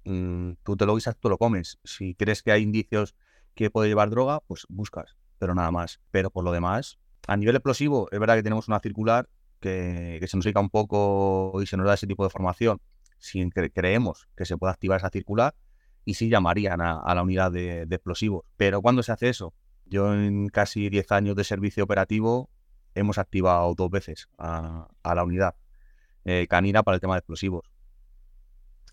mm, 0.04 0.52
tú 0.62 0.76
te 0.76 0.86
lo 0.86 0.94
guisas, 0.94 1.16
tú 1.18 1.28
lo 1.28 1.38
comes. 1.38 1.78
Si 1.84 2.14
crees 2.14 2.42
que 2.42 2.52
hay 2.52 2.62
indicios 2.62 3.14
que 3.54 3.70
puede 3.70 3.88
llevar 3.88 4.08
droga, 4.10 4.40
pues 4.46 4.66
buscas, 4.68 5.16
pero 5.38 5.54
nada 5.54 5.70
más. 5.70 6.00
Pero 6.10 6.30
por 6.30 6.44
lo 6.44 6.52
demás, 6.52 6.98
a 7.28 7.36
nivel 7.36 7.54
explosivo, 7.54 8.08
es 8.10 8.18
verdad 8.18 8.36
que 8.36 8.42
tenemos 8.42 8.66
una 8.66 8.80
circular 8.80 9.28
que, 9.60 10.18
se 10.26 10.36
nos 10.36 10.44
dedica 10.44 10.60
un 10.60 10.70
poco 10.70 11.60
y 11.62 11.66
se 11.66 11.76
nos 11.76 11.86
da 11.86 11.94
ese 11.94 12.06
tipo 12.06 12.24
de 12.24 12.30
formación. 12.30 12.80
Si 13.18 13.48
creemos 13.50 14.28
que 14.36 14.44
se 14.44 14.56
puede 14.56 14.72
activar 14.72 14.98
esa 14.98 15.10
circular, 15.10 15.54
y 16.04 16.14
sí 16.14 16.30
llamarían 16.30 16.80
a, 16.80 17.14
la 17.14 17.22
unidad 17.22 17.52
de, 17.52 17.82
explosivos. 17.82 18.46
Pero 18.56 18.80
¿cuándo 18.80 19.02
se 19.02 19.12
hace 19.12 19.28
eso? 19.28 19.52
Yo 19.84 20.14
en 20.14 20.48
casi 20.48 20.88
10 20.88 21.12
años 21.12 21.36
de 21.36 21.44
servicio 21.44 21.84
operativo 21.84 22.48
hemos 22.94 23.18
activado 23.18 23.74
dos 23.74 23.90
veces 23.90 24.26
a, 24.38 24.88
la 25.04 25.22
unidad 25.22 25.54
eh, 26.24 26.46
canina 26.48 26.82
para 26.82 26.94
el 26.94 27.02
tema 27.02 27.14
de 27.14 27.18
explosivos. 27.18 27.70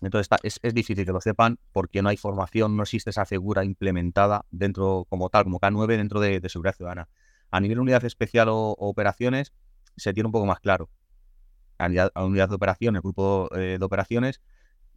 Entonces 0.02 0.28
es, 0.62 0.74
difícil 0.74 1.06
que 1.06 1.12
lo 1.12 1.22
sepan 1.22 1.58
porque 1.72 2.02
no 2.02 2.10
hay 2.10 2.18
formación, 2.18 2.76
no 2.76 2.82
existe 2.82 3.08
esa 3.08 3.24
figura 3.24 3.64
implementada 3.64 4.44
dentro 4.50 5.06
como 5.08 5.30
tal, 5.30 5.44
como 5.44 5.58
K9 5.58 5.96
dentro 5.96 6.20
de, 6.20 6.46
seguridad 6.50 6.76
ciudadana. 6.76 7.08
A 7.50 7.60
nivel 7.60 7.80
unidad 7.80 8.04
especial 8.04 8.48
o, 8.48 8.74
operaciones 8.78 9.52
se 9.96 10.12
tiene 10.12 10.26
un 10.26 10.32
poco 10.32 10.46
más 10.46 10.60
claro. 10.60 10.90
A 11.78 12.24
unidad, 12.24 12.48
de 12.48 12.54
operaciones, 12.54 13.02
grupo 13.02 13.48
eh, 13.54 13.76
de 13.78 13.84
operaciones, 13.84 14.40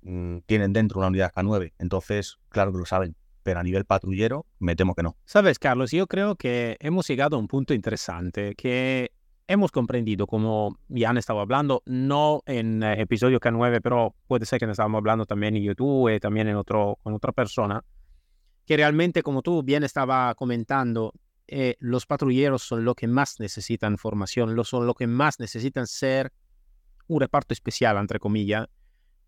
mm, 0.02 0.40
tienen 0.46 0.72
dentro 0.72 1.00
una 1.00 1.08
unidad 1.08 1.32
K9. 1.34 1.74
Entonces, 1.78 2.38
claro 2.50 2.72
que 2.72 2.78
lo 2.80 2.86
saben. 2.86 3.16
Pero 3.44 3.60
a 3.60 3.64
nivel 3.64 3.86
patrullero, 3.86 4.46
me 4.60 4.76
temo 4.76 4.96
que 4.96 5.04
no. 5.04 5.16
Sabes, 5.26 5.60
Carlos, 5.60 5.92
yo 5.92 6.08
creo 6.08 6.36
que 6.36 6.78
hemos 6.80 7.08
llegado 7.08 7.36
a 7.36 7.40
un 7.40 7.48
punto 7.48 7.74
interesante 7.74 8.54
que 8.56 9.12
hemos 9.50 9.72
comprendido, 9.72 10.28
como 10.28 10.78
ya 10.90 11.10
han 11.10 11.18
estado 11.18 11.40
hablando, 11.40 11.82
no 11.88 12.44
en 12.46 12.84
eh, 12.84 13.02
episodio 13.02 13.40
K9, 13.40 13.80
pero 13.82 14.16
puede 14.28 14.46
ser 14.46 14.60
que 14.60 14.68
nos 14.68 14.74
estábamos 14.74 15.00
hablando 15.00 15.26
también 15.26 15.56
en 15.56 15.64
YouTube 15.64 16.14
y 16.14 16.20
también 16.20 16.48
en 16.48 16.56
otro, 16.56 17.00
con 17.02 17.16
otra 17.16 17.32
persona, 17.32 17.84
que 18.66 18.78
realmente, 18.78 19.24
como 19.24 19.42
tú 19.42 19.64
bien 19.64 19.84
estaba 19.84 20.36
comentando, 20.36 21.14
eh, 21.52 21.76
los 21.80 22.06
patrulleros 22.06 22.62
son 22.62 22.86
lo 22.86 22.94
que 22.96 23.08
más 23.08 23.40
necesitan 23.40 23.98
formación, 23.98 24.56
lo 24.56 24.64
son 24.64 24.86
lo 24.86 24.94
que 24.94 25.08
más 25.08 25.40
necesitan 25.40 25.88
ser 25.88 26.32
un 27.08 27.20
reparto 27.20 27.54
especial, 27.54 27.98
entre 27.98 28.20
comillas, 28.20 28.68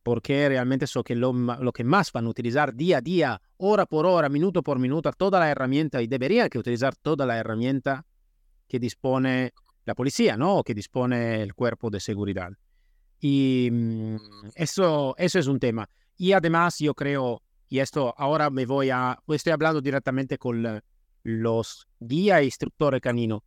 porque 0.04 0.48
realmente 0.48 0.86
eso 0.86 1.04
que 1.04 1.16
lo, 1.16 1.34
lo, 1.34 1.74
que 1.74 1.84
más 1.84 2.12
van 2.12 2.26
a 2.26 2.30
utilizar 2.30 2.76
día 2.76 2.98
a 2.98 3.02
día, 3.02 3.42
hora 3.58 3.86
por 3.86 4.06
hora, 4.06 4.30
minuto 4.30 4.62
por 4.62 4.78
minuto, 4.78 5.12
toda 5.14 5.40
la 5.40 5.50
herramienta 5.50 6.02
y 6.02 6.08
deberían 6.08 6.50
que 6.50 6.60
utilizar 6.60 6.96
toda 6.96 7.26
la 7.26 7.38
herramienta 7.38 8.06
que 8.68 8.80
dispone 8.80 9.54
la 9.86 9.96
policía, 9.96 10.38
¿no? 10.38 10.64
Que 10.64 10.74
dispone 10.74 11.42
el 11.42 11.54
cuerpo 11.54 11.90
de 11.90 12.00
seguridad. 12.00 12.52
Y 13.20 13.70
mm, 13.72 14.16
eso, 14.56 15.16
eso 15.18 15.40
es 15.40 15.48
un 15.48 15.60
tema. 15.60 15.90
Y 16.18 16.34
además 16.34 16.78
yo 16.80 16.94
creo, 16.94 17.42
y 17.68 17.80
esto 17.80 18.14
ahora 18.18 18.50
me 18.50 18.66
voy 18.66 18.92
a, 18.92 19.18
estoy 19.28 19.54
hablando 19.54 19.82
directamente 19.82 20.38
con 20.38 20.82
los 21.24 21.88
guía 22.00 22.40
e 22.40 22.46
instructores 22.46 23.02
canino. 23.02 23.44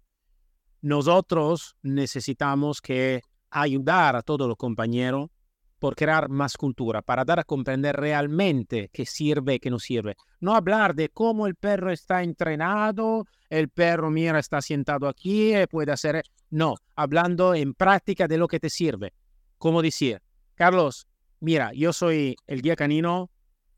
Nosotros 0.81 1.77
necesitamos 1.83 2.81
que 2.81 3.23
ayudar 3.51 4.17
a 4.17 4.23
todos 4.23 4.47
los 4.49 4.57
compañeros 4.57 5.31
por 5.79 5.97
crear 5.97 6.31
más 6.31 6.57
cultura, 6.57 7.03
para 7.03 7.25
dar 7.25 7.41
a 7.41 7.45
comprender 7.45 7.97
realmente 7.97 8.89
qué 8.91 9.05
sirve 9.05 9.55
y 9.55 9.59
qué 9.59 9.71
no 9.71 9.79
sirve. 9.79 10.17
No 10.41 10.55
hablar 10.55 10.95
de 10.95 11.11
cómo 11.11 11.47
el 11.47 11.57
perro 11.57 11.91
está 11.91 12.23
entrenado, 12.23 13.27
el 13.51 13.69
perro, 13.69 14.11
mira, 14.11 14.39
está 14.39 14.63
sentado 14.63 15.09
aquí, 15.09 15.55
y 15.55 15.67
puede 15.67 15.93
hacer... 15.93 16.23
No, 16.49 16.77
hablando 16.95 17.55
en 17.55 17.75
práctica 17.75 18.27
de 18.27 18.39
lo 18.39 18.49
que 18.49 18.61
te 18.61 18.71
sirve. 18.71 19.13
Como 19.59 19.83
decir, 19.83 20.23
Carlos, 20.55 21.07
mira, 21.41 21.73
yo 21.75 21.93
soy 21.93 22.37
el 22.47 22.63
guía 22.63 22.77
canino, 22.77 23.31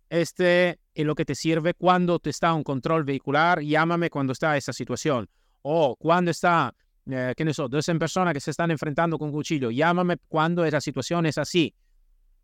este 0.09 0.79
es 0.97 1.05
lo 1.05 1.15
que 1.15 1.25
te 1.25 1.35
sirve 1.35 1.75
cuando 1.75 2.19
te 2.19 2.31
está 2.31 2.55
un 2.55 2.65
control 2.65 3.05
vehicular, 3.05 3.61
llámame 3.61 4.09
cuando 4.11 4.33
está 4.33 4.57
esa 4.57 4.73
situación. 4.73 5.29
O 5.63 5.97
cuando 5.97 6.31
está, 6.31 6.75
eh, 7.11 7.35
¿qué 7.37 7.45
ne 7.45 7.53
so, 7.53 7.69
dos 7.69 7.87
personas 7.99 8.33
que 8.33 8.41
se 8.41 8.51
están 8.51 8.71
enfrentando 8.71 9.19
con 9.19 9.31
cuchillo, 9.31 9.71
llámame 9.71 10.17
cuando 10.29 10.65
esa 10.65 10.81
situación 10.81 11.27
es 11.27 11.39
así 11.39 11.75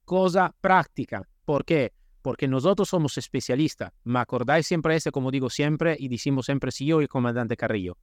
cosa 0.04 0.54
práctica. 0.60 1.26
¿Por 1.44 1.64
qué? 1.64 1.92
Porque 2.20 2.46
nosotros 2.46 2.88
somos 2.88 3.18
especialistas. 3.18 3.92
Me 4.04 4.18
acordáis 4.18 4.66
siempre 4.66 4.94
este, 4.94 5.10
como 5.10 5.30
digo 5.30 5.50
siempre, 5.50 5.96
y 5.98 6.08
decimos 6.08 6.46
siempre 6.46 6.70
si 6.70 6.86
yo 6.86 7.00
y 7.00 7.04
el 7.04 7.08
comandante 7.08 7.56
Carrillo. 7.56 7.96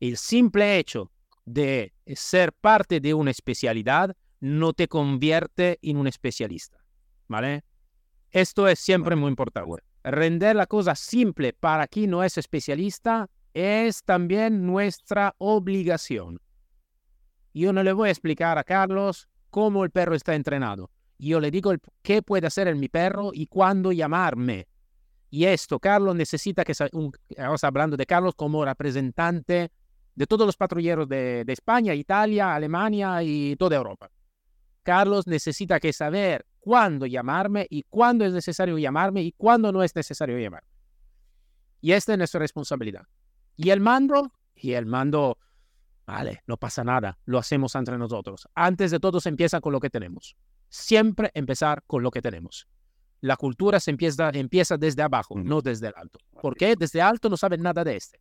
El 0.00 0.16
simple 0.16 0.78
hecho 0.78 1.10
de 1.44 1.92
ser 2.14 2.52
parte 2.52 3.00
de 3.00 3.14
una 3.14 3.30
especialidad 3.30 4.16
no 4.40 4.72
te 4.72 4.88
convierte 4.88 5.78
en 5.82 5.96
un 5.96 6.06
especialista. 6.06 6.78
¿Vale? 7.28 7.64
Esto 8.32 8.66
es 8.66 8.78
siempre 8.80 9.14
muy 9.14 9.28
importante. 9.28 9.82
Render 10.02 10.56
la 10.56 10.66
cosa 10.66 10.94
simple 10.96 11.52
para 11.52 11.86
quien 11.86 12.10
no 12.10 12.24
es 12.24 12.36
especialista 12.38 13.28
es 13.54 14.02
también 14.02 14.66
nuestra 14.66 15.34
obligación. 15.38 16.40
Yo 17.54 17.72
no 17.72 17.82
le 17.82 17.92
voy 17.92 18.08
a 18.08 18.12
explicar 18.12 18.58
a 18.58 18.64
Carlos 18.64 19.28
cómo 19.50 19.84
el 19.84 19.90
perro 19.90 20.14
está 20.14 20.34
entrenado 20.34 20.90
yo 21.28 21.40
le 21.40 21.50
digo 21.50 21.72
qué 22.02 22.22
puede 22.22 22.46
hacer 22.46 22.68
en 22.68 22.80
mi 22.80 22.88
perro 22.88 23.30
y 23.32 23.46
cuándo 23.46 23.92
llamarme. 23.92 24.66
Y 25.30 25.44
esto, 25.44 25.78
Carlos 25.78 26.14
necesita 26.14 26.64
que, 26.64 26.74
un, 26.92 27.12
estamos 27.28 27.64
hablando 27.64 27.96
de 27.96 28.04
Carlos 28.04 28.34
como 28.34 28.64
representante 28.64 29.70
de 30.14 30.26
todos 30.26 30.44
los 30.46 30.56
patrulleros 30.56 31.08
de, 31.08 31.44
España, 31.46 31.94
Italia, 31.94 32.54
Alemania 32.54 33.22
y 33.22 33.56
toda 33.56 33.76
Europa. 33.76 34.10
Carlos 34.82 35.26
necesita 35.26 35.80
que 35.80 35.92
saber 35.92 36.44
cuándo 36.62 37.04
llamarme 37.04 37.66
y 37.68 37.82
cuándo 37.82 38.24
es 38.24 38.32
necesario 38.32 38.78
llamarme 38.78 39.22
y 39.22 39.32
cuándo 39.32 39.70
no 39.70 39.82
es 39.82 39.94
necesario 39.94 40.38
llamarme. 40.38 40.68
Y 41.82 41.92
esta 41.92 42.12
es 42.12 42.18
nuestra 42.18 42.38
responsabilidad. 42.38 43.02
Y 43.56 43.68
el 43.70 43.80
mando, 43.80 44.32
y 44.54 44.72
el 44.72 44.86
mando, 44.86 45.36
vale, 46.06 46.42
no 46.46 46.56
pasa 46.56 46.84
nada, 46.84 47.18
lo 47.26 47.38
hacemos 47.38 47.74
entre 47.74 47.98
nosotros. 47.98 48.48
Antes 48.54 48.90
de 48.90 49.00
todo 49.00 49.20
se 49.20 49.28
empieza 49.28 49.60
con 49.60 49.72
lo 49.72 49.80
que 49.80 49.90
tenemos 49.90 50.36
siempre 50.72 51.30
empezar 51.34 51.84
con 51.86 52.02
lo 52.02 52.10
que 52.10 52.22
tenemos. 52.22 52.66
La 53.20 53.36
cultura 53.36 53.78
se 53.78 53.90
empieza, 53.90 54.30
empieza 54.30 54.76
desde 54.78 55.02
abajo, 55.02 55.38
no 55.38 55.60
desde 55.60 55.88
el 55.88 55.94
alto. 55.94 56.18
Porque 56.40 56.74
desde 56.76 57.02
alto 57.02 57.28
no 57.28 57.36
saben 57.36 57.62
nada 57.62 57.84
de 57.84 57.96
este. 57.96 58.18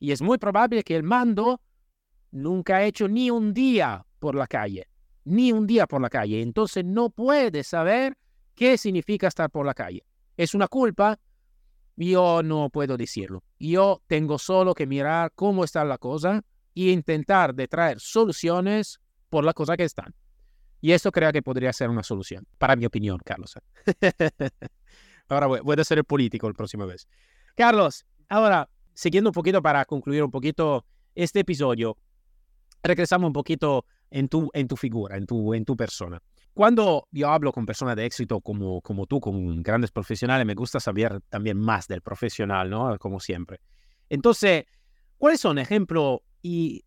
Y 0.00 0.10
es 0.10 0.22
muy 0.22 0.38
probable 0.38 0.82
que 0.82 0.96
el 0.96 1.02
mando 1.02 1.60
nunca 2.32 2.76
ha 2.76 2.84
hecho 2.84 3.06
ni 3.06 3.30
un 3.30 3.52
día 3.52 4.04
por 4.18 4.34
la 4.34 4.46
calle, 4.46 4.88
ni 5.24 5.52
un 5.52 5.66
día 5.66 5.86
por 5.86 6.00
la 6.00 6.10
calle. 6.10 6.42
Entonces 6.42 6.84
no 6.84 7.10
puede 7.10 7.64
saber 7.64 8.16
qué 8.54 8.78
significa 8.78 9.28
estar 9.28 9.50
por 9.50 9.66
la 9.66 9.74
calle. 9.74 10.04
¿Es 10.36 10.54
una 10.54 10.68
culpa? 10.68 11.18
Yo 11.96 12.42
no 12.42 12.70
puedo 12.70 12.96
decirlo. 12.96 13.42
Yo 13.58 14.02
tengo 14.06 14.38
solo 14.38 14.74
que 14.74 14.86
mirar 14.86 15.32
cómo 15.34 15.64
está 15.64 15.84
la 15.84 15.98
cosa 15.98 16.42
e 16.74 16.90
intentar 16.90 17.54
de 17.54 17.68
traer 17.68 18.00
soluciones 18.00 19.00
por 19.28 19.44
la 19.44 19.52
cosa 19.52 19.76
que 19.76 19.84
están. 19.84 20.14
Y 20.80 20.92
esto 20.92 21.10
creo 21.10 21.32
que 21.32 21.42
podría 21.42 21.72
ser 21.72 21.88
una 21.88 22.02
solución, 22.02 22.46
para 22.58 22.76
mi 22.76 22.84
opinión, 22.84 23.18
Carlos. 23.24 23.54
ahora 25.28 25.46
voy, 25.46 25.76
a 25.78 25.84
ser 25.84 26.04
político 26.04 26.46
la 26.46 26.54
próxima 26.54 26.84
vez. 26.84 27.08
Carlos, 27.56 28.04
ahora, 28.28 28.68
siguiendo 28.92 29.30
un 29.30 29.34
poquito 29.34 29.62
para 29.62 29.84
concluir 29.86 30.22
un 30.22 30.30
poquito 30.30 30.84
este 31.14 31.40
episodio, 31.40 31.96
regresamos 32.82 33.28
un 33.28 33.32
poquito 33.32 33.86
en 34.10 34.28
tu, 34.28 34.50
en 34.52 34.68
tu 34.68 34.76
figura, 34.76 35.16
en 35.16 35.26
tu, 35.26 35.54
en 35.54 35.64
tu 35.64 35.76
persona. 35.76 36.20
Cuando 36.52 37.08
yo 37.10 37.30
hablo 37.30 37.52
con 37.52 37.66
personas 37.66 37.96
de 37.96 38.06
éxito 38.06 38.40
como, 38.40 38.80
como 38.80 39.06
tú, 39.06 39.20
con 39.20 39.62
grandes 39.62 39.90
profesionales, 39.90 40.46
me 40.46 40.54
gusta 40.54 40.78
saber 40.78 41.20
también 41.28 41.58
más 41.58 41.88
del 41.88 42.00
profesional, 42.00 42.70
¿no? 42.70 42.96
Como 42.98 43.18
siempre. 43.18 43.60
Entonces, 44.08 44.64
¿cuáles 45.18 45.40
son 45.40 45.58
ejemplos 45.58 46.20
y 46.42 46.84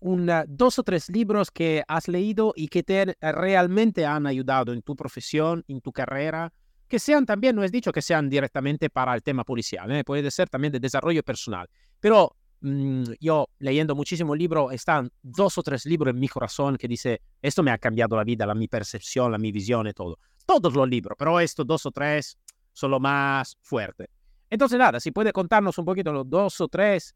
dos 0.00 0.78
o 0.78 0.82
tres 0.82 1.08
libros 1.10 1.50
que 1.50 1.84
has 1.86 2.08
leído 2.08 2.52
y 2.56 2.68
que 2.68 2.82
te 2.82 3.16
realmente 3.20 4.04
han 4.06 4.26
ayudado 4.26 4.72
en 4.72 4.82
tu 4.82 4.96
profesión, 4.96 5.64
en 5.68 5.80
tu 5.80 5.92
carrera, 5.92 6.52
que 6.88 6.98
sean 6.98 7.24
también, 7.24 7.56
no 7.56 7.64
es 7.64 7.72
dicho 7.72 7.92
que 7.92 8.02
sean 8.02 8.28
directamente 8.28 8.90
para 8.90 9.14
el 9.14 9.22
tema 9.22 9.44
policial, 9.44 9.90
¿eh? 9.92 10.04
puede 10.04 10.30
ser 10.30 10.48
también 10.48 10.72
de 10.72 10.80
desarrollo 10.80 11.22
personal, 11.22 11.68
pero 12.00 12.36
mm, 12.62 13.04
yo 13.20 13.48
leyendo 13.58 13.94
muchísimos 13.94 14.36
libros, 14.38 14.72
están 14.72 15.10
dos 15.22 15.58
o 15.58 15.62
tres 15.62 15.84
libros 15.86 16.14
en 16.14 16.20
mi 16.20 16.28
corazón 16.28 16.76
que 16.76 16.88
dice, 16.88 17.20
esto 17.40 17.62
me 17.62 17.70
ha 17.70 17.78
cambiado 17.78 18.16
la 18.16 18.24
vida, 18.24 18.46
la 18.46 18.54
mi 18.54 18.68
percepción, 18.68 19.30
la 19.30 19.38
mi 19.38 19.52
visión 19.52 19.86
y 19.86 19.92
todo. 19.92 20.18
Todos 20.46 20.74
los 20.74 20.88
libros, 20.88 21.16
pero 21.18 21.38
estos 21.38 21.66
dos 21.66 21.84
o 21.86 21.90
tres 21.90 22.38
son 22.72 22.90
lo 22.90 23.00
más 23.00 23.56
fuerte. 23.60 24.08
Entonces, 24.48 24.78
nada, 24.78 25.00
si 25.00 25.10
puede 25.12 25.32
contarnos 25.32 25.78
un 25.78 25.84
poquito 25.84 26.12
los 26.12 26.28
dos 26.28 26.60
o 26.60 26.68
tres 26.68 27.14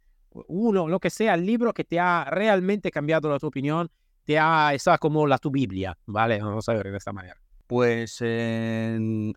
uno, 0.49 0.89
lo 0.89 1.01
que 1.01 1.11
sea, 1.11 1.35
el 1.35 1.47
libro 1.47 1.73
que 1.73 1.85
te 1.85 1.99
ha 1.99 2.25
realmente 2.31 2.91
cambiado 2.91 3.31
la 3.31 3.39
tu 3.39 3.47
opinión, 3.47 3.91
te 4.25 4.39
ha, 4.39 4.75
está 4.75 4.99
como 4.99 5.27
la 5.27 5.39
tu 5.39 5.51
Biblia, 5.51 5.97
¿vale? 6.07 6.41
Vamos 6.41 6.69
a 6.69 6.75
ver 6.75 6.91
de 6.91 6.97
esta 6.97 7.13
manera. 7.13 7.37
Pues 7.67 8.21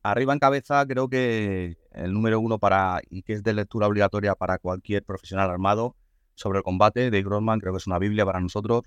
arriba 0.04 0.34
en 0.34 0.40
cabeza 0.40 0.86
creo 0.86 1.10
que 1.10 1.78
el 1.92 2.14
número 2.14 2.40
uno 2.40 2.60
para, 2.60 3.02
y 3.10 3.24
que 3.24 3.34
es 3.34 3.44
de 3.44 3.54
lectura 3.54 3.88
obligatoria 3.88 4.36
para 4.36 4.60
cualquier 4.60 5.04
profesional 5.04 5.50
armado 5.50 5.96
sobre 6.40 6.60
el 6.60 6.64
combate 6.64 7.12
de 7.12 7.22
Grossman, 7.22 7.60
creo 7.60 7.74
que 7.74 7.80
es 7.80 7.88
una 7.88 8.00
Biblia 8.00 8.26
para 8.26 8.40
nosotros. 8.40 8.84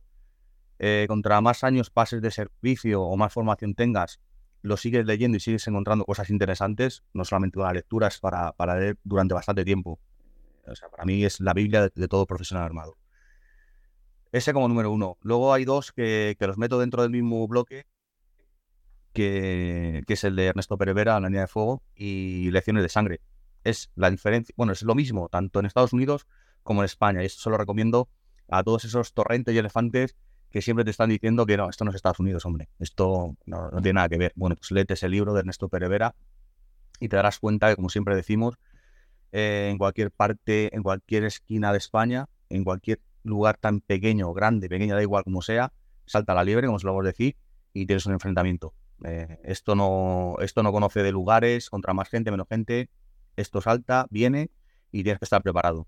Eh, 0.79 1.05
contra 1.07 1.41
más 1.43 1.63
años 1.65 1.91
pases 1.91 2.23
de 2.23 2.31
servicio 2.31 3.03
o 3.03 3.17
más 3.17 3.33
formación 3.33 3.75
tengas, 3.75 4.21
lo 4.63 4.77
sigues 4.79 5.05
leyendo 5.05 5.37
y 5.37 5.41
sigues 5.41 5.67
encontrando 5.69 6.05
cosas 6.05 6.31
interesantes, 6.31 7.05
no 7.13 7.25
solamente 7.25 7.59
una 7.59 7.73
lectura, 7.73 8.09
es 8.09 8.19
para, 8.19 8.53
para 8.53 8.79
leer 8.79 8.99
durante 9.05 9.35
bastante 9.35 9.65
tiempo. 9.65 10.01
O 10.67 10.75
sea, 10.75 10.89
para 10.89 11.05
mí 11.05 11.25
es 11.25 11.41
la 11.41 11.53
Biblia 11.53 11.91
de, 11.95 12.09
todo 12.09 12.27
profesional 12.27 12.65
armado. 12.65 12.97
Ese 14.31 14.55
como 14.55 14.67
número 14.67 14.91
uno. 14.91 15.19
Luego 15.21 15.53
hay 15.53 15.67
dos 15.67 15.93
que, 15.93 16.37
que 16.39 16.47
los 16.47 16.57
meto 16.57 16.79
dentro 16.79 17.03
del 17.03 17.11
mismo 17.11 17.47
bloque, 17.47 17.85
que, 19.13 20.05
es 20.09 20.25
el 20.25 20.37
de 20.37 20.47
Ernesto 20.47 20.79
Perevera, 20.79 21.21
La 21.21 21.29
línea 21.29 21.43
de 21.43 21.49
fuego, 21.49 21.83
y 21.95 22.51
Lecciones 22.51 22.83
de 22.83 22.89
sangre. 22.89 23.21
Es 23.63 23.91
la 23.95 24.11
diferencia, 24.11 24.55
bueno, 24.57 24.73
es 24.73 24.83
lo 24.83 24.95
mismo, 24.95 25.29
tanto 25.29 25.61
en 25.61 25.67
Estados 25.67 25.93
Unidos 25.93 26.27
como 26.63 26.83
en 26.83 26.87
España. 26.87 27.23
Y 27.23 27.27
esto 27.27 27.43
se 27.43 27.51
lo 27.51 27.59
recomiendo 27.59 28.09
a 28.49 28.63
todos 28.63 28.85
esos 28.85 29.13
torrentes 29.13 29.55
y 29.55 29.59
elefantes 29.59 30.17
que 30.51 30.61
siempre 30.61 30.85
te 30.85 30.91
están 30.91 31.09
diciendo 31.09 31.47
que 31.47 31.57
no, 31.57 31.71
esto 31.71 31.85
no 31.85 31.91
es 31.91 31.97
Estados 31.97 32.21
Unidos, 32.21 32.45
hombre. 32.45 32.69
Esto 32.79 33.37
no, 33.47 33.71
tiene 33.83 33.95
nada 33.95 34.09
que 34.09 34.19
ver. 34.19 34.33
Bueno, 34.37 34.55
pues 34.57 34.71
léete 34.71 34.95
ese 34.95 35.09
libro 35.09 35.33
de 35.33 35.41
Ernesto 35.41 35.69
Perevera 35.69 36.15
y 37.01 37.09
te 37.09 37.17
darás 37.17 37.39
cuenta 37.39 37.71
que, 37.71 37.77
como 37.77 37.89
siempre 37.89 38.15
decimos, 38.15 38.57
eh, 39.33 39.69
en 39.71 39.79
cualquier 39.79 40.11
parte, 40.11 40.75
en 40.77 40.83
cualquier 40.83 41.25
esquina 41.25 41.73
de 41.73 41.79
España, 41.79 42.29
en 42.51 42.65
cualquier 42.65 43.01
lugar 43.25 43.57
tan 43.57 43.81
pequeño 43.81 44.33
grande, 44.35 44.69
pequeña, 44.69 44.95
da 44.95 45.03
igual 45.03 45.25
como 45.25 45.41
sea, 45.41 45.73
salta 46.05 46.35
la 46.35 46.45
liebre, 46.45 46.67
como 46.67 46.79
se 46.79 46.87
lo 46.87 46.93
vamos 46.93 47.07
a 47.07 47.09
decir, 47.09 47.37
y 47.73 47.87
tienes 47.87 48.05
un 48.05 48.13
enfrentamiento. 48.13 48.75
Eh, 49.05 49.41
esto, 49.45 49.75
no, 49.75 50.37
esto 50.41 50.63
no 50.63 50.71
conoce 50.71 51.03
de 51.03 51.13
lugares, 51.13 51.71
contra 51.71 51.95
más 51.95 52.09
gente, 52.09 52.31
menos 52.31 52.47
gente. 52.49 52.91
Esto 53.37 53.61
salta, 53.61 54.07
viene 54.11 54.51
y 54.91 55.03
tienes 55.03 55.19
que 55.19 55.25
estar 55.25 55.43
preparado. 55.43 55.87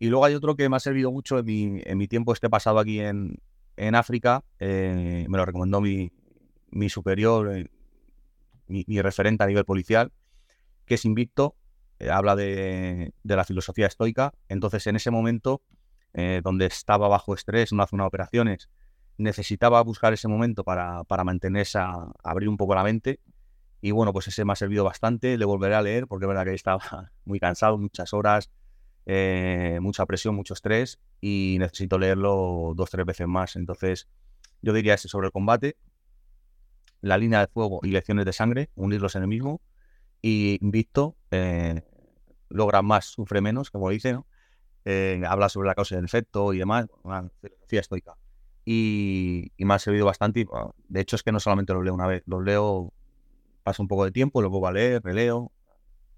Y 0.00 0.08
luego 0.08 0.24
hay 0.24 0.34
otro 0.34 0.56
que 0.56 0.68
me 0.68 0.76
ha 0.76 0.80
servido 0.80 1.12
mucho 1.12 1.38
en 1.38 1.44
mi, 1.44 1.80
en 1.84 1.98
mi 1.98 2.08
tiempo 2.08 2.32
este 2.32 2.50
pasado 2.50 2.78
aquí 2.78 3.00
en, 3.00 3.38
en 3.76 3.94
África. 3.94 4.42
Eh, 4.58 5.26
me 5.28 5.38
lo 5.38 5.44
recomendó 5.44 5.82
mi, 5.82 6.10
mi 6.70 6.88
superior, 6.88 7.54
eh, 7.54 7.70
mi, 8.66 8.84
referente 9.02 9.44
a 9.44 9.46
nivel 9.46 9.66
policial, 9.66 10.10
que 10.86 10.94
es 10.94 11.04
Invicto. 11.04 11.54
habla 12.10 12.34
de, 12.34 13.12
de, 13.22 13.36
la 13.36 13.44
filosofía 13.44 13.86
estoica. 13.86 14.32
Entonces, 14.48 14.86
en 14.86 14.96
ese 14.96 15.10
momento, 15.10 15.60
donde 16.42 16.66
estaba 16.66 17.06
bajo 17.06 17.34
estrés, 17.34 17.72
no 17.72 17.82
hace 17.82 17.94
unas 17.94 18.08
operaciones, 18.08 18.70
necesitaba 19.20 19.82
buscar 19.82 20.12
ese 20.14 20.28
momento 20.28 20.64
para, 20.64 21.04
para 21.04 21.24
mantenerse, 21.24 21.78
a, 21.78 22.10
abrir 22.24 22.48
un 22.48 22.56
poco 22.56 22.74
la 22.74 22.82
mente. 22.82 23.20
Y 23.82 23.90
bueno, 23.92 24.12
pues 24.14 24.28
ese 24.28 24.46
me 24.46 24.54
ha 24.54 24.56
servido 24.56 24.82
bastante. 24.82 25.36
Le 25.36 25.44
volveré 25.44 25.74
a 25.74 25.82
leer 25.82 26.06
porque 26.06 26.24
es 26.24 26.28
verdad 26.28 26.44
que 26.44 26.54
estaba 26.54 26.80
muy 27.24 27.38
cansado, 27.38 27.76
muchas 27.78 28.12
horas, 28.14 28.50
eh, 29.12 29.78
mucha 29.80 30.06
presión, 30.06 30.36
mucho 30.36 30.54
estrés 30.54 31.00
y 31.20 31.56
necesito 31.58 31.98
leerlo 31.98 32.74
dos, 32.76 32.90
tres 32.90 33.04
veces 33.04 33.26
más. 33.26 33.56
Entonces, 33.56 34.08
yo 34.62 34.72
diría 34.72 34.94
ese 34.94 35.08
sobre 35.08 35.26
el 35.26 35.32
combate, 35.32 35.76
la 37.00 37.18
línea 37.18 37.40
de 37.40 37.48
fuego 37.48 37.80
y 37.82 37.88
lecciones 37.88 38.24
de 38.24 38.32
sangre, 38.32 38.70
unirlos 38.76 39.16
en 39.16 39.22
el 39.22 39.28
mismo. 39.28 39.60
Y 40.22 40.58
Invicto 40.62 41.16
eh, 41.30 41.82
logra 42.50 42.82
más, 42.82 43.06
sufre 43.06 43.40
menos, 43.40 43.70
como 43.70 43.90
dice, 43.90 44.12
¿no? 44.12 44.26
Eh, 44.84 45.22
habla 45.26 45.48
sobre 45.48 45.68
la 45.68 45.74
causa 45.74 45.94
y 45.94 45.98
el 45.98 46.04
efecto 46.04 46.52
y 46.52 46.58
demás, 46.58 46.86
una 47.02 47.28
filosofía 47.40 47.80
estoica 47.80 48.16
y, 48.64 49.52
me 49.58 49.74
ha 49.74 49.78
servido 49.78 50.06
bastante. 50.06 50.46
de 50.88 51.00
hecho, 51.00 51.16
es 51.16 51.22
que 51.22 51.32
no 51.32 51.40
solamente 51.40 51.72
los 51.72 51.82
leo 51.84 51.94
una 51.94 52.06
vez, 52.06 52.22
los 52.26 52.42
leo, 52.44 52.92
paso 53.64 53.82
un 53.82 53.88
poco 53.88 54.04
de 54.04 54.12
tiempo, 54.12 54.40
luego 54.40 54.66
a 54.66 54.72
leer, 54.72 55.02
releo. 55.02 55.50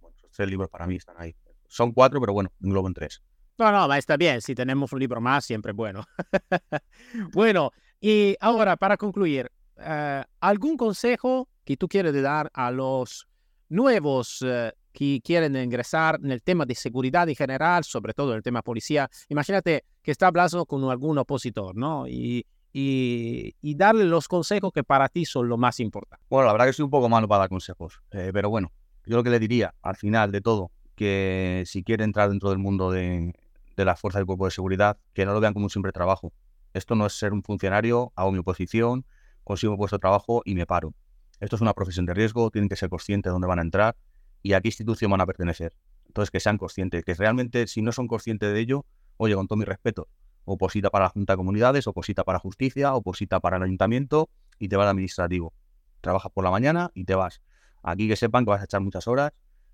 Bueno, 0.01 0.17
tres 0.31 0.49
libros 0.49 0.69
para 0.69 0.87
mí 0.87 0.97
están 0.97 1.17
ahí. 1.19 1.35
Son 1.73 1.91
cuatro, 1.93 2.21
pero 2.21 2.35
bueno, 2.35 2.53
englobo 2.63 2.87
en 2.87 2.93
tres. 2.93 3.23
No, 3.57 3.73
no, 3.73 3.95
está 3.95 4.19
bien. 4.19 4.43
Si 4.43 4.55
tenemos 4.55 4.93
un 4.93 4.99
libro 4.99 5.23
más, 5.23 5.47
siempre 5.47 5.73
bueno. 5.73 6.05
bueno, 7.33 7.71
y 7.99 8.37
ahora 8.41 8.77
para 8.77 8.99
concluir, 8.99 9.51
eh, 9.79 10.23
¿algún 10.41 10.77
consejo 10.77 11.49
que 11.65 11.79
tú 11.79 11.89
quieres 11.89 12.21
dar 12.23 12.51
a 12.53 12.71
los 12.71 13.27
nuevos 13.71 14.45
eh, 14.45 14.73
que 14.93 15.23
quieren 15.25 15.57
ingresar 15.57 16.21
en 16.23 16.31
el 16.31 16.43
tema 16.43 16.67
de 16.67 16.75
seguridad 16.75 17.27
en 17.27 17.37
general, 17.37 17.85
sobre 17.85 18.13
todo 18.13 18.33
en 18.33 18.37
el 18.37 18.43
tema 18.43 18.61
policía. 18.61 19.09
Imagínate 19.31 19.85
que 20.03 20.11
está 20.11 20.27
hablando 20.27 20.67
con 20.67 20.85
algún 20.91 21.17
opositor, 21.17 21.75
¿no? 21.75 22.07
Y, 22.07 22.45
y, 22.75 23.75
darle 23.77 24.05
los 24.05 24.29
consejos 24.29 24.73
que 24.73 24.85
para 24.85 25.09
ti 25.09 25.25
son 25.25 25.49
lo 25.49 25.57
más 25.57 25.81
importante. 25.81 26.23
Bueno, 26.29 26.49
la 26.49 26.53
verdad 26.53 26.67
que 26.67 26.75
soy 26.75 26.85
un 26.85 26.91
poco 26.91 27.09
malo 27.09 27.27
para 27.27 27.41
dar 27.41 27.49
consejos, 27.49 28.03
eh, 28.11 28.31
pero 28.35 28.51
bueno, 28.51 28.71
yo 29.07 29.17
lo 29.17 29.23
que 29.23 29.31
le 29.31 29.39
diría 29.39 29.75
al 29.81 29.97
final 29.97 30.31
de 30.31 30.43
todo, 30.43 30.71
que 30.95 31.65
si 31.67 31.83
quiere 31.83 32.05
entrar 32.05 32.29
dentro 32.29 32.51
del 32.51 32.59
mundo 32.59 32.91
de, 32.91 33.35
de 33.77 33.85
la 33.85 33.97
fuerza 33.97 34.19
del 34.19 34.27
cuerpo 34.27 34.45
de 34.45 34.51
seguridad, 34.51 34.99
que 35.15 35.25
no 35.25 35.33
lo 35.33 35.41
vean 35.41 35.55
como 35.55 35.67
un 35.67 35.71
simple 35.71 35.93
trabajo. 35.93 36.33
Esto 36.75 36.95
no 36.95 37.07
es 37.07 37.19
ser 37.19 37.33
un 37.33 37.43
funcionario, 37.43 38.13
hago 38.17 38.33
mi 38.33 38.39
oposición, 38.39 39.05
consigo 39.45 39.73
un 39.73 39.79
puesto 39.79 39.97
de 39.97 40.01
trabajo 40.01 40.43
y 40.45 40.55
me 40.55 40.67
paro. 40.67 40.95
Esto 41.41 41.57
es 41.57 41.63
una 41.63 41.75
profesión 41.75 42.07
de 42.07 42.15
riesgo, 42.15 42.51
tienen 42.51 42.69
que 42.69 42.77
ser 42.77 42.89
conscientes 42.89 43.31
de 43.31 43.33
dónde 43.33 43.49
van 43.49 43.59
a 43.59 43.63
entrar 43.63 43.97
y 44.43 44.53
a 44.53 44.61
qué 44.61 44.69
institución 44.69 45.11
van 45.11 45.21
a 45.21 45.27
pertenecer. 45.27 45.75
Entonces, 46.07 46.31
que 46.31 46.41
sean 46.41 46.59
conscientes, 46.59 47.05
que 47.05 47.15
realmente 47.15 47.67
si 47.67 47.83
no 47.83 47.91
son 47.91 48.07
conscientes 48.07 48.53
de 48.53 48.61
ello, 48.61 48.85
oye, 49.17 49.35
con 49.35 49.47
todo 49.49 49.57
mi 49.57 49.65
respeto, 49.65 50.09
oposita 50.45 50.91
para 50.91 51.07
la 51.07 51.09
Junta 51.11 51.33
de 51.33 51.37
Comunidades, 51.37 51.87
oposita 51.87 52.25
para 52.25 52.39
Justicia, 52.39 52.95
oposita 52.95 53.41
para 53.41 53.57
el 53.57 53.63
Ayuntamiento 53.65 54.29
y 54.59 54.69
te 54.69 54.77
vas 54.77 54.85
al 54.85 54.91
administrativo. 54.91 55.53
Trabajas 56.01 56.31
por 56.33 56.45
la 56.45 56.51
mañana 56.51 56.91
y 56.95 57.05
te 57.05 57.15
vas. 57.15 57.41
Aquí 57.83 58.09
que 58.09 58.17
sepan 58.17 58.45
que 58.45 58.51
vas 58.51 58.61
a 58.61 58.65
echar 58.65 58.81
muchas 58.81 59.09
horas. 59.09 59.33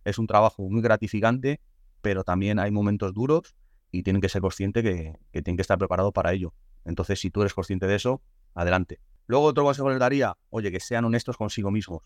Es 0.09 0.19
un 0.19 0.27
trabajo 0.27 0.69
muy 0.69 0.81
gratificante, 0.83 1.61
pero 2.01 2.25
también 2.25 2.59
hay 2.59 2.71
momentos 2.71 3.13
duros 3.15 3.55
y 3.91 4.03
tienen 4.03 4.21
que 4.21 4.29
ser 4.29 4.43
conscientes 4.43 4.83
que, 4.83 5.19
tienen 5.43 5.57
que 5.57 5.63
estar 5.63 5.79
preparados 5.79 6.13
para 6.13 6.33
ello. 6.33 6.55
Entonces, 6.85 7.21
si 7.21 7.31
tú 7.31 7.43
eres 7.43 7.55
consciente 7.55 7.87
de 7.87 7.97
eso, 7.97 8.23
adelante. 8.55 9.01
Luego 9.27 9.47
otro 9.47 9.65
consejo 9.65 9.91
les 9.91 9.99
daría, 9.99 10.37
oye, 10.51 10.71
que 10.71 10.81
sean 10.81 11.05
honestos 11.05 11.37
consigo 11.37 11.71
mismos 11.71 12.03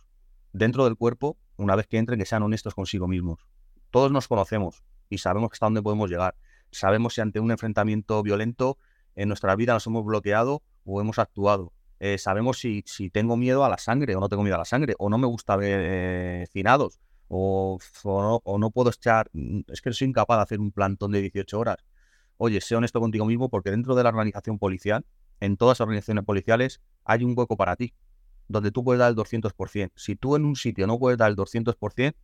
dentro 0.52 0.84
del 0.84 0.96
cuerpo, 0.96 1.38
una 1.56 1.76
vez 1.76 1.86
que 1.86 1.98
entren, 1.98 2.18
que 2.18 2.26
sean 2.26 2.42
honestos 2.42 2.74
consigo 2.74 3.08
mismos. 3.08 3.46
Todos 3.90 4.12
nos 4.12 4.28
conocemos 4.28 4.82
y 5.08 5.18
sabemos 5.18 5.50
hasta 5.52 5.66
dónde 5.66 5.82
podemos 5.82 6.10
llegar. 6.10 6.34
Sabemos 6.70 7.14
si 7.14 7.20
ante 7.20 7.40
un 7.40 7.50
enfrentamiento 7.50 8.22
violento 8.22 8.78
en 9.14 9.28
nuestra 9.28 9.54
vida 9.56 9.74
nos 9.74 9.86
hemos 9.86 10.04
bloqueado 10.04 10.62
o 10.84 11.00
hemos 11.00 11.18
actuado. 11.18 11.72
Eh, 12.00 12.18
sabemos 12.18 12.58
si, 12.58 12.82
si, 12.86 13.10
tengo 13.10 13.36
miedo 13.36 13.64
a 13.64 13.68
la 13.68 13.78
sangre 13.78 14.16
o 14.16 14.20
no 14.20 14.28
tengo 14.28 14.42
miedo 14.42 14.56
a 14.56 14.58
la 14.58 14.64
sangre, 14.64 14.94
o 14.98 15.08
no 15.08 15.18
me 15.18 15.26
gusta 15.26 15.56
ver 15.56 15.80
eh, 15.84 16.46
finados, 16.50 16.98
o, 17.34 17.78
o, 18.04 18.58
no, 18.58 18.70
puedo 18.70 18.90
echar, 18.90 19.30
mm, 19.32 19.60
es 19.68 19.80
que 19.80 19.90
soy 19.94 20.08
incapaz 20.08 20.36
de 20.36 20.42
hacer 20.42 20.60
un 20.60 20.70
plantón 20.70 21.12
de 21.12 21.22
18 21.22 21.58
horas. 21.58 21.78
Oye, 22.36 22.60
sé 22.60 22.76
honesto 22.76 23.00
contigo 23.00 23.24
mismo 23.24 23.48
porque 23.48 23.70
dentro 23.70 23.94
de 23.94 24.02
la 24.02 24.10
organización 24.10 24.58
policial, 24.58 25.06
en 25.40 25.56
todas 25.56 25.78
las 25.78 25.80
organizaciones 25.80 26.24
policiales, 26.24 26.82
hay 27.04 27.24
un 27.24 27.32
hueco 27.34 27.56
para 27.56 27.74
ti 27.76 27.94
donde 28.48 28.70
tú 28.70 28.84
puedes 28.84 28.98
dar 28.98 29.08
el 29.08 29.16
200%. 29.16 29.92
Si 29.96 30.14
tú 30.14 30.36
en 30.36 30.44
un 30.44 30.56
sitio 30.56 30.86
no 30.86 30.98
puedes 30.98 31.16
dar 31.16 31.30
el 31.30 31.36
200%, 31.36 32.14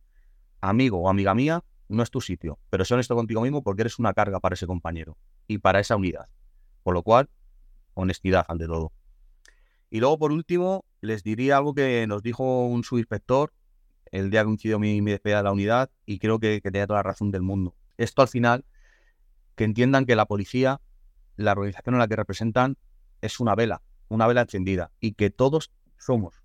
amigo 0.61 0.99
o 0.99 1.09
amiga 1.09 1.33
mía, 1.33 1.63
no 1.87 2.03
es 2.03 2.11
tu 2.11 2.21
sitio. 2.21 2.59
Pero 2.69 2.85
sé 2.85 2.93
honesto 2.93 3.15
contigo 3.15 3.41
mismo 3.41 3.63
porque 3.63 3.81
eres 3.81 3.97
una 3.97 4.13
carga 4.13 4.39
para 4.39 4.53
ese 4.53 4.67
compañero 4.67 5.17
y 5.47 5.57
para 5.57 5.79
esa 5.79 5.95
unidad. 5.95 6.29
Por 6.83 6.93
lo 6.93 7.01
cual, 7.01 7.29
honestidad 7.95 8.45
ante 8.47 8.67
todo. 8.67 8.91
Y 9.89 10.01
luego, 10.01 10.19
por 10.19 10.31
último, 10.31 10.85
les 11.01 11.23
diría 11.23 11.57
algo 11.57 11.73
que 11.73 12.05
nos 12.05 12.21
dijo 12.21 12.67
un 12.67 12.83
subinspector 12.83 13.51
el 14.11 14.29
día 14.29 14.43
coincidió 14.43 14.79
mi, 14.79 15.01
mi 15.01 15.11
despedida 15.11 15.37
de 15.37 15.43
la 15.43 15.51
unidad 15.51 15.89
y 16.05 16.19
creo 16.19 16.39
que, 16.39 16.61
tenía 16.61 16.87
toda 16.87 16.99
la 16.99 17.03
razón 17.03 17.31
del 17.31 17.41
mundo. 17.41 17.75
Esto 17.97 18.21
al 18.21 18.27
final, 18.27 18.65
que 19.55 19.63
entiendan 19.63 20.05
que 20.05 20.15
la 20.15 20.25
policía, 20.25 20.81
la 21.35 21.51
organización 21.51 21.95
en 21.95 21.99
la 21.99 22.07
que 22.07 22.15
representan, 22.15 22.77
es 23.21 23.39
una 23.39 23.55
vela, 23.55 23.81
una 24.07 24.27
vela 24.27 24.41
encendida 24.41 24.91
y 24.99 25.13
que 25.13 25.29
todos 25.29 25.71
somos 25.97 26.41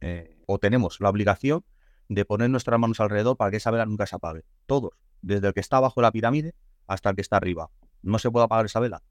eh, 0.00 0.36
o 0.46 0.58
tenemos 0.58 1.00
la 1.00 1.10
obligación 1.10 1.64
de 2.08 2.24
poner 2.24 2.50
nuestras 2.50 2.78
manos 2.78 3.00
alrededor 3.00 3.36
para 3.36 3.50
que 3.50 3.58
esa 3.58 3.70
vela 3.70 3.86
nunca 3.86 4.06
se 4.06 4.16
apague. 4.16 4.44
Todos, 4.66 4.92
desde 5.22 5.48
el 5.48 5.54
que 5.54 5.60
está 5.60 5.78
abajo 5.78 6.00
de 6.00 6.06
la 6.06 6.12
pirámide 6.12 6.54
hasta 6.86 7.10
el 7.10 7.16
que 7.16 7.22
está 7.22 7.36
arriba. 7.36 7.70
No 8.02 8.18
se 8.18 8.30
puede 8.30 8.44
apagar 8.44 8.66
esa 8.66 8.80
vela. 8.80 9.02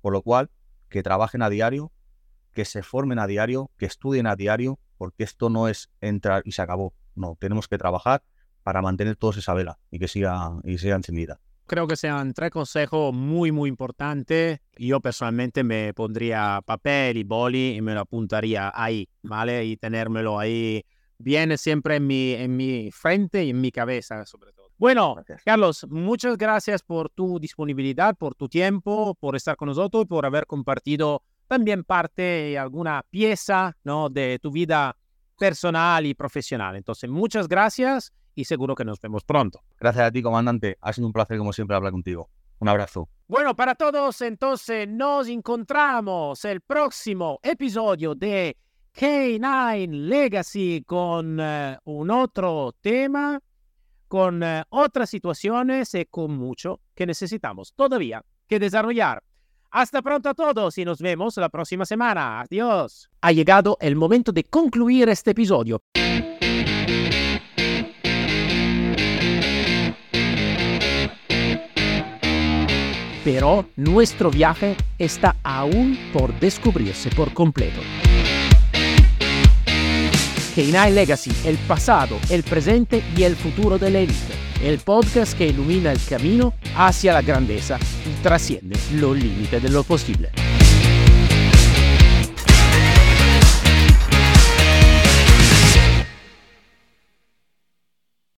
Por 0.00 0.12
lo 0.12 0.22
cual, 0.22 0.50
que 0.88 1.02
trabajen 1.02 1.42
a 1.42 1.48
diario, 1.48 1.92
que 2.52 2.64
se 2.64 2.82
formen 2.82 3.18
a 3.18 3.26
diario, 3.26 3.70
que 3.78 3.86
estudien 3.86 4.26
a 4.26 4.36
diario, 4.36 4.78
porque 5.02 5.24
esto 5.24 5.50
no 5.50 5.66
es 5.66 5.90
entrar 6.00 6.44
y 6.44 6.52
se 6.52 6.62
acabó. 6.62 6.94
No, 7.16 7.36
tenemos 7.40 7.66
que 7.66 7.76
trabajar 7.76 8.22
para 8.62 8.80
mantener 8.82 9.16
todos 9.16 9.36
esa 9.36 9.52
vela 9.52 9.80
y 9.90 9.98
que 9.98 10.06
siga, 10.06 10.52
y 10.62 10.78
siga 10.78 10.94
encendida 10.94 11.40
creo 11.66 11.86
que 11.86 11.96
sean 11.96 12.34
tres 12.34 12.50
consejos 12.50 13.14
muy, 13.14 13.50
muy 13.50 13.68
importantes. 13.68 14.60
Yo 14.76 15.00
personalmente 15.00 15.64
me 15.64 15.94
pondría 15.94 16.60
papel 16.66 17.16
y 17.16 17.24
boli 17.24 17.76
y 17.76 17.80
me 17.80 17.94
lo 17.94 18.00
apuntaría 18.00 18.70
ahí, 18.74 19.08
¿vale? 19.22 19.64
Y 19.64 19.78
tenérmelo 19.78 20.38
ahí 20.38 20.84
bien 21.16 21.56
siempre 21.56 21.96
en 21.96 22.06
mi, 22.06 22.32
en 22.32 22.56
mi 22.56 22.90
frente 22.92 23.42
y 23.42 23.50
en 23.50 23.60
mi 23.60 23.72
cabeza, 23.72 24.26
sobre 24.26 24.52
todo. 24.52 24.68
Bueno, 24.76 25.16
Carlos, 25.44 25.86
muchas 25.88 26.36
gracias 26.36 26.82
por 26.82 27.08
tu 27.08 27.40
disponibilidad, 27.40 28.16
por 28.16 28.34
tu 28.34 28.48
tiempo, 28.48 29.14
por 29.14 29.34
estar 29.34 29.56
con 29.56 29.68
nosotros, 29.68 30.06
por 30.06 30.26
haber 30.26 30.46
compartido 30.46 31.22
también 31.52 31.84
parte, 31.84 32.58
alguna 32.58 33.04
pieza 33.10 33.76
¿no? 33.84 34.08
de 34.08 34.38
tu 34.40 34.50
vida 34.50 34.96
personal 35.38 36.06
y 36.06 36.14
profesional. 36.14 36.76
Entonces, 36.76 37.10
muchas 37.10 37.46
gracias 37.46 38.10
y 38.34 38.46
seguro 38.46 38.74
que 38.74 38.86
nos 38.86 38.98
vemos 38.98 39.22
pronto. 39.22 39.60
Gracias 39.78 40.06
a 40.06 40.10
ti, 40.10 40.22
comandante. 40.22 40.78
Ha 40.80 40.94
sido 40.94 41.08
un 41.08 41.12
placer, 41.12 41.36
como 41.36 41.52
siempre, 41.52 41.76
hablar 41.76 41.92
contigo. 41.92 42.30
Un 42.58 42.70
abrazo. 42.70 43.10
Bueno, 43.28 43.54
para 43.54 43.74
todos, 43.74 44.22
entonces 44.22 44.88
nos 44.88 45.28
encontramos 45.28 46.42
el 46.46 46.62
próximo 46.62 47.38
episodio 47.42 48.14
de 48.14 48.56
K9 48.96 49.90
Legacy 49.90 50.82
con 50.86 51.38
uh, 51.38 51.76
un 51.84 52.10
otro 52.10 52.74
tema, 52.80 53.38
con 54.08 54.42
uh, 54.42 54.62
otras 54.70 55.10
situaciones 55.10 55.92
y 55.92 56.06
con 56.06 56.34
mucho 56.34 56.80
que 56.94 57.04
necesitamos 57.04 57.74
todavía 57.74 58.24
que 58.48 58.58
desarrollar. 58.58 59.22
Hasta 59.74 60.02
pronto 60.02 60.28
a 60.28 60.34
todos 60.34 60.76
y 60.76 60.84
nos 60.84 61.00
vemos 61.00 61.38
la 61.38 61.48
próxima 61.48 61.86
semana. 61.86 62.42
Adiós. 62.42 63.08
Ha 63.22 63.32
llegado 63.32 63.78
el 63.80 63.96
momento 63.96 64.30
de 64.30 64.44
concluir 64.44 65.08
este 65.08 65.30
episodio. 65.30 65.80
Pero 73.24 73.70
nuestro 73.76 74.30
viaje 74.30 74.76
está 74.98 75.36
aún 75.42 75.98
por 76.12 76.38
descubrirse 76.38 77.08
por 77.08 77.32
completo. 77.32 77.80
K9 80.54 80.90
Legacy, 80.90 81.32
el 81.46 81.56
pasado, 81.66 82.18
el 82.28 82.42
presente 82.42 83.02
y 83.16 83.22
el 83.22 83.36
futuro 83.36 83.78
de 83.78 83.90
la 83.90 84.00
élite. 84.00 84.41
El 84.62 84.78
podcast 84.78 85.36
que 85.36 85.48
ilumina 85.48 85.90
el 85.90 85.98
camino 86.08 86.54
hacia 86.76 87.12
la 87.12 87.22
grandeza 87.22 87.80
y 88.06 88.22
trasciende 88.22 88.78
los 88.94 89.16
límites 89.16 89.60
de 89.60 89.68
lo 89.68 89.82
posible. 89.82 90.30